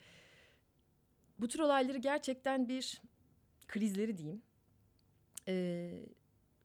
bu 1.38 1.48
tür 1.48 1.59
olayları 1.59 1.98
gerçekten 1.98 2.68
bir 2.68 3.03
krizleri 3.68 4.18
diyeyim. 4.18 4.42
Ee, 5.48 6.07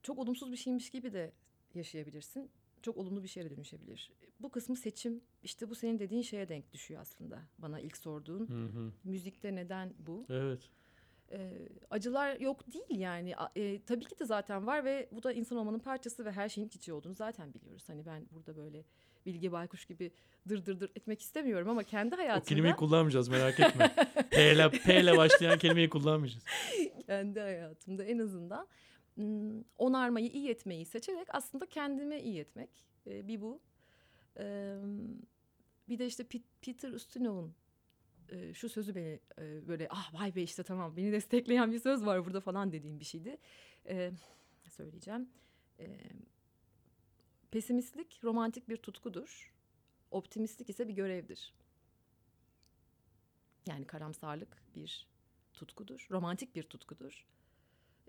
çok 0.06 0.20
olumsuz 0.20 0.52
bir 0.52 0.58
şeymiş 0.58 0.90
gibi 0.90 1.14
de 1.14 1.32
yaşayabilirsin. 1.74 2.52
Çok 2.82 2.98
olumlu 2.98 3.24
bir 3.24 3.28
şeye 3.28 3.46
de 3.46 3.56
dönüşebilir. 3.56 4.12
Bu 4.40 4.52
kısmı 4.52 4.76
seçim 4.76 5.22
işte 5.44 5.70
bu 5.70 5.76
senin 5.76 6.00
dediğin 6.00 6.22
şeye 6.22 6.50
denk 6.50 6.74
düşüyor 6.74 7.02
aslında. 7.02 7.40
Bana 7.58 7.80
ilk 7.80 7.98
sorduğun 7.98 8.50
Hı 8.50 8.66
hı. 8.80 8.92
müzikte 9.04 9.56
neden 9.56 9.94
bu? 10.00 10.26
Evet. 10.30 10.70
Ee, 11.32 11.52
acılar 11.90 12.40
yok 12.40 12.74
değil 12.74 13.00
yani. 13.00 13.38
A- 13.38 13.52
e, 13.56 13.82
tabii 13.82 14.06
ki 14.06 14.20
de 14.20 14.26
zaten 14.26 14.68
var 14.68 14.86
ve 14.86 15.10
bu 15.12 15.24
da 15.24 15.34
insan 15.34 15.58
olmanın 15.58 15.80
parçası 15.80 16.26
ve 16.26 16.32
her 16.32 16.50
şeyin 16.50 16.68
iç 16.68 16.76
içe 16.76 16.94
olduğunu 16.94 17.14
zaten 17.16 17.54
biliyoruz. 17.54 17.84
Hani 17.90 18.06
ben 18.06 18.28
burada 18.32 18.58
böyle 18.58 18.84
Bilge 19.26 19.52
Baykuş 19.52 19.86
gibi 19.86 20.12
dır 20.50 20.66
dır 20.66 20.80
dır 20.80 20.92
etmek 20.96 21.22
istemiyorum 21.22 21.70
ama 21.70 21.84
kendi 21.84 22.16
O 22.16 22.18
hayatımda 22.18 22.50
kelimeyi 22.50 22.76
kullanmayacağız 22.76 23.28
merak 23.30 23.60
etme. 23.60 23.96
P 24.32 24.54
ile, 24.54 24.70
P 24.70 25.02
ile 25.02 25.18
başlayan 25.18 25.58
kelimeyi 25.58 25.90
kullanmayacağız. 25.90 26.44
kendi 27.08 27.40
hayatımda 27.40 28.04
en 28.04 28.20
azından 28.20 28.68
onarmayı, 29.78 30.30
iyi 30.30 30.50
etmeyi 30.50 30.86
seçerek 30.86 31.28
aslında 31.36 31.66
kendime 31.66 32.22
iyi 32.22 32.40
etmek. 32.40 32.70
Ee, 33.08 33.28
bir 33.28 33.42
bu. 33.42 33.60
Ee, 34.40 34.78
bir 35.90 36.00
de 36.00 36.06
işte 36.06 36.26
Peter 36.62 36.92
Ustinov'un 36.92 37.56
e, 38.30 38.54
şu 38.54 38.70
sözü 38.70 38.96
beni 38.96 39.20
e, 39.40 39.68
böyle 39.68 39.88
ah 39.90 40.14
vay 40.14 40.36
be 40.36 40.42
işte 40.42 40.64
tamam 40.64 40.98
beni 40.98 41.12
destekleyen 41.12 41.72
bir 41.72 41.80
söz 41.80 42.06
var 42.06 42.26
burada 42.26 42.42
falan 42.42 42.72
dediğim 42.72 43.00
bir 43.00 43.06
şeydi. 43.06 43.38
Ee, 43.88 44.12
söyleyeceğim. 44.70 45.30
Ee, 45.80 46.00
pesimistlik 47.52 48.20
romantik 48.24 48.70
bir 48.70 48.78
tutkudur. 48.78 49.54
Optimistlik 50.12 50.70
ise 50.70 50.88
bir 50.88 50.94
görevdir. 50.94 51.54
Yani 53.68 53.86
karamsarlık 53.86 54.64
bir 54.76 55.08
tutkudur. 55.54 56.08
Romantik 56.12 56.56
bir 56.56 56.64
tutkudur. 56.64 57.26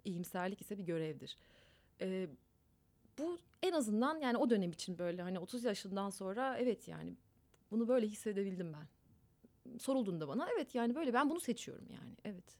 İyimserlik 0.06 0.60
ise 0.60 0.78
bir 0.78 0.84
görevdir. 0.84 1.36
Ee, 2.00 2.28
bu 3.18 3.38
en 3.62 3.72
azından 3.72 4.18
yani 4.20 4.38
o 4.38 4.50
dönem 4.50 4.70
için 4.70 4.98
böyle 4.98 5.22
hani 5.22 5.38
30 5.38 5.64
yaşından 5.64 6.10
sonra 6.10 6.58
evet 6.58 6.88
yani 6.88 7.16
bunu 7.70 7.88
böyle 7.88 8.06
hissedebildim 8.06 8.72
ben. 8.72 8.88
Sorulduğunda 9.78 10.28
bana 10.28 10.48
evet 10.54 10.74
yani 10.74 10.94
böyle 10.94 11.14
ben 11.14 11.30
bunu 11.30 11.40
seçiyorum 11.40 11.86
yani 11.90 12.16
evet. 12.24 12.56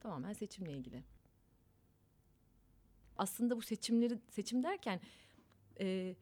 Tamamen 0.00 0.32
seçimle 0.32 0.72
ilgili. 0.72 1.02
Aslında 3.16 3.56
bu 3.56 3.62
seçimleri 3.62 4.18
seçim 4.30 4.62
derken 4.62 5.00
e, 5.80 6.16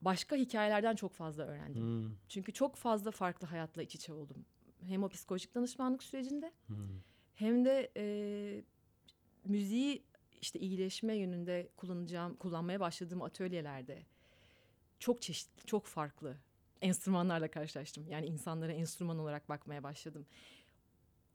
başka 0.00 0.36
hikayelerden 0.36 0.96
çok 0.96 1.12
fazla 1.12 1.42
öğrendim. 1.42 1.82
Hmm, 1.82 2.16
Çünkü 2.28 2.52
çok 2.52 2.76
fazla 2.76 3.10
farklı 3.10 3.46
hayatla 3.46 3.82
iç 3.82 3.94
içe 3.94 4.12
oldum. 4.12 4.44
Hem 4.80 5.02
o 5.04 5.08
psikolojik 5.08 5.54
danışmanlık 5.54 6.02
sürecinde 6.02 6.52
hmm. 6.66 6.76
Hem 7.36 7.64
de 7.64 7.90
e, 7.96 8.04
müziği 9.44 10.02
işte 10.40 10.58
iyileşme 10.58 11.16
yönünde 11.16 11.68
kullanacağım, 11.76 12.36
kullanmaya 12.36 12.80
başladığım 12.80 13.22
atölyelerde 13.22 14.02
çok 14.98 15.22
çeşitli, 15.22 15.66
çok 15.66 15.86
farklı 15.86 16.36
enstrümanlarla 16.80 17.48
karşılaştım. 17.48 18.04
Yani 18.08 18.26
insanlara 18.26 18.72
enstrüman 18.72 19.18
olarak 19.18 19.48
bakmaya 19.48 19.82
başladım. 19.82 20.26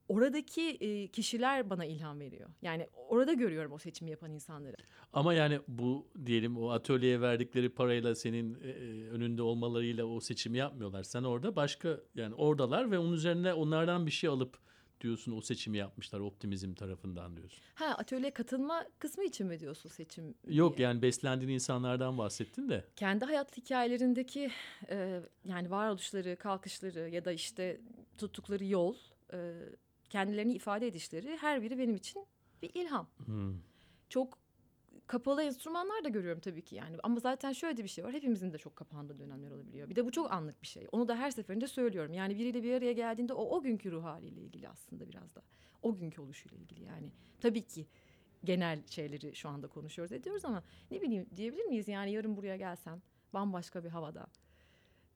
Oradaki 0.07 0.61
e, 0.61 1.07
kişiler 1.07 1.69
bana 1.69 1.85
ilham 1.85 2.19
veriyor. 2.19 2.49
Yani 2.61 2.87
orada 3.09 3.33
görüyorum 3.33 3.71
o 3.71 3.77
seçimi 3.77 4.11
yapan 4.11 4.31
insanları. 4.31 4.75
Ama 5.13 5.33
yani 5.33 5.59
bu 5.67 6.07
diyelim 6.25 6.57
o 6.57 6.69
atölyeye 6.69 7.21
verdikleri 7.21 7.69
parayla 7.69 8.15
senin 8.15 8.61
e, 8.61 8.69
e, 8.69 9.07
önünde 9.09 9.41
olmalarıyla 9.41 10.05
o 10.05 10.19
seçimi 10.19 10.57
yapmıyorlar. 10.57 11.03
Sen 11.03 11.23
orada 11.23 11.55
başka 11.55 11.99
yani 12.15 12.35
oradalar 12.35 12.91
ve 12.91 12.99
onun 12.99 13.13
üzerine 13.13 13.53
onlardan 13.53 14.05
bir 14.05 14.11
şey 14.11 14.29
alıp 14.29 14.57
diyorsun 15.01 15.37
o 15.37 15.41
seçimi 15.41 15.77
yapmışlar 15.77 16.19
optimizm 16.19 16.73
tarafından 16.73 17.37
diyorsun. 17.37 17.59
Ha 17.75 17.85
atölyeye 17.85 18.33
katılma 18.33 18.85
kısmı 18.99 19.23
için 19.23 19.47
mi 19.47 19.59
diyorsun 19.59 19.89
seçim? 19.89 20.35
Yok 20.47 20.77
diye? 20.77 20.87
yani 20.87 21.01
beslendiğin 21.01 21.51
insanlardan 21.51 22.17
bahsettin 22.17 22.69
de. 22.69 22.85
kendi 22.95 23.25
hayat 23.25 23.57
hikayelerindeki 23.57 24.51
e, 24.89 25.21
yani 25.45 25.71
varoluşları, 25.71 26.35
kalkışları 26.35 27.09
ya 27.09 27.25
da 27.25 27.31
işte 27.31 27.81
tuttukları 28.17 28.65
yol, 28.65 28.95
e, 29.33 29.53
kendilerini 30.09 30.53
ifade 30.53 30.87
edişleri 30.87 31.37
her 31.37 31.61
biri 31.61 31.77
benim 31.77 31.95
için 31.95 32.25
bir 32.61 32.71
ilham. 32.73 33.07
Hmm. 33.25 33.53
Çok 34.09 34.40
kapalı 35.11 35.43
enstrümanlar 35.43 36.03
da 36.03 36.09
görüyorum 36.09 36.41
tabii 36.41 36.61
ki 36.61 36.75
yani. 36.75 36.97
Ama 37.03 37.19
zaten 37.19 37.51
şöyle 37.51 37.77
de 37.77 37.83
bir 37.83 37.89
şey 37.89 38.03
var. 38.03 38.13
Hepimizin 38.13 38.53
de 38.53 38.57
çok 38.57 38.75
kapandığı 38.75 39.19
dönemler 39.19 39.51
olabiliyor. 39.51 39.89
Bir 39.89 39.95
de 39.95 40.05
bu 40.05 40.11
çok 40.11 40.31
anlık 40.31 40.61
bir 40.61 40.67
şey. 40.67 40.87
Onu 40.91 41.07
da 41.07 41.15
her 41.15 41.31
seferinde 41.31 41.67
söylüyorum. 41.67 42.13
Yani 42.13 42.37
biriyle 42.37 42.63
bir 42.63 42.73
araya 42.73 42.93
geldiğinde 42.93 43.33
o 43.33 43.57
o 43.57 43.61
günkü 43.61 43.91
ruh 43.91 44.03
haliyle 44.03 44.41
ilgili 44.41 44.69
aslında 44.69 45.09
biraz 45.09 45.35
da. 45.35 45.41
O 45.81 45.95
günkü 45.95 46.21
oluşuyla 46.21 46.57
ilgili 46.57 46.83
yani. 46.83 47.11
Tabii 47.41 47.61
ki 47.61 47.87
genel 48.43 48.87
şeyleri 48.87 49.35
şu 49.35 49.49
anda 49.49 49.67
konuşuyoruz 49.67 50.11
ediyoruz 50.11 50.45
ama 50.45 50.63
ne 50.91 51.01
bileyim 51.01 51.25
diyebilir 51.35 51.65
miyiz 51.65 51.87
yani 51.87 52.11
yarın 52.11 52.37
buraya 52.37 52.57
gelsem 52.57 53.01
bambaşka 53.33 53.83
bir 53.83 53.89
havada 53.89 54.27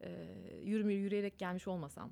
e, 0.01 0.09
yürüme 0.63 0.93
yürüyerek 0.93 1.39
gelmiş 1.39 1.67
olmasam 1.67 2.11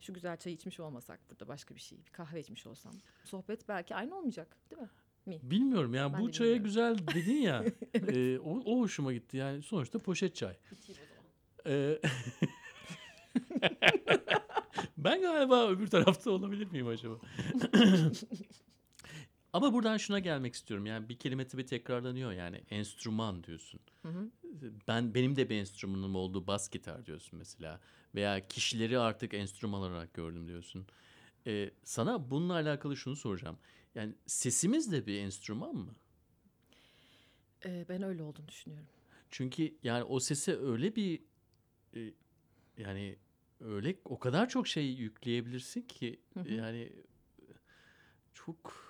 şu 0.00 0.14
güzel 0.14 0.36
çayı 0.36 0.56
içmiş 0.56 0.80
olmasak 0.80 1.20
burada 1.30 1.48
başka 1.48 1.74
bir 1.74 1.80
şey 1.80 1.98
bir 2.04 2.10
kahve 2.10 2.40
içmiş 2.40 2.66
olsam 2.66 2.92
sohbet 3.24 3.68
belki 3.68 3.94
aynı 3.94 4.16
olmayacak 4.16 4.56
değil 4.70 4.82
mi? 4.82 4.88
Mi? 5.28 5.38
Bilmiyorum 5.42 5.94
yani 5.94 6.12
Ben 6.12 6.20
bu 6.20 6.32
çaya 6.32 6.46
bilmiyorum. 6.46 6.64
güzel 6.64 6.98
dedin 7.14 7.36
ya. 7.36 7.64
e, 7.94 8.38
o, 8.38 8.60
o 8.64 8.80
hoşuma 8.80 9.12
gitti 9.12 9.36
yani 9.36 9.62
sonuçta 9.62 9.98
poşet 9.98 10.36
çay. 10.36 10.56
E, 11.66 11.98
ben 14.98 15.20
galiba 15.20 15.68
öbür 15.68 15.86
tarafta 15.86 16.30
olabilir 16.30 16.66
miyim 16.70 16.86
acaba? 16.88 17.14
Ama 19.52 19.72
buradan 19.72 19.96
şuna 19.96 20.18
gelmek 20.18 20.54
istiyorum. 20.54 20.86
Yani 20.86 21.08
bir 21.08 21.18
kelime 21.18 21.46
tabii 21.48 21.66
tekrarlanıyor 21.66 22.32
yani 22.32 22.62
enstrüman 22.70 23.44
diyorsun. 23.44 23.80
Hı 24.02 24.08
hı. 24.08 24.30
Ben 24.88 25.14
benim 25.14 25.36
de 25.36 25.50
bir 25.50 25.56
enstrümanım 25.56 26.16
oldu 26.16 26.46
bas 26.46 26.70
gitar 26.70 27.06
diyorsun 27.06 27.38
mesela 27.38 27.80
veya 28.14 28.48
kişileri 28.48 28.98
artık 28.98 29.34
enstrüman 29.34 29.80
olarak 29.80 30.14
gördüm 30.14 30.48
diyorsun. 30.48 30.86
Ee, 31.46 31.70
sana 31.84 32.30
bununla 32.30 32.52
alakalı 32.52 32.96
şunu 32.96 33.16
soracağım. 33.16 33.58
Yani 33.94 34.14
sesimiz 34.26 34.92
de 34.92 35.06
bir 35.06 35.18
enstrüman 35.20 35.74
mı? 35.74 35.94
E, 37.64 37.86
ben 37.88 38.02
öyle 38.02 38.22
olduğunu 38.22 38.48
düşünüyorum. 38.48 38.88
Çünkü 39.30 39.74
yani 39.82 40.04
o 40.04 40.20
sese 40.20 40.56
öyle 40.56 40.96
bir 40.96 41.22
e, 41.96 42.12
yani 42.78 43.16
öyle 43.60 43.96
o 44.04 44.18
kadar 44.18 44.48
çok 44.48 44.68
şey 44.68 44.86
yükleyebilirsin 44.86 45.82
ki 45.82 46.20
Hı 46.34 46.40
hı. 46.40 46.52
yani 46.52 46.92
çok 48.34 48.88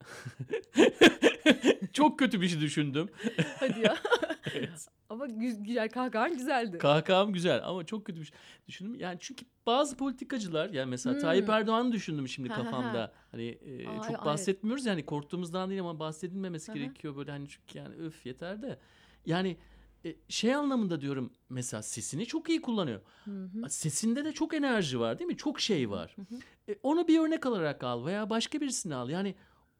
çok 1.92 2.18
kötü 2.18 2.40
bir 2.40 2.48
şey 2.48 2.60
düşündüm. 2.60 3.08
Hadi 3.60 3.80
ya. 3.80 3.96
Ama 5.08 5.26
gü- 5.26 5.62
güzel 5.64 5.88
kahkahan 5.88 6.32
güzeldi. 6.36 6.78
Kahkaham 6.78 7.32
güzel 7.32 7.60
ama 7.64 7.86
çok 7.86 8.04
kötü 8.04 8.20
bir 8.20 8.24
şey 8.26 8.36
düşündüm. 8.68 8.94
Yani 9.00 9.16
çünkü 9.20 9.44
bazı 9.66 9.96
politikacılar 9.96 10.70
yani 10.70 10.90
mesela 10.90 11.14
Hmm. 11.14 11.20
Tayyip 11.22 11.48
Erdoğan'ı 11.48 11.92
düşündüm 11.92 12.28
şimdi 12.28 12.48
kafamda. 12.48 13.12
Hani 13.30 13.46
e, 13.48 13.88
Aa, 13.88 13.96
çok 14.02 14.10
evet. 14.10 14.24
bahsetmiyoruz 14.24 14.86
yani 14.86 15.06
korktuğumuzdan 15.06 15.68
değil 15.70 15.80
ama 15.80 15.98
bahsedilmemesi 15.98 16.72
gerekiyor 16.72 17.16
böyle 17.16 17.30
hani 17.30 17.48
çünkü 17.48 17.78
yani 17.78 17.94
öf 17.94 18.26
yeter 18.26 18.62
de. 18.62 18.78
Yani 19.26 19.56
e, 20.04 20.14
şey 20.28 20.54
anlamında 20.54 21.00
diyorum 21.00 21.32
mesela 21.48 21.82
sesini 21.82 22.26
çok 22.26 22.48
iyi 22.48 22.62
kullanıyor. 22.62 23.00
Hı 23.24 23.30
hı. 23.30 23.70
Sesinde 23.70 24.24
de 24.24 24.32
çok 24.32 24.54
enerji 24.54 25.00
var 25.00 25.18
değil 25.18 25.28
mi? 25.28 25.36
Çok 25.36 25.60
şey 25.60 25.90
var. 25.90 26.16
Hı 26.16 26.22
hı. 26.22 26.38
E, 26.72 26.76
onu 26.82 27.08
bir 27.08 27.18
örnek 27.20 27.46
alarak 27.46 27.84
al 27.84 28.06
veya 28.06 28.30
başka 28.30 28.60
birisini 28.60 28.94
al. 28.94 29.10
Yani 29.10 29.34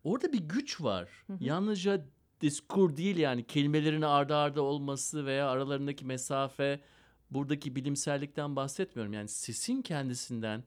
orada 0.04 0.32
bir 0.32 0.38
güç 0.38 0.80
var. 0.80 1.08
Hı 1.26 1.32
hı. 1.32 1.44
Yalnızca 1.44 2.04
diskur 2.40 2.96
değil 2.96 3.16
yani 3.16 3.46
kelimelerin 3.46 4.02
arda 4.02 4.36
arda 4.36 4.62
olması 4.62 5.26
veya 5.26 5.48
aralarındaki 5.50 6.04
mesafe 6.04 6.80
buradaki 7.30 7.76
bilimsellikten 7.76 8.56
bahsetmiyorum. 8.56 9.12
Yani 9.12 9.28
sesin 9.28 9.82
kendisinden 9.82 10.64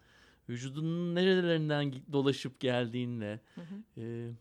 vücudunun 0.50 1.16
nerelerinden 1.16 1.94
dolaşıp 2.12 2.60
geldiğinle 2.60 3.40
Hı 3.56 3.62
hı. 3.62 4.02
e, 4.02 4.32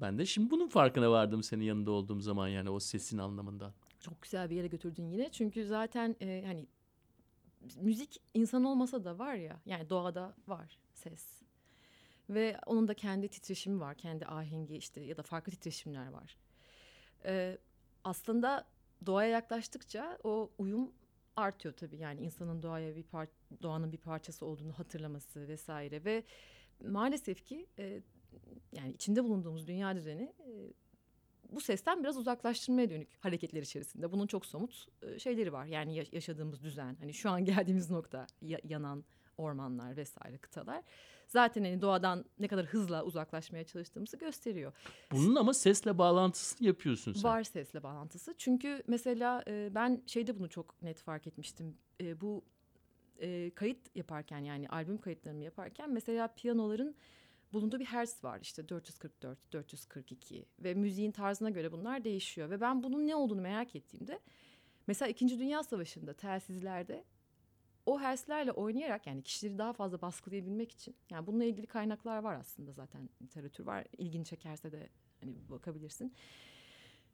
ben 0.00 0.18
de 0.18 0.26
şimdi 0.26 0.50
bunun 0.50 0.68
farkına 0.68 1.10
vardım 1.10 1.42
senin 1.42 1.64
yanında 1.64 1.90
olduğum 1.90 2.20
zaman 2.20 2.48
yani 2.48 2.70
o 2.70 2.80
sesin 2.80 3.18
anlamından. 3.18 3.72
Çok 4.00 4.22
güzel 4.22 4.50
bir 4.50 4.56
yere 4.56 4.66
götürdün 4.66 5.08
yine. 5.08 5.28
Çünkü 5.32 5.66
zaten 5.66 6.16
e, 6.20 6.44
hani 6.46 6.66
müzik 7.76 8.20
insan 8.34 8.64
olmasa 8.64 9.04
da 9.04 9.18
var 9.18 9.34
ya. 9.34 9.60
Yani 9.66 9.90
doğada 9.90 10.34
var 10.48 10.78
ses. 10.92 11.41
Ve 12.34 12.58
onun 12.66 12.88
da 12.88 12.94
kendi 12.94 13.28
titreşimi 13.28 13.80
var, 13.80 13.94
kendi 13.94 14.26
ahengi 14.26 14.76
işte 14.76 15.00
ya 15.00 15.16
da 15.16 15.22
farklı 15.22 15.52
titreşimler 15.52 16.08
var. 16.08 16.36
Ee, 17.24 17.58
aslında 18.04 18.64
doğaya 19.06 19.28
yaklaştıkça 19.30 20.18
o 20.24 20.50
uyum 20.58 20.92
artıyor 21.36 21.74
tabii. 21.74 21.96
Yani 21.96 22.20
insanın 22.20 22.62
doğaya 22.62 22.96
bir 22.96 23.02
par 23.02 23.28
doğanın 23.62 23.92
bir 23.92 23.98
parçası 23.98 24.46
olduğunu 24.46 24.72
hatırlaması 24.72 25.48
vesaire 25.48 26.04
ve 26.04 26.24
maalesef 26.88 27.44
ki 27.44 27.66
e, 27.78 28.02
yani 28.72 28.92
içinde 28.92 29.24
bulunduğumuz 29.24 29.66
dünya 29.68 29.96
düzeni 29.96 30.22
e, 30.22 30.72
bu 31.50 31.60
sesten 31.60 32.02
biraz 32.02 32.16
uzaklaştırmaya 32.16 32.90
dönük 32.90 33.08
hareketler 33.24 33.62
içerisinde. 33.62 34.12
Bunun 34.12 34.26
çok 34.26 34.46
somut 34.46 34.86
e, 35.02 35.18
şeyleri 35.18 35.52
var. 35.52 35.66
Yani 35.66 35.94
ya- 35.94 36.04
yaşadığımız 36.12 36.62
düzen, 36.62 36.96
hani 37.00 37.14
şu 37.14 37.30
an 37.30 37.44
geldiğimiz 37.44 37.90
nokta, 37.90 38.26
ya- 38.42 38.60
yanan 38.64 39.04
ormanlar 39.38 39.96
vesaire 39.96 40.38
kıtalar. 40.38 40.82
Zaten 41.28 41.64
hani 41.64 41.80
doğadan 41.80 42.24
ne 42.38 42.48
kadar 42.48 42.66
hızla 42.66 43.04
uzaklaşmaya 43.04 43.64
çalıştığımızı 43.64 44.16
gösteriyor. 44.16 44.72
Bunun 45.12 45.34
ama 45.34 45.54
sesle 45.54 45.98
bağlantısını 45.98 46.66
yapıyorsun 46.66 47.12
sen. 47.12 47.30
Var 47.30 47.42
sesle 47.42 47.82
bağlantısı. 47.82 48.34
Çünkü 48.38 48.82
mesela 48.86 49.44
e, 49.48 49.74
ben 49.74 50.02
şeyde 50.06 50.38
bunu 50.38 50.48
çok 50.48 50.82
net 50.82 51.00
fark 51.00 51.26
etmiştim. 51.26 51.76
E, 52.00 52.20
bu 52.20 52.44
e, 53.20 53.50
kayıt 53.54 53.96
yaparken 53.96 54.38
yani 54.38 54.68
albüm 54.68 54.98
kayıtlarımı 54.98 55.44
yaparken 55.44 55.90
mesela 55.90 56.28
piyanoların 56.28 56.94
bulunduğu 57.52 57.80
bir 57.80 57.84
hertz 57.84 58.24
var 58.24 58.38
işte 58.42 58.68
444, 58.68 59.52
442 59.52 60.46
ve 60.58 60.74
müziğin 60.74 61.10
tarzına 61.10 61.50
göre 61.50 61.72
bunlar 61.72 62.04
değişiyor. 62.04 62.50
Ve 62.50 62.60
ben 62.60 62.82
bunun 62.82 63.06
ne 63.06 63.16
olduğunu 63.16 63.40
merak 63.40 63.76
ettiğimde 63.76 64.20
mesela 64.86 65.08
İkinci 65.08 65.38
Dünya 65.38 65.62
Savaşı'nda 65.62 66.12
telsizlerde 66.12 67.04
o 67.86 68.00
hertzlerle 68.00 68.52
oynayarak 68.52 69.06
yani 69.06 69.22
kişileri 69.22 69.58
daha 69.58 69.72
fazla 69.72 70.02
baskılayabilmek 70.02 70.72
için 70.72 70.96
yani 71.10 71.26
bununla 71.26 71.44
ilgili 71.44 71.66
kaynaklar 71.66 72.18
var 72.18 72.34
aslında 72.34 72.72
zaten 72.72 73.08
literatür 73.22 73.66
var 73.66 73.84
ilgini 73.98 74.24
çekerse 74.24 74.72
de 74.72 74.88
hani 75.20 75.34
bakabilirsin. 75.50 76.12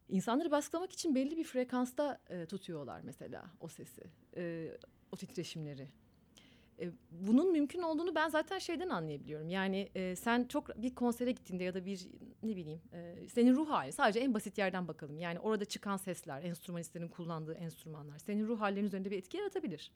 İnsanları 0.08 0.50
baskılamak 0.50 0.92
için 0.92 1.14
belli 1.14 1.36
bir 1.36 1.44
frekansta 1.44 2.20
e, 2.30 2.46
tutuyorlar 2.46 3.00
mesela 3.00 3.44
o 3.60 3.68
sesi, 3.68 4.02
e, 4.36 4.72
o 5.12 5.16
titreşimleri. 5.16 5.88
E, 6.80 6.90
bunun 7.10 7.52
mümkün 7.52 7.82
olduğunu 7.82 8.14
ben 8.14 8.28
zaten 8.28 8.58
şeyden 8.58 8.88
anlayabiliyorum. 8.88 9.48
Yani 9.48 9.88
e, 9.94 10.16
sen 10.16 10.44
çok 10.44 10.82
bir 10.82 10.94
konsere 10.94 11.32
gittiğinde 11.32 11.64
ya 11.64 11.74
da 11.74 11.84
bir 11.84 12.08
ne 12.42 12.56
bileyim 12.56 12.80
e, 12.92 13.28
senin 13.28 13.54
ruh 13.54 13.70
hali 13.70 13.92
sadece 13.92 14.20
en 14.20 14.34
basit 14.34 14.58
yerden 14.58 14.88
bakalım. 14.88 15.18
Yani 15.18 15.38
orada 15.38 15.64
çıkan 15.64 15.96
sesler, 15.96 16.42
enstrümanistlerin 16.42 17.08
kullandığı 17.08 17.54
enstrümanlar 17.54 18.18
senin 18.18 18.46
ruh 18.46 18.60
hallerin 18.60 18.86
üzerinde 18.86 19.10
bir 19.10 19.18
etki 19.18 19.36
yaratabilir. 19.36 19.92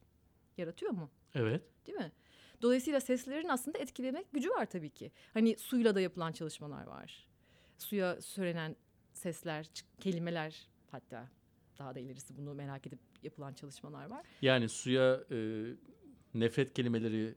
Yaratıyor 0.59 0.93
mu? 0.93 1.11
Evet. 1.35 1.63
Değil 1.87 1.99
mi? 1.99 2.13
Dolayısıyla 2.63 3.01
seslerin 3.01 3.49
aslında 3.49 3.79
etkilemek 3.79 4.33
gücü 4.33 4.51
var 4.51 4.67
tabii 4.67 4.91
ki. 4.91 5.13
Hani 5.35 5.57
suyla 5.59 5.95
da 5.95 6.01
yapılan 6.01 6.33
çalışmalar 6.33 6.87
var. 6.87 7.27
Suya 7.79 8.21
söylenen 8.21 8.77
sesler, 9.13 9.71
kelimeler 10.01 10.69
hatta 10.91 11.29
daha 11.79 11.95
da 11.95 12.01
ilerisi 12.01 12.37
bunu 12.37 12.55
merak 12.55 12.87
edip 12.87 12.99
yapılan 13.23 13.53
çalışmalar 13.55 14.07
var. 14.07 14.27
Yani 14.43 14.69
suya 14.69 15.21
e, 15.31 15.65
nefret 16.35 16.75
kelimeleri 16.75 17.35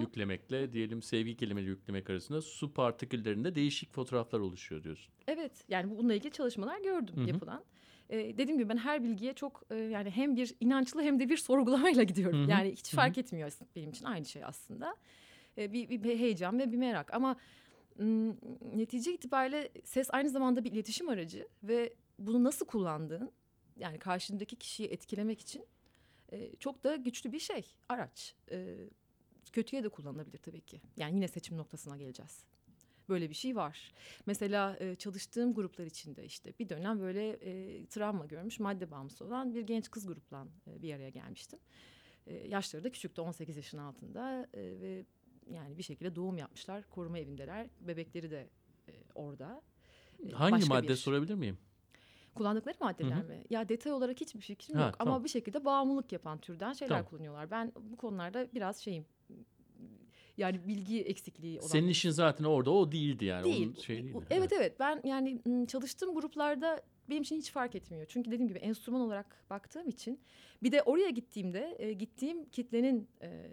yüklemekle 0.00 0.72
diyelim 0.72 1.02
sevgi 1.02 1.36
kelimeleri 1.36 1.70
yüklemek 1.70 2.10
arasında 2.10 2.42
su 2.42 2.74
partiküllerinde 2.74 3.54
değişik 3.54 3.92
fotoğraflar 3.92 4.40
oluşuyor 4.40 4.84
diyorsun. 4.84 5.14
Evet 5.26 5.52
yani 5.68 5.98
bununla 5.98 6.14
ilgili 6.14 6.32
çalışmalar 6.32 6.80
gördüm 6.80 7.26
yapılan. 7.26 7.64
Ee, 8.10 8.38
dediğim 8.38 8.58
gibi 8.58 8.68
ben 8.68 8.76
her 8.76 9.04
bilgiye 9.04 9.32
çok 9.32 9.62
e, 9.70 9.74
yani 9.76 10.10
hem 10.10 10.36
bir 10.36 10.54
inançlı 10.60 11.02
hem 11.02 11.20
de 11.20 11.28
bir 11.28 11.36
sorgulamayla 11.36 12.02
gidiyorum. 12.02 12.40
Hı 12.40 12.44
hı. 12.44 12.50
Yani 12.50 12.72
hiç 12.72 12.90
fark 12.90 13.18
etmiyor 13.18 13.52
benim 13.76 13.90
için 13.90 14.04
aynı 14.04 14.24
şey 14.24 14.44
aslında. 14.44 14.96
Ee, 15.58 15.72
bir, 15.72 15.88
bir, 15.88 16.18
heyecan 16.18 16.58
ve 16.58 16.72
bir 16.72 16.76
merak 16.76 17.14
ama 17.14 17.36
netice 18.74 19.14
itibariyle 19.14 19.68
ses 19.84 20.08
aynı 20.10 20.30
zamanda 20.30 20.64
bir 20.64 20.72
iletişim 20.72 21.08
aracı 21.08 21.48
ve 21.62 21.94
bunu 22.18 22.44
nasıl 22.44 22.66
kullandığın 22.66 23.32
yani 23.76 23.98
karşındaki 23.98 24.56
kişiyi 24.56 24.88
etkilemek 24.88 25.40
için 25.40 25.64
e, 26.32 26.56
çok 26.56 26.84
da 26.84 26.96
güçlü 26.96 27.32
bir 27.32 27.38
şey 27.38 27.74
araç. 27.88 28.34
E, 28.50 28.76
kötüye 29.52 29.84
de 29.84 29.88
kullanılabilir 29.88 30.38
tabii 30.38 30.60
ki. 30.60 30.80
Yani 30.96 31.14
yine 31.14 31.28
seçim 31.28 31.56
noktasına 31.56 31.96
geleceğiz. 31.96 32.44
Böyle 33.08 33.30
bir 33.30 33.34
şey 33.34 33.56
var. 33.56 33.92
Mesela 34.26 34.76
e, 34.80 34.94
çalıştığım 34.94 35.54
gruplar 35.54 35.84
içinde 35.84 36.24
işte 36.24 36.52
bir 36.58 36.68
dönem 36.68 37.00
böyle 37.00 37.28
e, 37.30 37.86
travma 37.86 38.26
görmüş 38.26 38.60
madde 38.60 38.90
bağımlısı 38.90 39.24
olan 39.24 39.54
bir 39.54 39.62
genç 39.62 39.90
kız 39.90 40.06
grupla 40.06 40.46
e, 40.66 40.82
bir 40.82 40.94
araya 40.94 41.10
gelmiştim. 41.10 41.58
E, 42.26 42.34
yaşları 42.48 42.84
da 42.84 42.90
küçüktü 42.92 43.20
18 43.20 43.56
yaşın 43.56 43.78
altında 43.78 44.48
e, 44.54 44.60
ve 44.80 45.04
yani 45.50 45.78
bir 45.78 45.82
şekilde 45.82 46.16
doğum 46.16 46.38
yapmışlar. 46.38 46.84
Koruma 46.90 47.18
evindeler. 47.18 47.66
Bebekleri 47.80 48.30
de 48.30 48.48
e, 48.88 48.92
orada. 49.14 49.62
E, 50.28 50.30
Hangi 50.32 50.68
madde 50.68 50.88
bir- 50.88 50.96
sorabilir 50.96 51.34
miyim? 51.34 51.58
Kullandıkları 52.34 52.76
maddeler 52.80 53.16
Hı 53.16 53.20
hı. 53.20 53.28
mi? 53.28 53.44
Ya 53.50 53.68
detay 53.68 53.92
olarak 53.92 54.20
hiçbir 54.20 54.40
fikrim 54.40 54.76
Ha, 54.78 54.84
yok. 54.86 54.98
tamam. 54.98 55.14
Ama 55.14 55.24
bir 55.24 55.28
şekilde 55.28 55.64
bağımlılık 55.64 56.12
yapan 56.12 56.38
türden 56.38 56.72
şeyler 56.72 56.88
Tamam. 56.94 57.04
kullanıyorlar. 57.10 57.50
Ben 57.50 57.72
bu 57.80 57.96
konularda 57.96 58.48
biraz 58.54 58.76
şeyim. 58.78 59.06
Yani 60.38 60.66
bilgi 60.66 61.02
eksikliği 61.02 61.60
olan 61.60 61.68
Senin 61.68 61.88
işin 61.88 62.10
zaten 62.10 62.44
orada 62.44 62.70
o 62.70 62.92
değildi 62.92 63.24
yani. 63.24 63.44
değil. 63.44 63.66
Onun 63.66 63.74
şey 63.74 64.02
değil. 64.02 64.16
Evet 64.30 64.52
evet 64.52 64.80
ben 64.80 65.00
yani 65.04 65.40
çalıştığım 65.68 66.14
gruplarda 66.14 66.82
benim 67.10 67.22
için 67.22 67.36
hiç 67.36 67.50
fark 67.50 67.74
etmiyor. 67.74 68.06
Çünkü 68.08 68.30
dediğim 68.30 68.48
gibi 68.48 68.58
enstrüman 68.58 69.00
olarak 69.00 69.50
baktığım 69.50 69.88
için 69.88 70.20
bir 70.62 70.72
de 70.72 70.82
oraya 70.82 71.10
gittiğimde 71.10 71.76
e, 71.78 71.92
gittiğim 71.92 72.48
kitlenin 72.48 73.08
e, 73.22 73.50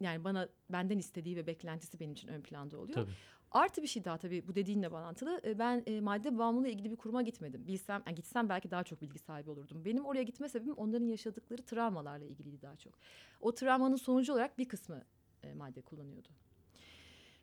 yani 0.00 0.24
bana 0.24 0.48
benden 0.70 0.98
istediği 0.98 1.36
ve 1.36 1.46
beklentisi 1.46 2.00
benim 2.00 2.12
için 2.12 2.28
ön 2.28 2.40
planda 2.40 2.78
oluyor. 2.78 2.94
Tabii. 2.94 3.12
Artı 3.50 3.82
bir 3.82 3.86
şey 3.86 4.04
daha 4.04 4.18
tabii 4.18 4.48
bu 4.48 4.54
dediğinle 4.54 4.92
bağlantılı. 4.92 5.40
E, 5.44 5.58
Ben 5.58 5.82
e, 5.86 6.00
madde 6.00 6.38
bağımlılığı 6.38 6.68
ilgili 6.68 6.90
bir 6.90 6.96
kuruma 6.96 7.22
gitmedim. 7.22 7.66
Bilsem, 7.66 8.02
yani 8.06 8.14
gitsem 8.14 8.48
belki 8.48 8.70
daha 8.70 8.84
çok 8.84 9.02
bilgi 9.02 9.18
sahibi 9.18 9.50
olurdum. 9.50 9.84
Benim 9.84 10.04
oraya 10.04 10.22
gitme 10.22 10.48
sebebim 10.48 10.74
onların 10.74 11.06
yaşadıkları 11.06 11.62
travmalarla 11.62 12.24
ilgiliydi 12.24 12.62
daha 12.62 12.76
çok. 12.76 12.92
O 13.40 13.54
travmanın 13.54 13.96
sonucu 13.96 14.32
olarak 14.32 14.58
bir 14.58 14.68
kısmı 14.68 15.02
e, 15.42 15.54
madde 15.54 15.80
kullanıyordu. 15.80 16.28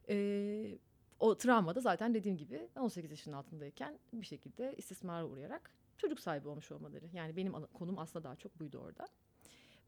E, 0.10 0.78
o 1.20 1.38
travma 1.38 1.76
da 1.76 1.80
zaten 1.80 2.14
dediğim 2.14 2.38
gibi 2.38 2.68
18 2.76 3.12
yaşının 3.12 3.36
altındayken 3.36 4.00
bir 4.14 4.26
şekilde 4.26 4.76
istismara 4.78 5.28
uğrayarak 5.28 5.72
çocuk 5.98 6.20
sahibi 6.20 6.48
olmuş 6.48 6.72
olmaları. 6.72 7.06
Yani 7.14 7.36
benim 7.36 7.54
konum 7.74 8.00
aslında 8.00 8.24
daha 8.24 8.36
çok 8.36 8.60
buydu 8.60 8.78
orada. 8.78 9.08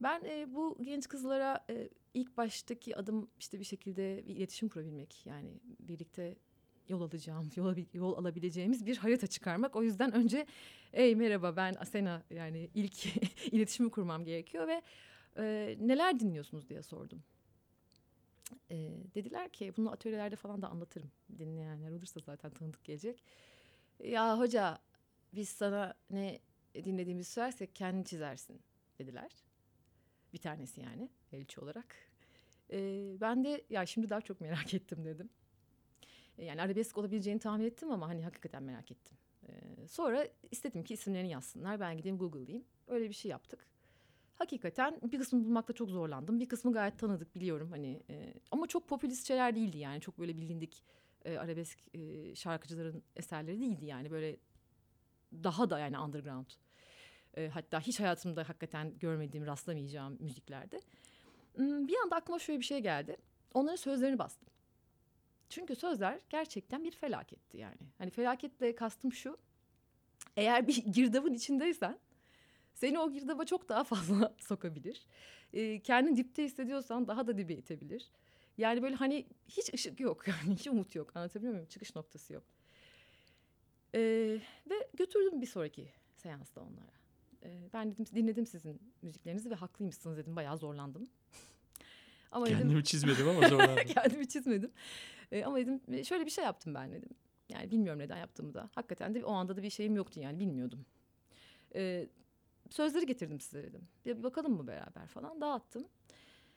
Ben 0.02 0.24
e, 0.26 0.54
bu 0.54 0.78
genç 0.82 1.08
kızlara 1.08 1.66
e, 1.70 1.90
ilk 2.14 2.38
baştaki 2.38 2.98
adım 2.98 3.30
işte 3.40 3.60
bir 3.60 3.66
şekilde 3.66 4.24
bir 4.28 4.36
iletişim 4.36 4.70
kurabilmek. 4.70 5.26
Yani 5.26 5.60
birlikte 5.80 6.36
yol 6.90 7.02
alacağım, 7.02 7.50
yol, 7.56 7.76
yol 7.94 8.18
alabileceğimiz 8.18 8.86
bir 8.86 8.98
harita 8.98 9.28
çıkarmak. 9.28 9.76
O 9.76 9.84
yüzden 9.84 10.14
önce 10.14 10.46
ey 10.94 11.16
merhaba 11.16 11.56
ben 11.56 11.76
Asena 11.80 12.24
yani 12.30 12.70
ilk 12.74 13.06
iletişimi 13.54 13.92
kurmam 13.92 14.26
gerekiyor 14.26 14.68
ve 14.68 14.82
e, 15.38 15.78
neler 15.80 16.20
dinliyorsunuz 16.20 16.70
diye 16.70 16.84
sordum. 16.84 17.24
E, 18.72 18.76
dediler 19.16 19.50
ki 19.50 19.74
bunu 19.78 19.92
atölyelerde 19.92 20.36
falan 20.36 20.62
da 20.62 20.68
anlatırım. 20.70 21.12
Dinleyenler 21.40 21.92
olursa 21.92 22.20
zaten 22.26 22.52
tanıdık 22.52 22.84
gelecek. 22.84 23.24
Ya 24.04 24.40
hoca 24.40 24.80
biz 25.34 25.50
sana 25.50 25.94
ne 26.10 26.40
dinlediğimizi 26.76 27.32
söylersek 27.32 27.76
kendin 27.76 28.04
çizersin 28.04 28.62
dediler. 29.00 29.32
Bir 30.34 30.38
tanesi 30.38 30.82
yani 30.82 31.10
elçi 31.32 31.62
olarak. 31.62 31.96
Ee, 32.72 33.16
ben 33.22 33.44
de 33.44 33.64
ya 33.70 33.86
şimdi 33.86 34.10
daha 34.10 34.22
çok 34.22 34.42
merak 34.42 34.74
ettim 34.74 35.06
dedim. 35.06 35.30
Ee, 36.38 36.46
yani 36.46 36.62
arabesk 36.62 36.98
olabileceğini 36.98 37.40
tahmin 37.40 37.66
ettim 37.66 37.92
ama 37.92 38.08
hani 38.08 38.24
hakikaten 38.24 38.64
merak 38.64 38.92
ettim. 38.92 39.18
Ee, 39.48 39.88
sonra 39.88 40.28
istedim 40.52 40.84
ki 40.84 40.94
isimlerini 40.94 41.30
yazsınlar. 41.30 41.80
Ben 41.80 41.98
gideyim 41.98 42.18
Google'layayım. 42.18 42.66
Öyle 42.88 43.10
bir 43.10 43.14
şey 43.14 43.32
yaptık. 43.32 43.68
Hakikaten 44.42 45.00
bir 45.12 45.18
kısmını 45.20 45.46
bulmakta 45.46 45.74
çok 45.74 45.90
zorlandım. 45.90 46.40
Bir 46.40 46.50
kısmı 46.50 46.74
gayet 46.74 47.00
tanıdık 47.00 47.36
biliyorum 47.36 47.72
hani. 47.72 48.04
e, 48.10 48.34
ama 48.52 48.68
çok 48.68 48.88
popülist 48.88 49.28
şeyler 49.28 49.56
değildi 49.56 49.78
yani. 49.78 50.02
Çok 50.02 50.20
böyle 50.20 50.38
bilindik 50.38 50.84
e, 51.26 51.38
arabesk 51.38 51.80
e, 51.96 52.36
şarkıcıların 52.36 53.04
eserleri 53.16 53.60
değildi 53.60 53.86
yani. 53.86 54.12
Böyle 54.12 54.38
daha 55.34 55.70
da 55.70 55.80
yani 55.80 56.00
underground. 56.00 56.46
E, 57.38 57.48
hatta 57.48 57.80
hiç 57.80 58.00
hayatımda 58.00 58.50
hakikaten 58.50 59.00
görmediğim, 59.00 59.46
rastlamayacağım 59.46 60.18
müziklerde. 60.20 60.82
Hmm, 61.56 61.88
Bir 61.88 61.96
anda 62.04 62.16
aklıma 62.16 62.40
şöyle 62.40 62.60
bir 62.60 62.66
şey 62.66 62.80
geldi. 62.80 63.18
Onların 63.54 63.76
sözlerini 63.76 64.20
bastım. 64.20 64.48
Çünkü 65.50 65.76
sözler 65.76 66.20
gerçekten 66.30 66.84
bir 66.84 66.92
felaketti 66.92 67.58
yani. 67.58 67.78
Hani 67.98 68.10
felaketle 68.10 68.76
kastım 68.76 69.14
şu. 69.14 69.38
Eğer 70.38 70.68
bir 70.68 70.76
girdabın 70.94 71.34
içindeysen 71.34 71.98
seni 72.82 73.00
o 73.00 73.12
girdaba 73.12 73.46
çok 73.46 73.70
daha 73.70 73.84
fazla 73.84 74.36
sokabilir. 74.40 75.06
E, 75.54 75.80
kendini 75.80 76.18
dipte 76.18 76.44
hissediyorsan 76.44 77.08
daha 77.08 77.28
da 77.28 77.38
dibe 77.38 77.54
itebilir. 77.54 78.10
Yani 78.58 78.82
böyle 78.82 78.96
hani 78.96 79.26
hiç 79.48 79.74
ışık 79.74 80.00
yok 80.00 80.28
yani 80.28 80.56
hiç 80.56 80.68
umut 80.68 80.96
yok 80.96 81.16
anlatabiliyor 81.16 81.54
muyum? 81.54 81.68
Çıkış 81.68 81.96
noktası 81.96 82.34
yok. 82.34 82.44
E, 83.96 84.00
ve 84.70 84.88
götürdüm 84.94 85.42
bir 85.42 85.46
sonraki 85.46 85.90
seansta 86.16 86.62
onlara. 86.62 86.92
E, 87.44 87.70
ben 87.74 87.92
dedim 87.92 88.06
dinledim 88.16 88.46
sizin 88.46 88.82
müziklerinizi 89.02 89.50
ve 89.50 89.56
haklıymışsınız 89.56 90.18
dedim 90.18 90.36
bayağı 90.36 90.58
zorlandım. 90.58 91.10
Ama 92.32 92.46
dedim 92.46 92.58
Kendimi 92.60 92.84
çizmedim 92.84 93.30
ama 93.30 93.48
zorlandım. 93.50 93.86
kendimi 93.88 94.28
çizmedim. 94.28 94.72
E, 95.32 95.44
ama 95.44 95.58
dedim 95.58 95.82
"E, 95.92 96.04
şöyle 96.04 96.26
bir 96.26 96.32
şey 96.32 96.44
yaptım 96.44 96.74
ben 96.76 96.92
dedim. 96.92 97.10
Yani 97.50 97.72
bilmiyorum 97.72 98.00
neden 98.00 98.18
yaptığımı 98.18 98.54
da. 98.54 98.70
Hakikaten 98.76 99.16
de 99.16 99.26
o 99.26 99.32
anda 99.32 99.58
da 99.58 99.64
bir 99.64 99.70
şeyim 99.70 99.96
yoktu 99.96 100.20
yani 100.20 100.40
bilmiyordum. 100.40 100.86
E, 101.76 102.08
sözleri 102.72 103.06
getirdim 103.06 103.40
size 103.40 103.64
dedim. 103.64 103.88
Bir, 104.06 104.24
bakalım 104.24 104.54
mı 104.54 104.68
beraber 104.68 105.08
falan 105.08 105.42
dağıttım. 105.42 105.88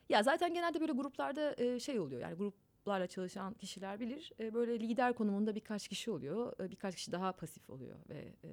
Ya 0.08 0.22
zaten 0.22 0.54
genelde 0.54 0.80
böyle 0.80 0.92
gruplarda 0.92 1.54
e, 1.58 1.80
şey 1.80 2.00
oluyor 2.00 2.20
yani 2.20 2.34
gruplarla 2.34 3.06
çalışan 3.06 3.54
kişiler 3.54 4.00
bilir. 4.00 4.32
E, 4.40 4.54
böyle 4.54 4.80
lider 4.80 5.12
konumunda 5.14 5.54
birkaç 5.54 5.88
kişi 5.88 6.10
oluyor. 6.10 6.60
E, 6.60 6.70
birkaç 6.70 6.94
kişi 6.94 7.12
daha 7.12 7.32
pasif 7.32 7.70
oluyor 7.70 7.96
ve 8.08 8.34
e, 8.44 8.50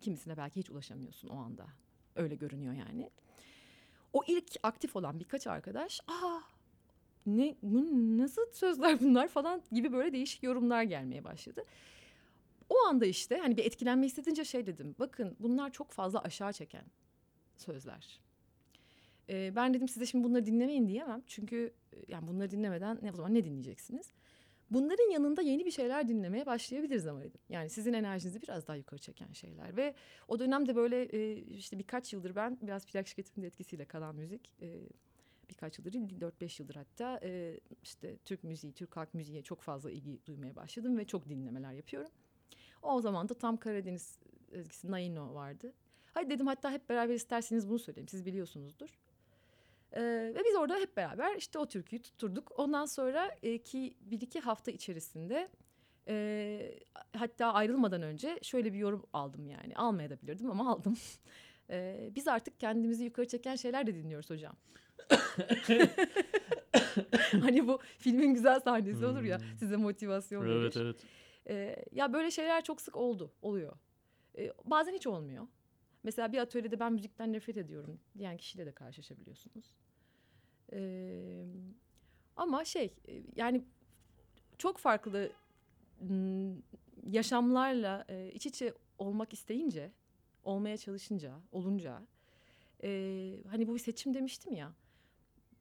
kimisine 0.00 0.36
belki 0.36 0.60
hiç 0.60 0.70
ulaşamıyorsun 0.70 1.28
o 1.28 1.36
anda. 1.36 1.66
Öyle 2.16 2.34
görünüyor 2.34 2.74
yani. 2.74 3.10
O 4.12 4.22
ilk 4.26 4.56
aktif 4.62 4.96
olan 4.96 5.20
birkaç 5.20 5.46
arkadaş, 5.46 6.00
aa 6.08 6.40
ne 7.26 7.56
nasıl 8.22 8.42
sözler 8.52 9.00
bunlar 9.00 9.28
falan 9.28 9.62
gibi 9.72 9.92
böyle 9.92 10.12
değişik 10.12 10.42
yorumlar 10.42 10.82
gelmeye 10.82 11.24
başladı. 11.24 11.64
O 12.68 12.78
anda 12.78 13.06
işte 13.06 13.36
hani 13.36 13.56
bir 13.56 13.64
etkilenme 13.64 14.06
hissedince 14.06 14.44
şey 14.44 14.66
dedim. 14.66 14.96
Bakın 14.98 15.36
bunlar 15.40 15.72
çok 15.72 15.90
fazla 15.90 16.20
aşağı 16.22 16.52
çeken 16.52 16.84
sözler. 17.60 18.20
Ee, 19.28 19.52
ben 19.56 19.74
dedim 19.74 19.88
size 19.88 20.06
şimdi 20.06 20.24
bunları 20.24 20.46
dinlemeyin 20.46 20.88
diyemem. 20.88 21.22
Çünkü 21.26 21.72
e, 21.92 21.96
yani 22.08 22.26
bunları 22.26 22.50
dinlemeden 22.50 22.98
ne 23.02 23.12
o 23.12 23.16
zaman 23.16 23.34
ne 23.34 23.44
dinleyeceksiniz? 23.44 24.12
Bunların 24.70 25.10
yanında 25.10 25.42
yeni 25.42 25.66
bir 25.66 25.70
şeyler 25.70 26.08
dinlemeye 26.08 26.46
başlayabiliriz 26.46 27.06
ama 27.06 27.20
dedim. 27.20 27.40
Yani 27.48 27.70
sizin 27.70 27.92
enerjinizi 27.92 28.42
biraz 28.42 28.66
daha 28.66 28.76
yukarı 28.76 29.00
çeken 29.00 29.32
şeyler. 29.32 29.76
Ve 29.76 29.94
o 30.28 30.38
dönemde 30.38 30.76
böyle 30.76 31.02
e, 31.02 31.36
işte 31.36 31.78
birkaç 31.78 32.12
yıldır 32.12 32.36
ben 32.36 32.58
biraz 32.62 32.86
plak 32.86 33.08
şirketimin 33.08 33.46
etkisiyle 33.46 33.84
kalan 33.84 34.16
müzik... 34.16 34.52
E, 34.62 34.80
birkaç 35.50 35.78
yıldır 35.78 35.92
değil 35.92 36.20
4-5 36.20 36.62
yıldır 36.62 36.74
hatta 36.74 37.20
e, 37.22 37.60
işte 37.82 38.16
Türk 38.24 38.44
müziği, 38.44 38.72
Türk 38.72 38.96
halk 38.96 39.14
müziğe 39.14 39.42
çok 39.42 39.60
fazla 39.60 39.90
ilgi 39.90 40.26
duymaya 40.26 40.56
başladım 40.56 40.98
ve 40.98 41.04
çok 41.04 41.28
dinlemeler 41.28 41.72
yapıyorum. 41.72 42.10
O 42.82 43.00
zaman 43.00 43.28
da 43.28 43.34
tam 43.34 43.56
Karadeniz 43.56 44.18
ezgisi 44.52 44.90
Naino 44.90 45.34
vardı. 45.34 45.72
Hadi 46.20 46.30
dedim 46.30 46.46
hatta 46.46 46.70
hep 46.70 46.88
beraber 46.88 47.14
isterseniz 47.14 47.68
bunu 47.68 47.78
söyleyeyim 47.78 48.08
siz 48.08 48.26
biliyorsunuzdur. 48.26 48.98
Ee, 49.92 50.02
ve 50.34 50.38
biz 50.48 50.56
orada 50.56 50.76
hep 50.76 50.96
beraber 50.96 51.36
işte 51.36 51.58
o 51.58 51.66
türküyü 51.66 52.02
tutturduk. 52.02 52.52
Ondan 52.58 52.84
sonra 52.84 53.30
e, 53.42 53.58
ki 53.58 53.94
bir 54.00 54.20
iki 54.20 54.40
hafta 54.40 54.70
içerisinde 54.70 55.48
e, 56.08 56.78
hatta 57.16 57.52
ayrılmadan 57.52 58.02
önce 58.02 58.38
şöyle 58.42 58.72
bir 58.72 58.78
yorum 58.78 59.06
aldım 59.12 59.46
yani. 59.46 59.76
Almaya 59.76 60.10
da 60.10 60.22
bilirdim 60.22 60.50
ama 60.50 60.72
aldım. 60.72 60.96
E, 61.72 62.10
biz 62.14 62.28
artık 62.28 62.60
kendimizi 62.60 63.04
yukarı 63.04 63.28
çeken 63.28 63.56
şeyler 63.56 63.86
de 63.86 63.94
dinliyoruz 63.94 64.30
hocam. 64.30 64.56
hani 67.40 67.68
bu 67.68 67.78
filmin 67.98 68.34
güzel 68.34 68.60
sahnesi 68.60 69.06
olur 69.06 69.22
ya 69.22 69.38
Hmm. 69.38 69.58
size 69.58 69.76
motivasyon 69.76 70.44
verir. 70.44 70.60
Evet 70.60 70.76
evet. 70.76 70.96
Ee, 71.48 71.76
ya 71.92 72.12
böyle 72.12 72.30
şeyler 72.30 72.64
çok 72.64 72.80
sık 72.80 72.96
oldu, 72.96 73.32
oluyor. 73.42 73.72
Ee, 74.38 74.52
bazen 74.64 74.92
hiç 74.94 75.06
olmuyor. 75.06 75.46
Mesela 76.02 76.32
bir 76.32 76.38
atölyede 76.38 76.80
ben 76.80 76.92
müzikten 76.92 77.32
nefret 77.32 77.56
ediyorum 77.56 78.00
diyen 78.18 78.36
kişiyle 78.36 78.66
de 78.66 78.72
karşılaşabiliyorsunuz. 78.72 79.74
Ee, 80.72 81.44
ama 82.36 82.64
şey 82.64 82.94
e, 83.08 83.22
yani 83.36 83.64
çok 84.58 84.78
farklı 84.78 85.32
m, 86.00 86.52
yaşamlarla 87.06 88.04
e, 88.08 88.30
iç 88.34 88.46
içe 88.46 88.74
olmak 88.98 89.32
isteyince, 89.32 89.90
olmaya 90.44 90.76
çalışınca, 90.76 91.40
olunca 91.52 92.02
e, 92.82 92.88
hani 93.50 93.68
bu 93.68 93.74
bir 93.74 93.80
seçim 93.80 94.14
demiştim 94.14 94.54
ya. 94.54 94.72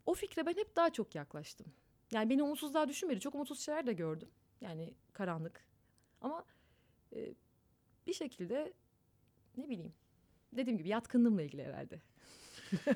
O 0.06 0.14
fikre 0.14 0.46
ben 0.46 0.54
hep 0.58 0.76
daha 0.76 0.90
çok 0.90 1.16
yaklaştım. 1.16 1.68
Yani 2.12 2.30
beni 2.30 2.44
umutsuzluğa 2.44 2.88
düşünmedi. 2.90 3.20
Çok 3.20 3.36
umutsuz 3.36 3.60
şeyler 3.60 3.88
de 3.88 3.94
gördüm. 3.94 4.30
Yani 4.62 4.94
karanlık. 5.14 5.66
Ama 6.22 6.46
e, 7.16 7.34
bir 8.08 8.14
şekilde 8.14 8.74
ne 9.58 9.70
bileyim 9.70 9.94
dediğim 10.56 10.78
gibi 10.78 10.90
yatkınlığımla 10.90 11.42
ilgili 11.42 11.64
herhalde. 11.66 12.02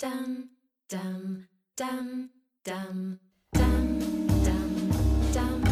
dam 0.00 0.50
dam 0.92 1.44
dam 1.78 2.30
dam 2.66 3.18
dam 3.54 4.00
dam 4.44 4.70
dam 5.34 5.63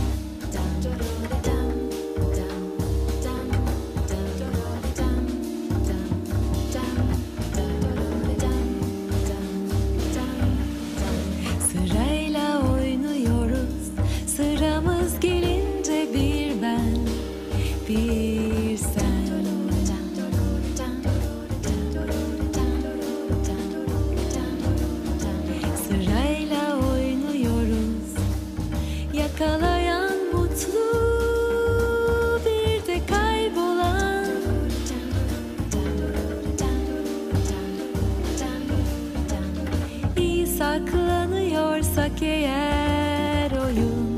eğer 43.73 43.83
oyun 43.83 44.13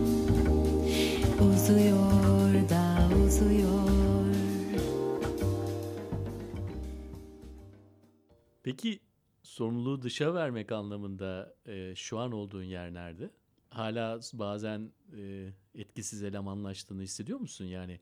Uzuyor 1.40 2.68
da 2.68 3.09
uzuyor 3.16 4.34
Peki 8.62 9.00
sorumluluğu 9.42 10.02
dışa 10.02 10.34
vermek 10.34 10.72
anlamında 10.72 11.55
e, 11.66 11.94
şu 11.96 12.18
an 12.18 12.32
olduğun 12.32 12.62
yer 12.62 12.94
nerede? 12.94 13.30
Hala 13.70 14.20
bazen 14.32 14.92
e, 15.16 15.52
etkisiz 15.74 16.22
elemanlaştığını 16.22 17.02
hissediyor 17.02 17.40
musun? 17.40 17.64
Yani 17.64 18.00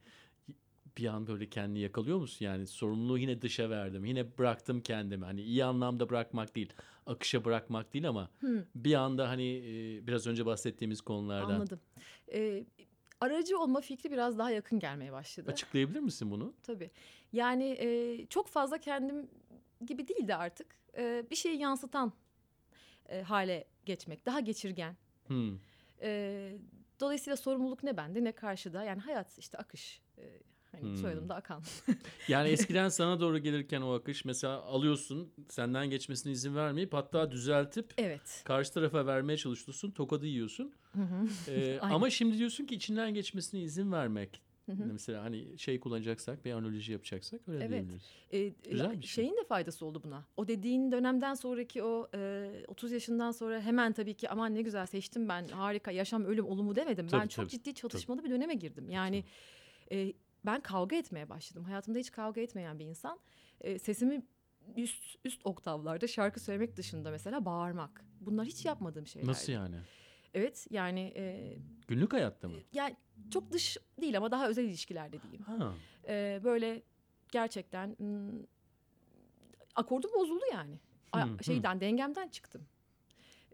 bir 0.99 1.07
an 1.07 1.27
böyle 1.27 1.49
kendini 1.49 1.79
yakalıyor 1.79 2.19
musun? 2.19 2.45
Yani 2.45 2.67
sorumluluğu 2.67 3.19
yine 3.19 3.43
dışa 3.43 3.71
verdim. 3.71 4.05
Yine 4.05 4.39
bıraktım 4.39 4.81
kendimi. 4.81 5.25
Hani 5.25 5.43
iyi 5.43 5.65
anlamda 5.65 6.09
bırakmak 6.09 6.55
değil. 6.57 6.73
Akışa 7.07 7.45
bırakmak 7.45 7.95
değil 7.95 8.09
ama 8.09 8.31
Hmm. 8.41 8.63
bir 8.75 8.95
anda 8.95 9.29
hani 9.29 9.57
e, 9.57 10.07
biraz 10.07 10.27
önce 10.27 10.47
bahsettiğimiz 10.47 11.01
konulardan 11.01 11.55
Anladım. 11.55 11.81
Ee, 12.33 12.65
aracı 13.21 13.59
olma 13.59 13.81
fikri 13.81 14.11
biraz 14.13 14.39
daha 14.39 14.51
yakın 14.51 14.79
gelmeye 14.79 15.13
başladı. 15.13 15.51
açıklayabilir 15.51 16.01
misin 16.01 16.31
bunu? 16.31 16.55
Tabii. 16.63 16.91
Yani 17.33 17.65
e, 17.81 18.27
çok 18.27 18.49
fazla 18.49 18.79
kendim 18.79 19.31
gibi 19.87 20.09
değil 20.09 20.29
de 20.29 20.37
artık 20.37 20.67
e, 20.97 21.25
bir 21.31 21.37
şeyi 21.37 21.59
yansıtan 21.59 22.13
e, 23.09 23.23
hale 23.23 23.65
geçmek. 23.87 24.27
Daha 24.27 24.41
geçirgen. 24.41 24.97
Hmm. 25.27 25.59
E, 26.03 26.53
dolayısıyla 27.01 27.37
sorumluluk 27.37 27.83
ne 27.83 27.97
bende 27.97 28.25
ne 28.25 28.33
karşıda. 28.33 28.85
Yani 28.85 29.01
hayat 29.01 29.39
işte 29.39 29.59
akış. 29.59 30.01
E, 30.19 30.23
hani 30.73 30.83
Hmm. 30.83 30.97
soyadım 30.97 31.29
da 31.29 31.35
Akan. 31.35 31.63
Yani 32.29 32.49
eskiden 32.49 32.89
sana 32.89 33.21
doğru 33.21 33.39
gelirken 33.39 33.81
o 33.81 33.93
akış 33.93 34.25
mesela 34.25 34.63
alıyorsun 34.63 35.33
senden 35.49 35.91
geçmesine 35.91 36.33
izin 36.33 36.57
vermeyip 36.57 36.95
hatta 36.95 37.31
düzeltip 37.31 37.95
evet. 37.99 38.43
karşı 38.45 38.73
tarafa 38.73 39.07
vermeye 39.07 39.37
çalışıyorsun 39.37 39.91
tokadı 39.91 40.27
yiyorsun. 40.27 40.73
Hı 40.93 41.03
hı. 41.03 41.51
Ee, 41.51 41.79
ama 41.81 42.11
şimdi 42.11 42.39
diyorsun 42.39 42.67
ki 42.67 42.75
içinden 42.75 43.15
geçmesine 43.15 43.61
izin 43.61 43.93
vermek. 43.93 44.43
Hı 44.67 44.73
hı. 44.73 44.87
Mesela 44.93 45.23
hani 45.25 45.59
şey 45.59 45.81
kullanacaksak 45.81 46.45
bir 46.45 46.53
analoji 46.53 46.93
yapacaksak 46.93 47.41
öyle 47.49 47.65
Evet. 47.65 47.71
diyebiliriz. 47.71 48.03
E, 48.33 48.71
Güzel 48.71 49.01
bir 49.01 49.07
şey. 49.07 49.25
Şeyin 49.25 49.37
de 49.37 49.45
faydası 49.45 49.87
oldu 49.87 50.03
buna. 50.05 50.25
O 50.37 50.49
dediğin 50.49 50.93
dönemden 50.93 51.35
sonraki 51.35 51.83
o 51.83 52.09
e, 52.15 52.51
30 52.69 52.93
yaşından 52.93 53.31
sonra 53.31 53.61
hemen 53.61 53.93
tabii 53.93 54.15
ki 54.15 54.29
aman 54.29 54.55
ne 54.55 54.63
güzel 54.63 54.87
seçtim 54.87 55.29
ben 55.29 55.49
harika 55.49 55.91
yaşam 55.91 56.25
ölüm 56.25 56.47
olumu 56.47 56.77
demedim. 56.77 57.09
Tabii, 57.09 57.21
ben 57.21 57.27
çok 57.29 57.45
tabii, 57.45 57.51
ciddi 57.51 57.75
çatışmalı 57.75 58.25
bir 58.25 58.31
döneme 58.31 58.55
girdim. 58.55 58.91
Yani 58.91 59.25
e, 59.93 60.13
ben 60.47 60.61
kavga 60.61 60.97
etmeye 60.97 61.29
başladım. 61.29 61.65
Hayatımda 61.65 61.99
hiç 61.99 62.11
kavga 62.13 62.41
etmeyen 62.41 62.79
bir 62.79 62.85
insan. 62.85 63.21
E, 63.61 63.79
sesimi 63.79 64.23
üst 64.77 65.17
üst 65.25 65.41
oktavlarda 65.47 66.07
şarkı 66.07 66.41
söylemek 66.41 66.77
dışında 66.77 67.11
mesela 67.11 67.45
bağırmak. 67.45 68.05
Bunlar 68.21 68.47
hiç 68.47 68.65
yapmadığım 68.65 69.07
şeyler. 69.07 69.29
Nasıl 69.29 69.53
yani? 69.53 69.77
Evet 70.35 70.67
yani 70.71 71.13
e, 71.17 71.57
Günlük 71.89 72.13
hayatta 72.13 72.49
mı? 72.49 72.55
yani 72.73 72.97
çok 73.31 73.53
dış 73.53 73.77
değil 74.01 74.17
ama 74.17 74.31
daha 74.31 74.49
özel 74.49 74.65
ilişkilerde 74.65 75.23
diyeyim. 75.23 75.43
Ha. 75.43 75.75
Ee, 76.09 76.41
böyle 76.45 76.83
gerçekten 77.33 77.97
hmm, 77.99 78.43
akordum 79.75 80.11
bozuldu 80.15 80.45
yani. 80.53 80.79
A- 81.13 81.25
Hmm, 81.27 81.43
şeyden 81.45 81.81
dengemden 81.81 82.29
çıktım. 82.29 82.67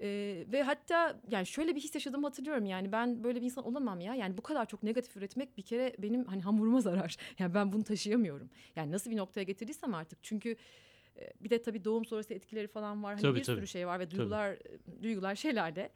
Ee, 0.03 0.45
ve 0.53 0.63
hatta 0.63 1.21
yani 1.31 1.47
şöyle 1.47 1.77
bir 1.77 1.81
his 1.81 1.95
yaşadığımı 1.95 2.27
hatırlıyorum. 2.27 2.65
Yani 2.67 2.93
ben 2.93 3.25
böyle 3.25 3.41
bir 3.41 3.45
insan 3.45 3.65
olamam 3.67 4.01
ya. 4.01 4.15
Yani 4.15 4.37
bu 4.39 4.43
kadar 4.43 4.67
çok 4.67 4.83
negatif 4.83 5.17
üretmek 5.17 5.57
bir 5.57 5.63
kere 5.63 5.95
benim 5.99 6.25
hani 6.25 6.43
hamuruma 6.43 6.81
zarar. 6.89 7.17
Yani 7.39 7.55
ben 7.55 7.73
bunu 7.73 7.85
taşıyamıyorum. 7.85 8.51
Yani 8.77 8.93
nasıl 8.93 9.11
bir 9.11 9.17
noktaya 9.17 9.43
getirdiysem 9.43 9.95
artık. 9.95 10.19
Çünkü 10.23 10.57
bir 11.41 11.51
de 11.51 11.63
tabii 11.63 11.85
doğum 11.85 12.05
sonrası 12.05 12.35
etkileri 12.35 12.67
falan 12.69 13.03
var. 13.03 13.13
Hani 13.13 13.23
Tabii, 13.23 13.39
bir 13.39 13.45
tabii. 13.45 13.57
sürü 13.57 13.67
şey 13.67 13.87
var 13.87 14.01
ve 14.01 14.11
duygular 14.11 14.57
duygular 15.03 15.35
şeyler 15.35 15.77
de 15.77 15.91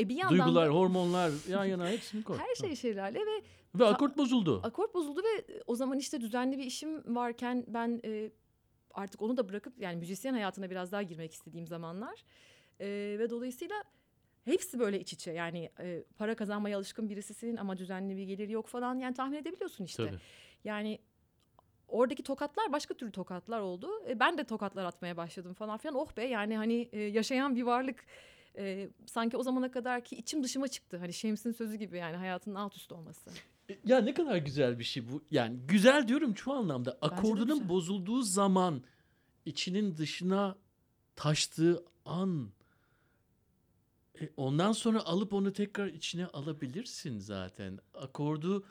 E 0.00 0.08
bir 0.08 0.14
yandan 0.16 0.38
Duygular, 0.38 0.68
da 0.68 0.72
hormonlar 0.74 1.32
yan 1.50 1.64
yana 1.64 1.88
hepsini 1.90 2.22
koy. 2.22 2.38
her 2.38 2.54
şey 2.54 2.76
şelale 2.76 3.18
ve 3.20 3.42
Ve 3.74 3.84
akort 3.84 4.16
bozuldu. 4.16 4.60
akort 4.64 4.94
bozuldu 4.94 5.20
ve 5.20 5.44
o 5.66 5.74
zaman 5.74 5.98
işte 5.98 6.20
düzenli 6.20 6.58
bir 6.58 6.64
işim 6.64 7.16
varken 7.16 7.64
ben 7.68 8.00
e, 8.04 8.30
artık 8.94 9.22
onu 9.22 9.36
da 9.36 9.48
bırakıp 9.48 9.72
yani 9.80 9.96
müzisyen 9.96 10.32
hayatına 10.32 10.70
biraz 10.70 10.92
daha 10.92 11.02
girmek 11.02 11.32
istediğim 11.34 11.66
zamanlar 11.66 12.24
E, 12.80 13.16
ve 13.18 13.30
dolayısıyla 13.30 13.84
hepsi 14.44 14.78
böyle 14.78 15.00
iç 15.00 15.12
içe 15.12 15.30
yani 15.32 15.70
e, 15.80 16.04
para 16.18 16.34
kazanmaya 16.34 16.76
alışkın 16.76 17.08
birisisin 17.10 17.56
ama 17.56 17.76
düzenli 17.76 18.16
bir 18.16 18.24
gelir 18.24 18.48
yok 18.48 18.66
falan 18.66 18.98
yani 18.98 19.14
tahmin 19.14 19.38
edebiliyorsun 19.38 19.84
işte. 19.84 20.06
Tabii. 20.06 20.18
Yani 20.64 20.98
oradaki 21.88 22.22
tokatlar 22.22 22.72
başka 22.72 22.94
türlü 22.94 23.12
tokatlar 23.12 23.60
oldu. 23.60 23.88
E, 24.08 24.20
ben 24.20 24.38
de 24.38 24.44
tokatlar 24.44 24.84
atmaya 24.84 25.16
başladım 25.16 25.54
falan 25.54 25.78
filan. 25.78 25.94
Oh 25.94 26.16
be 26.16 26.24
yani 26.24 26.56
hani 26.56 26.88
e, 26.92 27.00
yaşayan 27.00 27.56
bir 27.56 27.62
varlık 27.62 28.04
e, 28.58 28.88
sanki 29.06 29.36
o 29.36 29.42
zamana 29.42 29.70
kadar 29.70 30.04
ki 30.04 30.16
içim 30.16 30.44
dışıma 30.44 30.68
çıktı. 30.68 30.96
Hani 30.96 31.12
Şems'in 31.12 31.52
sözü 31.52 31.76
gibi 31.76 31.98
yani 31.98 32.16
hayatın 32.16 32.54
alt 32.54 32.76
üst 32.76 32.92
olması. 32.92 33.30
Ya 33.84 34.00
ne 34.00 34.14
kadar 34.14 34.36
güzel 34.36 34.78
bir 34.78 34.84
şey 34.84 35.08
bu. 35.08 35.22
Yani 35.30 35.58
güzel 35.68 36.08
diyorum 36.08 36.36
şu 36.36 36.52
anlamda. 36.52 36.98
Akordunun 37.02 37.68
bozulduğu 37.68 38.22
zaman 38.22 38.82
içinin 39.46 39.96
dışına 39.96 40.56
taştığı 41.16 41.84
an 42.04 42.50
e, 44.20 44.30
ondan 44.36 44.72
sonra 44.72 45.00
alıp 45.00 45.32
onu 45.32 45.52
tekrar 45.52 45.86
içine 45.86 46.26
alabilirsin 46.26 47.18
zaten. 47.18 47.78
Akordu 47.94 48.64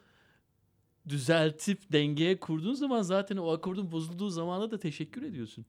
düzeltip 1.09 1.91
dengeye 1.91 2.39
kurduğun 2.39 2.73
zaman 2.73 3.01
zaten 3.01 3.37
o 3.37 3.51
akordun 3.51 3.91
bozulduğu 3.91 4.29
zamana 4.29 4.71
da 4.71 4.79
teşekkür 4.79 5.21
ediyorsun. 5.21 5.65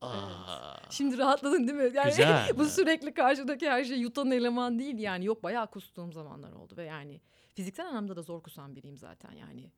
Aa, 0.00 0.76
Şimdi 0.90 1.18
rahatladın 1.18 1.68
değil 1.68 1.78
mi? 1.78 1.90
Yani 1.94 2.10
Güzel. 2.10 2.50
bu 2.58 2.64
sürekli 2.64 3.14
karşıdaki 3.14 3.70
her 3.70 3.84
şeyi 3.84 4.00
yutan 4.00 4.30
eleman 4.30 4.78
değil 4.78 4.98
yani. 4.98 5.24
Yok 5.24 5.42
bayağı 5.42 5.70
kustuğum 5.70 6.12
zamanlar 6.12 6.52
oldu 6.52 6.74
ve 6.76 6.84
yani 6.84 7.20
fiziksel 7.54 7.86
anlamda 7.86 8.16
da 8.16 8.22
zor 8.22 8.42
kusan 8.42 8.76
biriyim 8.76 8.96
zaten 8.96 9.32
yani. 9.32 9.70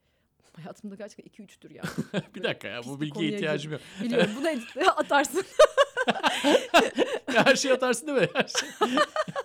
Hayatımda 0.53 0.95
gerçekten 0.95 1.45
2-3'tür 1.45 1.72
ya. 1.74 1.82
bir 2.34 2.43
dakika 2.43 2.68
ya 2.68 2.84
bu 2.84 3.01
bilgiye 3.01 3.32
ihtiyacım 3.32 3.72
yok. 3.72 3.80
Biliyorum 4.03 4.30
bunu 4.37 4.49
editle 4.51 4.91
atarsın. 4.91 5.45
Her 7.27 7.57
şeyi 7.57 7.75
atarsın 7.75 8.07
değil 8.07 8.19
mi? 8.19 8.29
Her 8.35 8.49
şey. 8.49 8.69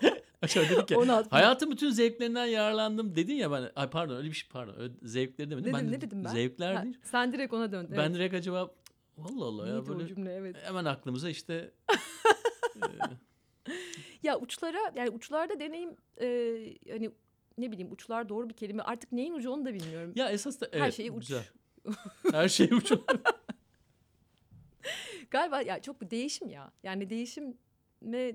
Aşağı 0.42 0.70
dedik 0.70 0.92
ya. 0.92 1.24
Hayatın 1.30 1.72
bütün 1.72 1.90
zevklerinden 1.90 2.46
yararlandım 2.46 3.16
dedin 3.16 3.36
ya 3.36 3.52
ben. 3.52 3.72
Ay 3.76 3.90
pardon 3.90 4.16
öyle 4.16 4.30
bir 4.30 4.34
şey 4.34 4.50
pardon. 4.50 4.74
Öyle 4.80 4.94
zevkleri 5.04 5.50
demedim. 5.50 5.74
Ben 5.74 5.80
dedim, 5.80 5.92
de 5.92 5.98
ne 5.98 6.02
dedim 6.02 6.24
ben? 6.26 6.30
Zevkler 6.30 6.74
Ha, 6.74 6.84
değil. 6.84 6.98
sen 7.04 7.34
direkt 7.34 7.54
ona 7.54 7.72
döndün. 7.72 7.98
Ben 7.98 8.02
evet. 8.02 8.16
direkt 8.16 8.36
acaba 8.36 8.72
Allah 9.18 9.46
Allah 9.46 9.68
ya 9.68 9.74
Neydi 9.74 9.90
böyle 9.90 10.08
cümle 10.08 10.34
evet. 10.34 10.56
hemen 10.64 10.86
aklımıza 10.86 11.30
işte 11.30 11.72
Ya 14.24 14.40
uçlara 14.40 14.92
yani 14.96 15.10
uçlarda 15.10 15.60
deneyim 15.60 15.96
e, 16.22 16.28
hani 16.92 17.12
ne 17.58 17.72
bileyim 17.72 17.92
uçlar 17.92 18.30
doğru 18.30 18.50
bir 18.50 18.54
kelime. 18.54 18.84
Artık 18.84 19.12
neyin 19.12 19.34
ucu 19.34 19.52
onu 19.52 19.66
da 19.66 19.74
bilmiyorum. 19.74 20.14
ya 20.16 20.30
esas 20.30 20.62
da 20.62 20.68
Her 20.72 20.80
evet, 20.80 20.94
şeyi 20.94 21.12
uç. 21.12 21.28
güzel. 21.28 21.44
Her 22.32 22.50
şey 22.50 22.70
uç. 22.74 22.92
Galiba 25.32 25.62
ya 25.62 25.82
çok 25.82 26.12
değişim 26.12 26.50
ya. 26.50 26.72
Yani 26.84 27.10
değişime 27.10 27.54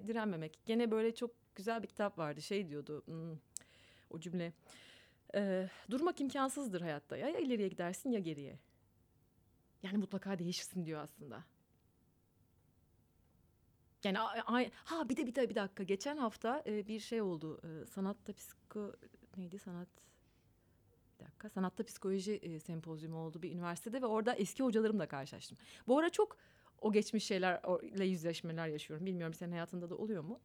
direnmemek. 0.09 0.59
Gene 0.67 0.91
böyle 0.91 1.15
çok 1.15 1.31
güzel 1.55 1.83
bir 1.83 1.89
kitap 1.89 2.19
vardı. 2.19 2.43
Şey 2.43 2.69
diyordu 2.69 3.03
hmm, 3.07 3.39
o 4.11 4.21
cümle. 4.21 4.53
Ee, 5.35 5.69
durmak 5.91 6.21
imkansızdır 6.21 6.81
hayatta. 6.81 7.17
Ya, 7.17 7.29
ya 7.29 7.39
ileriye 7.39 7.69
gidersin 7.69 8.11
ya 8.11 8.19
geriye. 8.19 8.59
Yani 9.83 9.99
mutlaka 9.99 10.39
değişirsin 10.39 10.85
diyor 10.85 11.01
aslında. 11.01 11.45
Yani 14.05 14.19
ha 14.85 15.09
bir 15.09 15.17
de 15.17 15.27
bir 15.27 15.35
de 15.35 15.51
bir 15.51 15.55
dakika. 15.55 15.83
Geçen 15.83 16.17
hafta 16.17 16.63
e, 16.67 16.87
bir 16.87 17.01
şey 17.01 17.23
oldu. 17.23 17.61
E, 17.65 17.87
sanatta 17.87 18.33
psiko 18.33 18.93
neydi 19.37 19.59
sanat? 19.59 19.89
Bir 21.21 21.25
dakika. 21.25 21.49
Sanatta 21.49 21.85
psikoloji 21.85 22.33
e, 22.33 22.61
sempozyumu 22.61 23.19
oldu 23.19 23.43
bir 23.43 23.53
üniversitede 23.53 24.03
ve 24.03 24.07
orada 24.07 24.35
eski 24.35 24.63
hocalarımla 24.63 25.07
karşılaştım. 25.07 25.59
Bu 25.89 25.99
ara 25.99 26.11
çok 26.11 26.37
o 26.81 26.93
geçmiş 26.93 27.25
şeylerle 27.25 28.05
yüzleşmeler 28.05 28.69
yaşıyorum. 28.69 29.07
Bilmiyorum 29.07 29.35
senin 29.35 29.53
hayatında 29.53 29.91
da 29.91 29.97
oluyor 29.97 30.23
mu? 30.23 30.41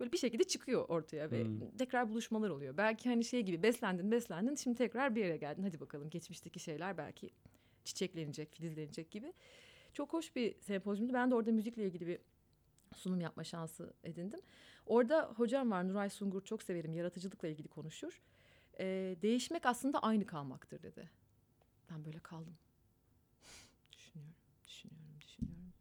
Böyle 0.00 0.12
bir 0.12 0.18
şekilde 0.18 0.44
çıkıyor 0.44 0.88
ortaya 0.88 1.30
ve 1.30 1.44
Hmm. 1.44 1.70
tekrar 1.78 2.08
buluşmalar 2.08 2.50
oluyor. 2.50 2.76
Belki 2.76 3.08
hani 3.08 3.24
şey 3.24 3.42
gibi 3.42 3.62
beslendin 3.62 4.10
beslendin 4.10 4.54
şimdi 4.54 4.76
tekrar 4.78 5.14
bir 5.14 5.20
yere 5.24 5.36
geldin. 5.36 5.62
Hadi 5.62 5.80
bakalım 5.80 6.10
geçmişteki 6.10 6.60
şeyler 6.60 6.98
belki 6.98 7.30
çiçeklenecek, 7.84 8.52
filizlenecek 8.52 9.10
gibi. 9.10 9.32
Çok 9.92 10.12
hoş 10.12 10.36
bir 10.36 10.60
sempozyumdu. 10.60 11.12
Ben 11.12 11.30
de 11.30 11.34
orada 11.34 11.52
müzikle 11.52 11.84
ilgili 11.86 12.06
bir 12.06 12.18
sunum 12.96 13.20
yapma 13.20 13.44
şansı 13.44 13.92
edindim. 14.04 14.40
Orada 14.86 15.32
hocam 15.36 15.70
var 15.70 15.88
Nuray 15.88 16.10
Sungur 16.10 16.42
çok 16.44 16.62
severim. 16.62 16.94
Yaratıcılıkla 16.94 17.48
ilgili 17.48 17.68
konuşur. 17.68 18.20
Ee, 18.80 19.16
değişmek 19.22 19.66
aslında 19.66 20.02
aynı 20.02 20.26
kalmaktır 20.26 20.82
dedi. 20.82 21.10
Ben 21.90 22.04
böyle 22.04 22.18
kaldım. 22.18 22.54
Düşünüyorum, 23.92 24.34
düşünüyorum, 24.66 25.20
düşünüyorum. 25.20 25.72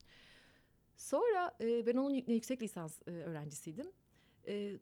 Sonra 0.97 1.55
e, 1.61 1.85
ben 1.85 1.95
onun 1.95 2.13
yü- 2.15 2.31
yüksek 2.31 2.61
lisans 2.61 3.01
e, 3.07 3.11
öğrencisiydim. 3.11 3.91
E, 4.47 4.79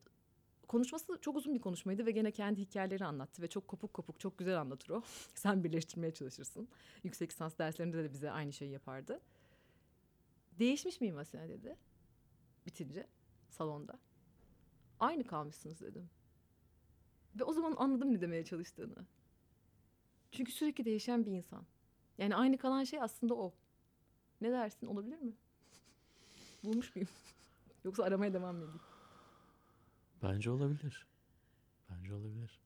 konuşması 0.67 1.17
çok 1.21 1.35
uzun 1.37 1.53
bir 1.55 1.61
konuşmaydı 1.61 2.05
ve 2.05 2.11
gene 2.11 2.31
kendi 2.31 2.61
hikayeleri 2.61 3.05
anlattı 3.05 3.41
ve 3.41 3.47
çok 3.47 3.67
kopuk 3.67 3.93
kopuk 3.93 4.19
çok 4.19 4.37
güzel 4.37 4.61
anlatır 4.61 4.89
o. 4.89 5.03
Sen 5.35 5.63
birleştirmeye 5.63 6.13
çalışırsın. 6.13 6.67
Yüksek 7.03 7.31
lisans 7.31 7.57
derslerinde 7.57 8.03
de 8.03 8.13
bize 8.13 8.31
aynı 8.31 8.53
şeyi 8.53 8.71
yapardı. 8.71 9.21
Değişmiş 10.59 11.01
miyim 11.01 11.17
Asena 11.17 11.49
dedi. 11.49 11.75
Bitince 12.65 13.07
salonda. 13.49 13.99
Aynı 14.99 15.23
kalmışsınız 15.23 15.81
dedim. 15.81 16.09
Ve 17.35 17.43
o 17.43 17.53
zaman 17.53 17.73
anladım 17.77 18.13
ne 18.13 18.21
demeye 18.21 18.45
çalıştığını. 18.45 19.05
Çünkü 20.31 20.51
sürekli 20.51 20.85
değişen 20.85 21.25
bir 21.25 21.31
insan. 21.31 21.65
Yani 22.17 22.35
aynı 22.35 22.57
kalan 22.57 22.83
şey 22.83 23.01
aslında 23.01 23.35
o. 23.35 23.53
Ne 24.41 24.51
dersin 24.51 24.87
olabilir 24.87 25.17
mi? 25.21 25.33
Bulmuş 26.63 26.95
muyum? 26.95 27.09
Yoksa 27.83 28.03
aramaya 28.03 28.33
devam 28.33 28.55
mı 28.55 28.63
edeyim? 28.63 28.79
Bence 30.23 30.49
olabilir. 30.51 31.07
Bence 31.89 32.13
olabilir. 32.13 32.59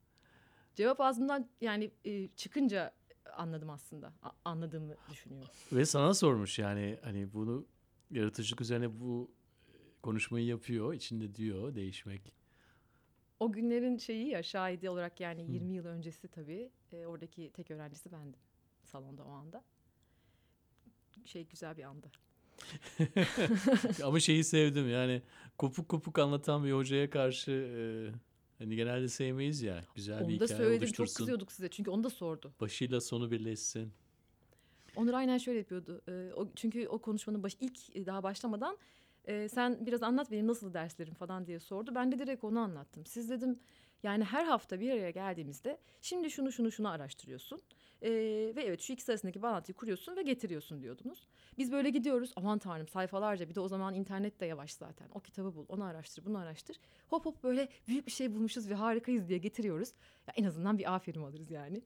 Cevap 0.75 1.01
ağzımdan 1.01 1.49
yani 1.61 1.91
e, 2.05 2.27
çıkınca 2.27 2.93
anladım 3.33 3.69
aslında. 3.69 4.13
A- 4.23 4.31
anladığımı 4.45 4.95
düşünüyorum. 5.11 5.49
Ve 5.71 5.85
sana 5.85 6.13
sormuş 6.13 6.59
yani 6.59 6.99
hani 7.03 7.33
bunu 7.33 7.65
yaratıcılık 8.11 8.61
üzerine 8.61 8.99
bu 8.99 9.31
e, 9.67 9.73
konuşmayı 10.01 10.45
yapıyor. 10.45 10.93
içinde 10.93 11.35
diyor 11.35 11.75
değişmek. 11.75 12.33
O 13.39 13.51
günlerin 13.51 13.97
şeyi 13.97 14.27
ya 14.27 14.43
şahidi 14.43 14.89
olarak 14.89 15.19
yani 15.19 15.51
20 15.51 15.73
yıl 15.73 15.85
öncesi 15.85 16.27
tabii. 16.27 16.69
e, 16.91 17.05
oradaki 17.05 17.51
tek 17.53 17.71
öğrencisi 17.71 18.11
bendim 18.11 18.39
salonda 18.85 19.23
o 19.23 19.29
anda. 19.31 19.63
Şey 21.25 21.45
güzel 21.47 21.77
bir 21.77 21.83
andı. 21.83 22.11
Ama 24.03 24.19
şeyi 24.19 24.43
sevdim 24.43 24.89
yani 24.89 25.21
kopuk 25.57 25.89
kopuk 25.89 26.19
anlatan 26.19 26.63
bir 26.65 26.71
hocaya 26.71 27.09
karşı 27.09 27.51
e, 27.51 27.81
hani 28.63 28.75
genelde 28.75 29.07
sevmeyiz 29.07 29.61
ya. 29.61 29.83
Güzel 29.95 30.19
bir 30.19 30.23
Onu 30.33 30.39
da 30.39 30.45
hikaye 30.45 30.57
söyledim 30.57 30.79
çok 30.79 30.99
oluştursun. 30.99 31.15
kızıyorduk 31.15 31.51
size 31.51 31.67
çünkü 31.69 31.91
onu 31.91 32.03
da 32.03 32.09
sordu. 32.09 32.53
Başıyla 32.61 33.01
sonu 33.01 33.31
birleşsin. 33.31 33.91
Onur 34.95 35.13
aynen 35.13 35.37
şöyle 35.37 35.59
yapıyordu. 35.59 36.01
Ee, 36.09 36.33
o, 36.35 36.47
çünkü 36.55 36.87
o 36.87 36.99
konuşmanın 36.99 37.43
baş, 37.43 37.57
ilk 37.59 37.95
e, 37.95 38.05
daha 38.05 38.23
başlamadan 38.23 38.77
e, 39.25 39.49
sen 39.49 39.85
biraz 39.85 40.03
anlat 40.03 40.31
benim 40.31 40.47
nasıl 40.47 40.73
derslerim 40.73 41.13
falan 41.13 41.45
diye 41.45 41.59
sordu. 41.59 41.95
Ben 41.95 42.11
de 42.11 42.19
direkt 42.19 42.43
onu 42.43 42.59
anlattım. 42.59 43.05
Siz 43.05 43.29
dedim 43.29 43.59
yani 44.03 44.23
her 44.23 44.45
hafta 44.45 44.79
bir 44.79 44.91
araya 44.91 45.11
geldiğimizde 45.11 45.77
şimdi 46.01 46.31
şunu 46.31 46.51
şunu 46.51 46.71
şunu 46.71 46.89
araştırıyorsun. 46.89 47.61
Ee, 48.01 48.11
ve 48.55 48.63
evet 48.63 48.81
şu 48.81 48.93
ikisi 48.93 49.11
arasındaki 49.11 49.41
bağlantıyı 49.41 49.75
kuruyorsun 49.75 50.15
ve 50.15 50.21
getiriyorsun 50.21 50.81
diyordunuz. 50.81 51.27
Biz 51.57 51.71
böyle 51.71 51.89
gidiyoruz 51.89 52.33
aman 52.35 52.59
tanrım 52.59 52.87
sayfalarca 52.87 53.49
bir 53.49 53.55
de 53.55 53.59
o 53.59 53.67
zaman 53.67 53.93
internet 53.93 54.39
de 54.39 54.45
yavaş 54.45 54.73
zaten. 54.73 55.07
O 55.13 55.19
kitabı 55.19 55.55
bul 55.55 55.65
onu 55.69 55.83
araştır 55.83 56.25
bunu 56.25 56.37
araştır. 56.37 56.79
Hop 57.07 57.25
hop 57.25 57.43
böyle 57.43 57.69
büyük 57.87 58.05
bir 58.05 58.11
şey 58.11 58.31
bulmuşuz 58.33 58.69
ve 58.69 58.73
harikayız 58.73 59.29
diye 59.29 59.39
getiriyoruz. 59.39 59.89
Ya 60.27 60.33
en 60.37 60.43
azından 60.43 60.77
bir 60.77 60.95
aferin 60.95 61.21
alırız 61.21 61.51
yani. 61.51 61.81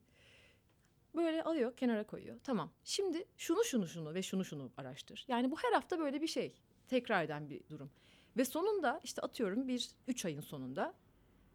Böyle 1.15 1.43
alıyor 1.43 1.77
kenara 1.77 2.03
koyuyor. 2.03 2.39
Tamam 2.43 2.71
şimdi 2.83 3.25
şunu 3.37 3.63
şunu 3.63 3.87
şunu 3.87 4.13
ve 4.13 4.21
şunu 4.21 4.45
şunu 4.45 4.71
araştır. 4.77 5.25
Yani 5.27 5.51
bu 5.51 5.55
her 5.57 5.73
hafta 5.73 5.99
böyle 5.99 6.21
bir 6.21 6.27
şey. 6.27 6.55
Tekrar 6.93 7.23
eden 7.23 7.49
bir 7.49 7.61
durum. 7.69 7.91
Ve 8.37 8.45
sonunda 8.45 9.01
işte 9.03 9.21
atıyorum 9.21 9.67
bir 9.67 9.89
üç 10.07 10.25
ayın 10.25 10.41
sonunda. 10.41 10.93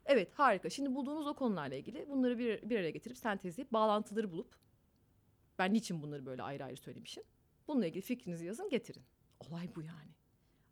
Evet 0.07 0.33
harika 0.35 0.71
şimdi 0.71 0.95
bulduğunuz 0.95 1.27
o 1.27 1.35
konularla 1.35 1.75
ilgili 1.75 2.09
bunları 2.09 2.39
bir, 2.39 2.71
bir 2.71 2.79
araya 2.79 2.91
getirip 2.91 3.17
sentezleyip 3.17 3.73
bağlantıları 3.73 4.33
bulup. 4.33 4.57
Ben 5.59 5.75
niçin 5.75 6.03
bunları 6.03 6.27
böyle 6.27 6.43
ayrı 6.43 6.65
ayrı 6.65 6.77
söylemişim. 6.77 7.23
Bununla 7.69 7.87
ilgili 7.87 8.03
fikrinizi 8.03 8.47
yazın 8.47 8.69
getirin. 8.69 9.03
Olay 9.41 9.71
bu 9.77 9.83
yani. 9.83 10.11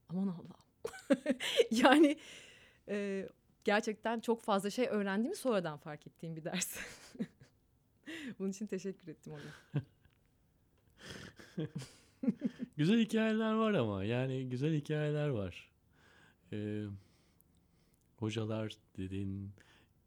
Aman 0.08 0.28
Allah'ım. 0.28 1.16
yani 1.70 2.18
e, 2.88 3.28
gerçekten 3.64 4.20
çok 4.20 4.42
fazla 4.42 4.70
şey 4.70 4.86
öğrendiğimi 4.86 5.36
sonradan 5.36 5.78
fark 5.78 6.06
ettiğim 6.06 6.36
bir 6.36 6.44
ders. 6.44 6.78
Bunun 8.38 8.50
için 8.50 8.66
teşekkür 8.66 9.08
ettim 9.08 9.32
ona. 9.32 9.82
Güzel 12.76 13.00
hikayeler 13.00 13.52
var 13.52 13.74
ama 13.74 14.04
yani 14.04 14.48
güzel 14.48 14.74
hikayeler 14.74 15.28
var. 15.28 15.70
Ee, 16.52 16.84
hocalar 18.16 18.76
dedin. 18.96 19.50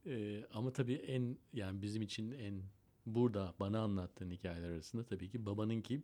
Ee, 0.06 0.46
ama 0.54 0.74
tabii 0.74 0.94
en 0.94 1.38
yani 1.54 1.82
bizim 1.82 2.02
için 2.02 2.32
en 2.32 2.62
burada 3.06 3.54
bana 3.60 3.80
anlattığın 3.80 4.32
hikayeler 4.32 4.70
arasında 4.70 5.04
tabii 5.04 5.30
ki 5.30 5.46
babanınki 5.46 5.96
e, 5.96 6.02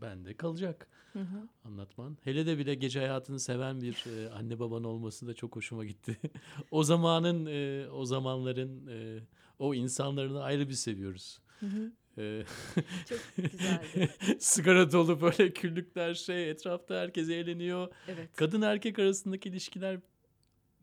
bende 0.00 0.36
kalacak 0.36 0.88
Hı 1.12 1.18
hı. 1.18 1.48
anlatman. 1.64 2.18
Hele 2.24 2.46
de 2.46 2.58
bir 2.58 2.66
de 2.66 2.74
gece 2.74 3.00
hayatını 3.00 3.40
seven 3.40 3.80
bir 3.80 4.04
e, 4.06 4.30
anne 4.30 4.58
baban 4.58 4.84
olması 4.84 5.26
da 5.26 5.34
çok 5.34 5.56
hoşuma 5.56 5.84
gitti. 5.84 6.16
o 6.70 6.82
zamanın, 6.84 7.46
e, 7.46 7.90
o 7.90 8.04
zamanların, 8.04 8.86
e, 8.86 9.20
o 9.58 9.74
insanlarını 9.74 10.42
ayrı 10.42 10.68
bir 10.68 10.74
seviyoruz. 10.74 11.40
Hı 11.60 11.66
hı. 11.66 11.92
Çok 13.08 13.18
güzeldi. 13.52 14.08
sigara 14.38 14.92
dolu 14.92 15.20
böyle 15.20 15.52
küllükler 15.52 16.14
şey, 16.14 16.50
etrafta 16.50 16.94
herkes 16.94 17.28
eğleniyor. 17.28 17.88
Evet. 18.08 18.28
Kadın 18.36 18.62
erkek 18.62 18.98
arasındaki 18.98 19.48
ilişkiler 19.48 20.00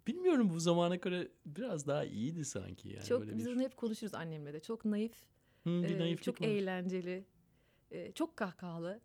bilmiyorum 0.07 0.49
bu 0.49 0.59
zamana 0.59 0.95
göre 0.95 1.27
biraz 1.45 1.87
daha 1.87 2.05
iyiydi 2.05 2.45
sanki 2.45 2.89
yani. 2.89 3.05
çok 3.05 3.21
böyle 3.21 3.37
biz 3.37 3.47
bir, 3.47 3.59
hep 3.59 3.77
konuşuruz 3.77 4.13
annemle 4.13 4.53
de. 4.53 4.59
Çok 4.59 4.85
naif, 4.85 5.13
Hı, 5.63 5.69
bir 5.83 5.99
e, 5.99 6.17
çok 6.17 6.41
var. 6.41 6.47
eğlenceli, 6.47 7.25
e, 7.91 8.11
çok 8.11 8.37
kahkahalı. 8.37 8.99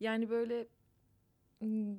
Yani 0.00 0.30
böyle 0.30 0.66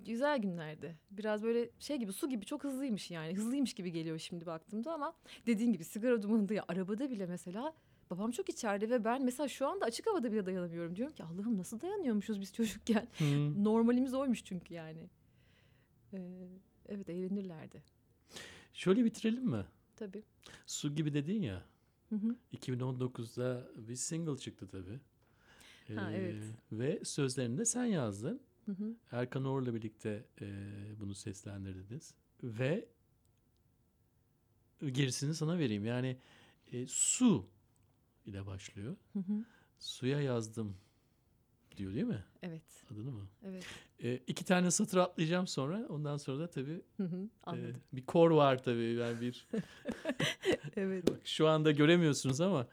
güzel 0.06 0.40
günlerdi. 0.40 0.96
Biraz 1.12 1.44
böyle 1.44 1.70
şey 1.80 1.98
gibi 1.98 2.14
su 2.14 2.30
gibi 2.30 2.46
çok 2.46 2.64
hızlıymış 2.64 3.12
yani. 3.12 3.36
Hızlıymış 3.36 3.74
gibi 3.74 3.92
geliyor 3.92 4.20
şimdi 4.20 4.46
baktığımda 4.46 4.94
ama 4.94 5.14
dediğin 5.48 5.74
gibi 5.74 5.84
sigara 5.84 6.22
dumanında 6.22 6.54
ya 6.54 6.66
arabada 6.68 7.10
bile 7.10 7.26
mesela 7.26 7.74
babam 8.10 8.32
çok 8.32 8.50
içeride 8.50 8.90
ve 8.90 9.04
ben 9.04 9.26
mesela 9.26 9.48
şu 9.48 9.68
anda 9.68 9.86
açık 9.86 10.08
havada 10.08 10.32
bile 10.32 10.46
dayanamıyorum. 10.46 10.96
Diyorum 10.96 11.16
ki 11.16 11.24
Allah'ım 11.24 11.58
nasıl 11.58 11.82
dayanıyormuşuz 11.82 12.42
biz 12.42 12.54
çocukken. 12.54 13.08
Hı. 13.18 13.24
Normalimiz 13.64 14.14
oymuş 14.14 14.44
çünkü 14.44 14.74
yani. 14.74 15.10
Ee, 16.14 16.48
evet 16.90 17.10
eğlenirlerdi. 17.10 17.84
Şöyle 18.74 19.06
bitirelim 19.06 19.46
mi? 19.50 19.66
Tabii. 19.96 20.24
Su 20.66 20.96
gibi 20.96 21.14
dedin 21.14 21.42
ya. 21.42 21.64
Hı 22.10 22.16
hı. 22.16 22.36
2019'da 22.54 23.68
bir 23.76 23.96
single 23.96 24.38
çıktı 24.38 24.68
tabii. 24.68 25.00
Ha, 26.00 26.12
Ee, 26.12 26.16
evet. 26.16 26.44
Ve 26.72 27.06
sözlerini 27.06 27.58
de 27.58 27.66
sen 27.66 27.86
yazdın. 27.86 28.42
Hı 28.66 28.72
hı. 28.72 28.96
Erkan 29.12 29.46
Or'la 29.46 29.74
birlikte 29.76 30.26
e, 30.42 30.46
bunu 31.00 31.16
seslendirdiniz. 31.16 32.14
Ve 32.44 32.88
gerisini 34.92 35.34
sana 35.34 35.58
vereyim. 35.60 35.86
Yani 35.86 36.18
e, 36.72 36.88
su 36.88 37.48
ile 38.26 38.46
başlıyor. 38.46 38.96
Hı 39.14 39.20
hı. 39.20 39.46
Suya 39.80 40.22
yazdım 40.22 40.78
diyor 41.78 41.94
değil 41.94 42.06
mi? 42.06 42.24
Evet. 42.44 42.64
Adını 42.92 43.12
mı? 43.12 43.28
Evet. 43.46 43.66
E, 44.04 44.16
iki 44.16 44.46
tane 44.46 44.72
satır 44.72 44.98
atlayacağım 44.98 45.48
sonra. 45.48 45.86
Ondan 45.90 46.18
sonra 46.18 46.40
da 46.40 46.50
tabii 46.50 46.82
Hı 46.98 47.04
hı. 47.04 47.30
e, 47.56 47.74
bir 47.94 48.06
kor 48.06 48.32
var 48.32 48.64
tabii. 48.64 48.94
Yani 48.94 49.22
bir 49.22 49.48
evet. 50.76 51.10
bak 51.10 51.20
şu 51.24 51.48
anda 51.48 51.72
göremiyorsunuz 51.72 52.42
ama 52.42 52.68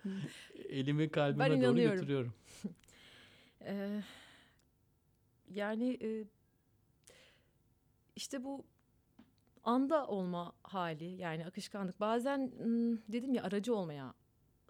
elimi 0.68 1.10
kalbime 1.10 1.50
Ben 1.50 1.62
doğru 1.62 1.76
götürüyorum. 1.76 2.34
Ee, 3.64 4.02
yani 5.50 5.98
e, 6.02 6.24
işte 8.16 8.44
bu 8.44 8.64
anda 9.64 10.06
olma 10.06 10.52
hali 10.62 11.04
yani 11.04 11.46
akışkanlık. 11.46 12.00
Bazen 12.00 12.52
dedim 13.08 13.34
ya 13.34 13.42
aracı 13.42 13.74
olmaya 13.74 14.14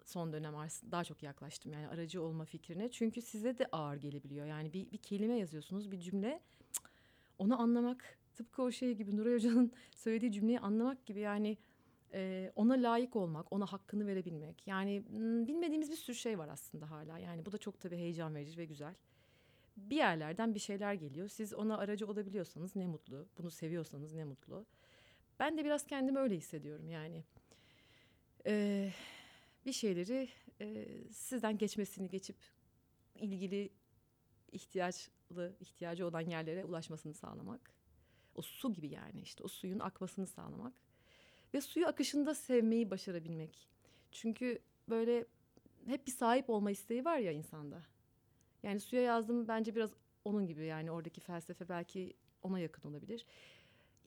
son 0.05 0.33
dönem 0.33 0.53
daha 0.91 1.03
çok 1.03 1.23
yaklaştım 1.23 1.73
yani 1.73 1.87
aracı 1.87 2.21
olma 2.21 2.45
fikrine. 2.45 2.91
Çünkü 2.91 3.21
size 3.21 3.57
de 3.57 3.65
ağır 3.71 3.97
gelebiliyor. 3.97 4.45
Yani 4.45 4.73
bir, 4.73 4.91
bir 4.91 4.97
kelime 4.97 5.37
yazıyorsunuz 5.37 5.91
bir 5.91 5.99
cümle 5.99 6.41
onu 7.39 7.61
anlamak 7.61 8.17
tıpkı 8.35 8.61
o 8.61 8.71
şey 8.71 8.93
gibi 8.95 9.17
Nuray 9.17 9.33
Hoca'nın 9.33 9.71
söylediği 9.95 10.31
cümleyi 10.31 10.59
anlamak 10.59 11.05
gibi 11.05 11.19
yani 11.19 11.57
e, 12.13 12.51
ona 12.55 12.73
layık 12.73 13.15
olmak, 13.15 13.53
ona 13.53 13.65
hakkını 13.65 14.07
verebilmek. 14.07 14.67
Yani 14.67 15.03
bilmediğimiz 15.47 15.91
bir 15.91 15.95
sürü 15.95 16.15
şey 16.15 16.39
var 16.39 16.47
aslında 16.47 16.91
hala. 16.91 17.17
Yani 17.17 17.45
bu 17.45 17.51
da 17.51 17.57
çok 17.57 17.79
tabii 17.79 17.97
heyecan 17.97 18.35
verici 18.35 18.57
ve 18.57 18.65
güzel. 18.65 18.95
Bir 19.77 19.95
yerlerden 19.95 20.55
bir 20.55 20.59
şeyler 20.59 20.93
geliyor. 20.93 21.27
Siz 21.27 21.53
ona 21.53 21.77
aracı 21.77 22.07
olabiliyorsanız 22.07 22.75
ne 22.75 22.87
mutlu. 22.87 23.25
Bunu 23.37 23.51
seviyorsanız 23.51 24.13
ne 24.13 24.23
mutlu. 24.23 24.65
Ben 25.39 25.57
de 25.57 25.65
biraz 25.65 25.85
kendimi 25.87 26.19
öyle 26.19 26.35
hissediyorum 26.35 26.89
yani. 26.89 27.23
Ee, 28.45 28.91
bir 29.65 29.73
şeyleri 29.73 30.29
e, 30.61 30.87
sizden 31.11 31.57
geçmesini 31.57 32.09
geçip 32.09 32.35
ilgili 33.15 33.69
ihtiyaçlı 34.51 35.55
ihtiyacı 35.59 36.07
olan 36.07 36.21
yerlere 36.21 36.65
ulaşmasını 36.65 37.13
sağlamak. 37.13 37.71
O 38.35 38.41
su 38.41 38.73
gibi 38.73 38.87
yani 38.87 39.21
işte 39.21 39.43
o 39.43 39.47
suyun 39.47 39.79
akmasını 39.79 40.27
sağlamak 40.27 40.73
ve 41.53 41.61
suyu 41.61 41.87
akışında 41.87 42.35
sevmeyi 42.35 42.91
başarabilmek. 42.91 43.69
Çünkü 44.11 44.59
böyle 44.89 45.25
hep 45.85 46.07
bir 46.07 46.11
sahip 46.11 46.49
olma 46.49 46.71
isteği 46.71 47.05
var 47.05 47.17
ya 47.17 47.31
insanda. 47.31 47.81
Yani 48.63 48.79
suya 48.79 49.01
yazdım 49.01 49.47
bence 49.47 49.75
biraz 49.75 49.91
onun 50.25 50.47
gibi 50.47 50.65
yani 50.65 50.91
oradaki 50.91 51.21
felsefe 51.21 51.69
belki 51.69 52.13
ona 52.41 52.59
yakın 52.59 52.89
olabilir. 52.89 53.25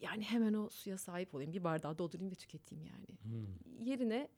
Yani 0.01 0.23
hemen 0.23 0.55
o 0.55 0.69
suya 0.69 0.99
sahip 0.99 1.35
olayım, 1.35 1.53
bir 1.53 1.65
bardağı 1.65 1.99
doldurayım 1.99 2.31
ve 2.31 2.35
tüketeyim 2.35 2.85
yani. 2.85 3.07
Hmm. 3.23 3.87
Yerine 3.87 4.29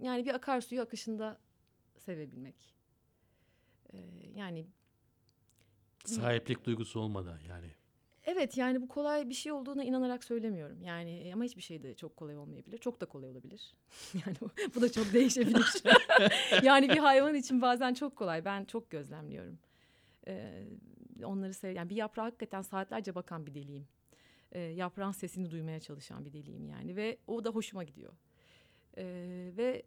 yani 0.00 0.26
bir 0.26 0.34
akarsuyu 0.34 0.82
akışında 0.82 1.38
sevebilmek. 1.98 2.74
Ee, 3.92 3.98
yani 4.34 4.66
Sahiplik 6.04 6.64
duygusu 6.64 7.00
olmadan 7.00 7.38
yani. 7.48 7.70
Evet 8.24 8.56
yani 8.56 8.82
bu 8.82 8.88
kolay 8.88 9.28
bir 9.28 9.34
şey 9.34 9.52
olduğuna 9.52 9.84
inanarak 9.84 10.24
söylemiyorum. 10.24 10.82
Yani 10.82 11.10
e, 11.10 11.32
ama 11.32 11.44
hiçbir 11.44 11.62
şey 11.62 11.82
de 11.82 11.94
çok 11.94 12.16
kolay 12.16 12.36
olmayabilir. 12.36 12.78
Çok 12.78 13.00
da 13.00 13.06
kolay 13.06 13.30
olabilir. 13.30 13.74
Yani 14.14 14.36
bu, 14.40 14.50
bu 14.74 14.82
da 14.82 14.92
çok 14.92 15.12
değişebilir. 15.12 15.82
yani 16.62 16.88
bir 16.88 16.98
hayvan 16.98 17.34
için 17.34 17.62
bazen 17.62 17.94
çok 17.94 18.16
kolay. 18.16 18.44
Ben 18.44 18.64
çok 18.64 18.90
gözlemliyorum. 18.90 19.58
Ee, 20.28 20.64
onları 21.24 21.54
sev 21.54 21.76
yani 21.76 21.90
bir 21.90 21.96
yaprağa 21.96 22.24
hakikaten 22.24 22.62
saatlerce 22.62 23.14
bakan 23.14 23.46
bir 23.46 23.54
deliyim. 23.54 23.88
Ee, 24.52 24.60
yaprağın 24.60 25.12
sesini 25.12 25.50
duymaya 25.50 25.80
çalışan 25.80 26.24
bir 26.24 26.32
deliyim 26.32 26.66
yani 26.68 26.96
ve 26.96 27.18
o 27.26 27.44
da 27.44 27.50
hoşuma 27.50 27.84
gidiyor. 27.84 28.12
Ee, 28.98 29.52
ve 29.56 29.82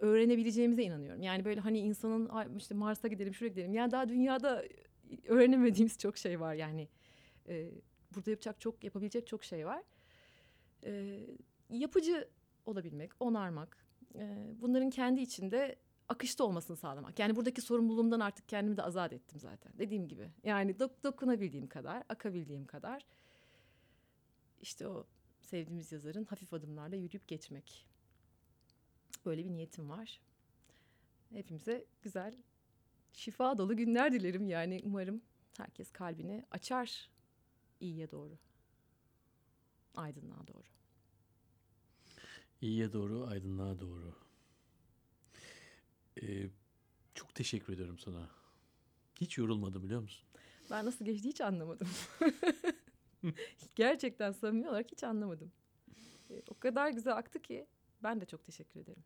öğrenebileceğimize 0.00 0.82
inanıyorum. 0.82 1.22
Yani 1.22 1.44
böyle 1.44 1.60
hani 1.60 1.78
insanın 1.78 2.28
"Ay, 2.28 2.46
işte 2.56 2.74
Mars'a 2.74 3.08
gidelim, 3.08 3.34
şuraya 3.34 3.48
gidelim. 3.48 3.72
Yani 3.72 3.90
daha 3.90 4.08
dünyada 4.08 4.64
öğrenemediğimiz 5.28 5.98
çok 5.98 6.16
şey 6.16 6.40
var 6.40 6.54
yani. 6.54 6.88
Ee, 7.48 7.70
burada 8.14 8.30
yapacak 8.30 8.60
çok 8.60 8.84
yapabilecek 8.84 9.26
çok 9.26 9.44
şey 9.44 9.66
var. 9.66 9.82
Ee, 10.84 11.20
yapıcı 11.70 12.28
olabilmek, 12.66 13.10
onarmak, 13.20 13.76
e, 14.14 14.36
bunların 14.60 14.90
kendi 14.90 15.20
içinde 15.20 15.76
akışta 16.08 16.44
olmasını 16.44 16.76
sağlamak. 16.76 17.18
Yani 17.18 17.36
buradaki 17.36 17.60
sorumluluğumdan 17.60 18.20
artık 18.20 18.48
kendimi 18.48 18.76
de 18.76 18.82
azat 18.82 19.12
ettim 19.12 19.40
zaten. 19.40 19.72
Dediğim 19.78 20.08
gibi. 20.08 20.30
Yani 20.44 20.72
dok- 20.72 21.02
dokunabildiğim 21.04 21.66
kadar, 21.66 22.02
akabildiğim 22.08 22.64
kadar 22.66 23.06
işte 24.62 24.88
o 24.88 25.06
sevdiğimiz 25.40 25.92
yazarın 25.92 26.24
hafif 26.24 26.52
adımlarla 26.52 26.96
yürüyüp 26.96 27.28
geçmek. 27.28 27.86
Böyle 29.26 29.44
bir 29.44 29.50
niyetim 29.50 29.90
var. 29.90 30.20
Hepimize 31.32 31.84
güzel, 32.02 32.34
şifa 33.12 33.58
dolu 33.58 33.76
günler 33.76 34.12
dilerim 34.12 34.48
yani 34.48 34.80
umarım 34.84 35.22
herkes 35.56 35.90
kalbini 35.92 36.44
açar 36.50 37.10
iyiye 37.80 38.10
doğru. 38.10 38.38
Aydınlığa 39.94 40.46
doğru. 40.46 40.66
İyiye 42.60 42.92
doğru, 42.92 43.26
aydınlığa 43.26 43.78
doğru. 43.80 44.14
Ee, 46.22 46.48
çok 47.14 47.34
teşekkür 47.34 47.72
ediyorum 47.72 47.98
sana. 47.98 48.30
Hiç 49.20 49.38
yorulmadım 49.38 49.82
biliyor 49.84 50.00
musun? 50.00 50.28
Ben 50.70 50.84
nasıl 50.86 51.04
geçti 51.04 51.28
hiç 51.28 51.40
anlamadım. 51.40 51.88
Gerçekten 53.76 54.32
samimi 54.32 54.68
olarak 54.68 54.92
hiç 54.92 55.04
anlamadım. 55.04 55.52
E, 56.30 56.42
O 56.48 56.58
kadar 56.58 56.90
güzel 56.90 57.16
aktı 57.16 57.42
ki 57.42 57.66
ben 58.02 58.20
de 58.20 58.26
çok 58.26 58.44
teşekkür 58.44 58.80
ederim. 58.80 59.04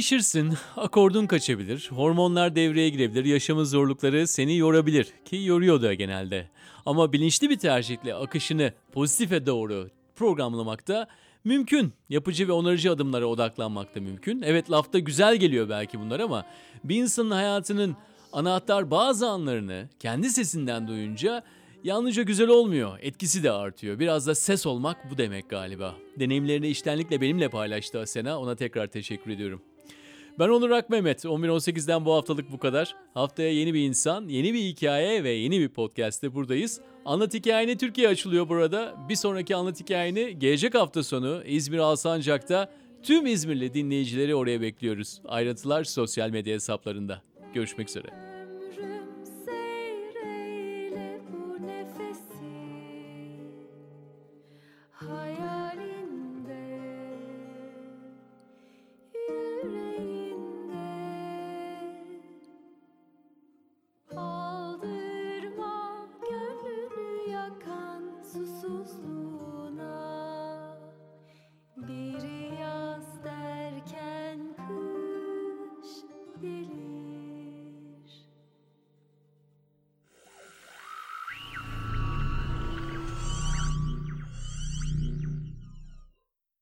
Değişirsin, 0.00 0.54
akordun 0.76 1.26
kaçabilir, 1.26 1.90
hormonlar 1.94 2.56
devreye 2.56 2.88
girebilir, 2.88 3.24
yaşamın 3.24 3.64
zorlukları 3.64 4.26
seni 4.26 4.56
yorabilir 4.56 5.06
ki 5.24 5.36
yoruyor 5.36 5.82
da 5.82 5.94
genelde. 5.94 6.48
Ama 6.86 7.12
bilinçli 7.12 7.50
bir 7.50 7.58
tercihle 7.58 8.14
akışını 8.14 8.72
pozitife 8.92 9.46
doğru 9.46 9.90
programlamakta 10.16 11.06
mümkün. 11.44 11.92
Yapıcı 12.08 12.48
ve 12.48 12.52
onarıcı 12.52 12.92
adımlara 12.92 13.26
odaklanmak 13.26 13.94
da 13.94 14.00
mümkün. 14.00 14.42
Evet 14.42 14.70
lafta 14.70 14.98
güzel 14.98 15.36
geliyor 15.36 15.68
belki 15.68 16.00
bunlar 16.00 16.20
ama 16.20 16.46
bir 16.84 16.96
insanın 16.96 17.30
hayatının 17.30 17.96
anahtar 18.32 18.90
bazı 18.90 19.28
anlarını 19.28 19.88
kendi 19.98 20.30
sesinden 20.30 20.88
duyunca 20.88 21.42
yalnızca 21.84 22.22
güzel 22.22 22.48
olmuyor. 22.48 22.98
Etkisi 23.02 23.42
de 23.42 23.50
artıyor. 23.50 23.98
Biraz 23.98 24.26
da 24.26 24.34
ses 24.34 24.66
olmak 24.66 25.10
bu 25.10 25.18
demek 25.18 25.50
galiba. 25.50 25.94
Deneyimlerini 26.18 26.68
içtenlikle 26.68 27.20
benimle 27.20 27.48
paylaştı 27.48 28.00
Asena. 28.00 28.40
Ona 28.40 28.56
tekrar 28.56 28.86
teşekkür 28.86 29.30
ediyorum. 29.30 29.62
Ben 30.40 30.48
Onur 30.48 30.70
Ak 30.70 30.90
Mehmet. 30.90 31.24
11.18'den 31.24 32.04
bu 32.04 32.14
haftalık 32.14 32.52
bu 32.52 32.58
kadar. 32.58 32.96
Haftaya 33.14 33.52
yeni 33.52 33.74
bir 33.74 33.80
insan, 33.80 34.28
yeni 34.28 34.54
bir 34.54 34.60
hikaye 34.60 35.24
ve 35.24 35.30
yeni 35.30 35.60
bir 35.60 35.68
podcast'te 35.68 36.34
buradayız. 36.34 36.80
Anlat 37.04 37.34
Hikayeni 37.34 37.78
Türkiye 37.78 38.08
açılıyor 38.08 38.48
burada. 38.48 38.94
Bir 39.08 39.16
sonraki 39.16 39.56
Anlat 39.56 39.80
Hikayeni 39.80 40.38
gelecek 40.38 40.74
hafta 40.74 41.02
sonu 41.02 41.42
İzmir 41.46 41.78
Alsancak'ta 41.78 42.72
tüm 43.02 43.26
İzmirli 43.26 43.74
dinleyicileri 43.74 44.34
oraya 44.34 44.60
bekliyoruz. 44.60 45.20
Ayrıntılar 45.28 45.84
sosyal 45.84 46.30
medya 46.30 46.54
hesaplarında. 46.54 47.22
Görüşmek 47.54 47.88
üzere. 47.88 48.29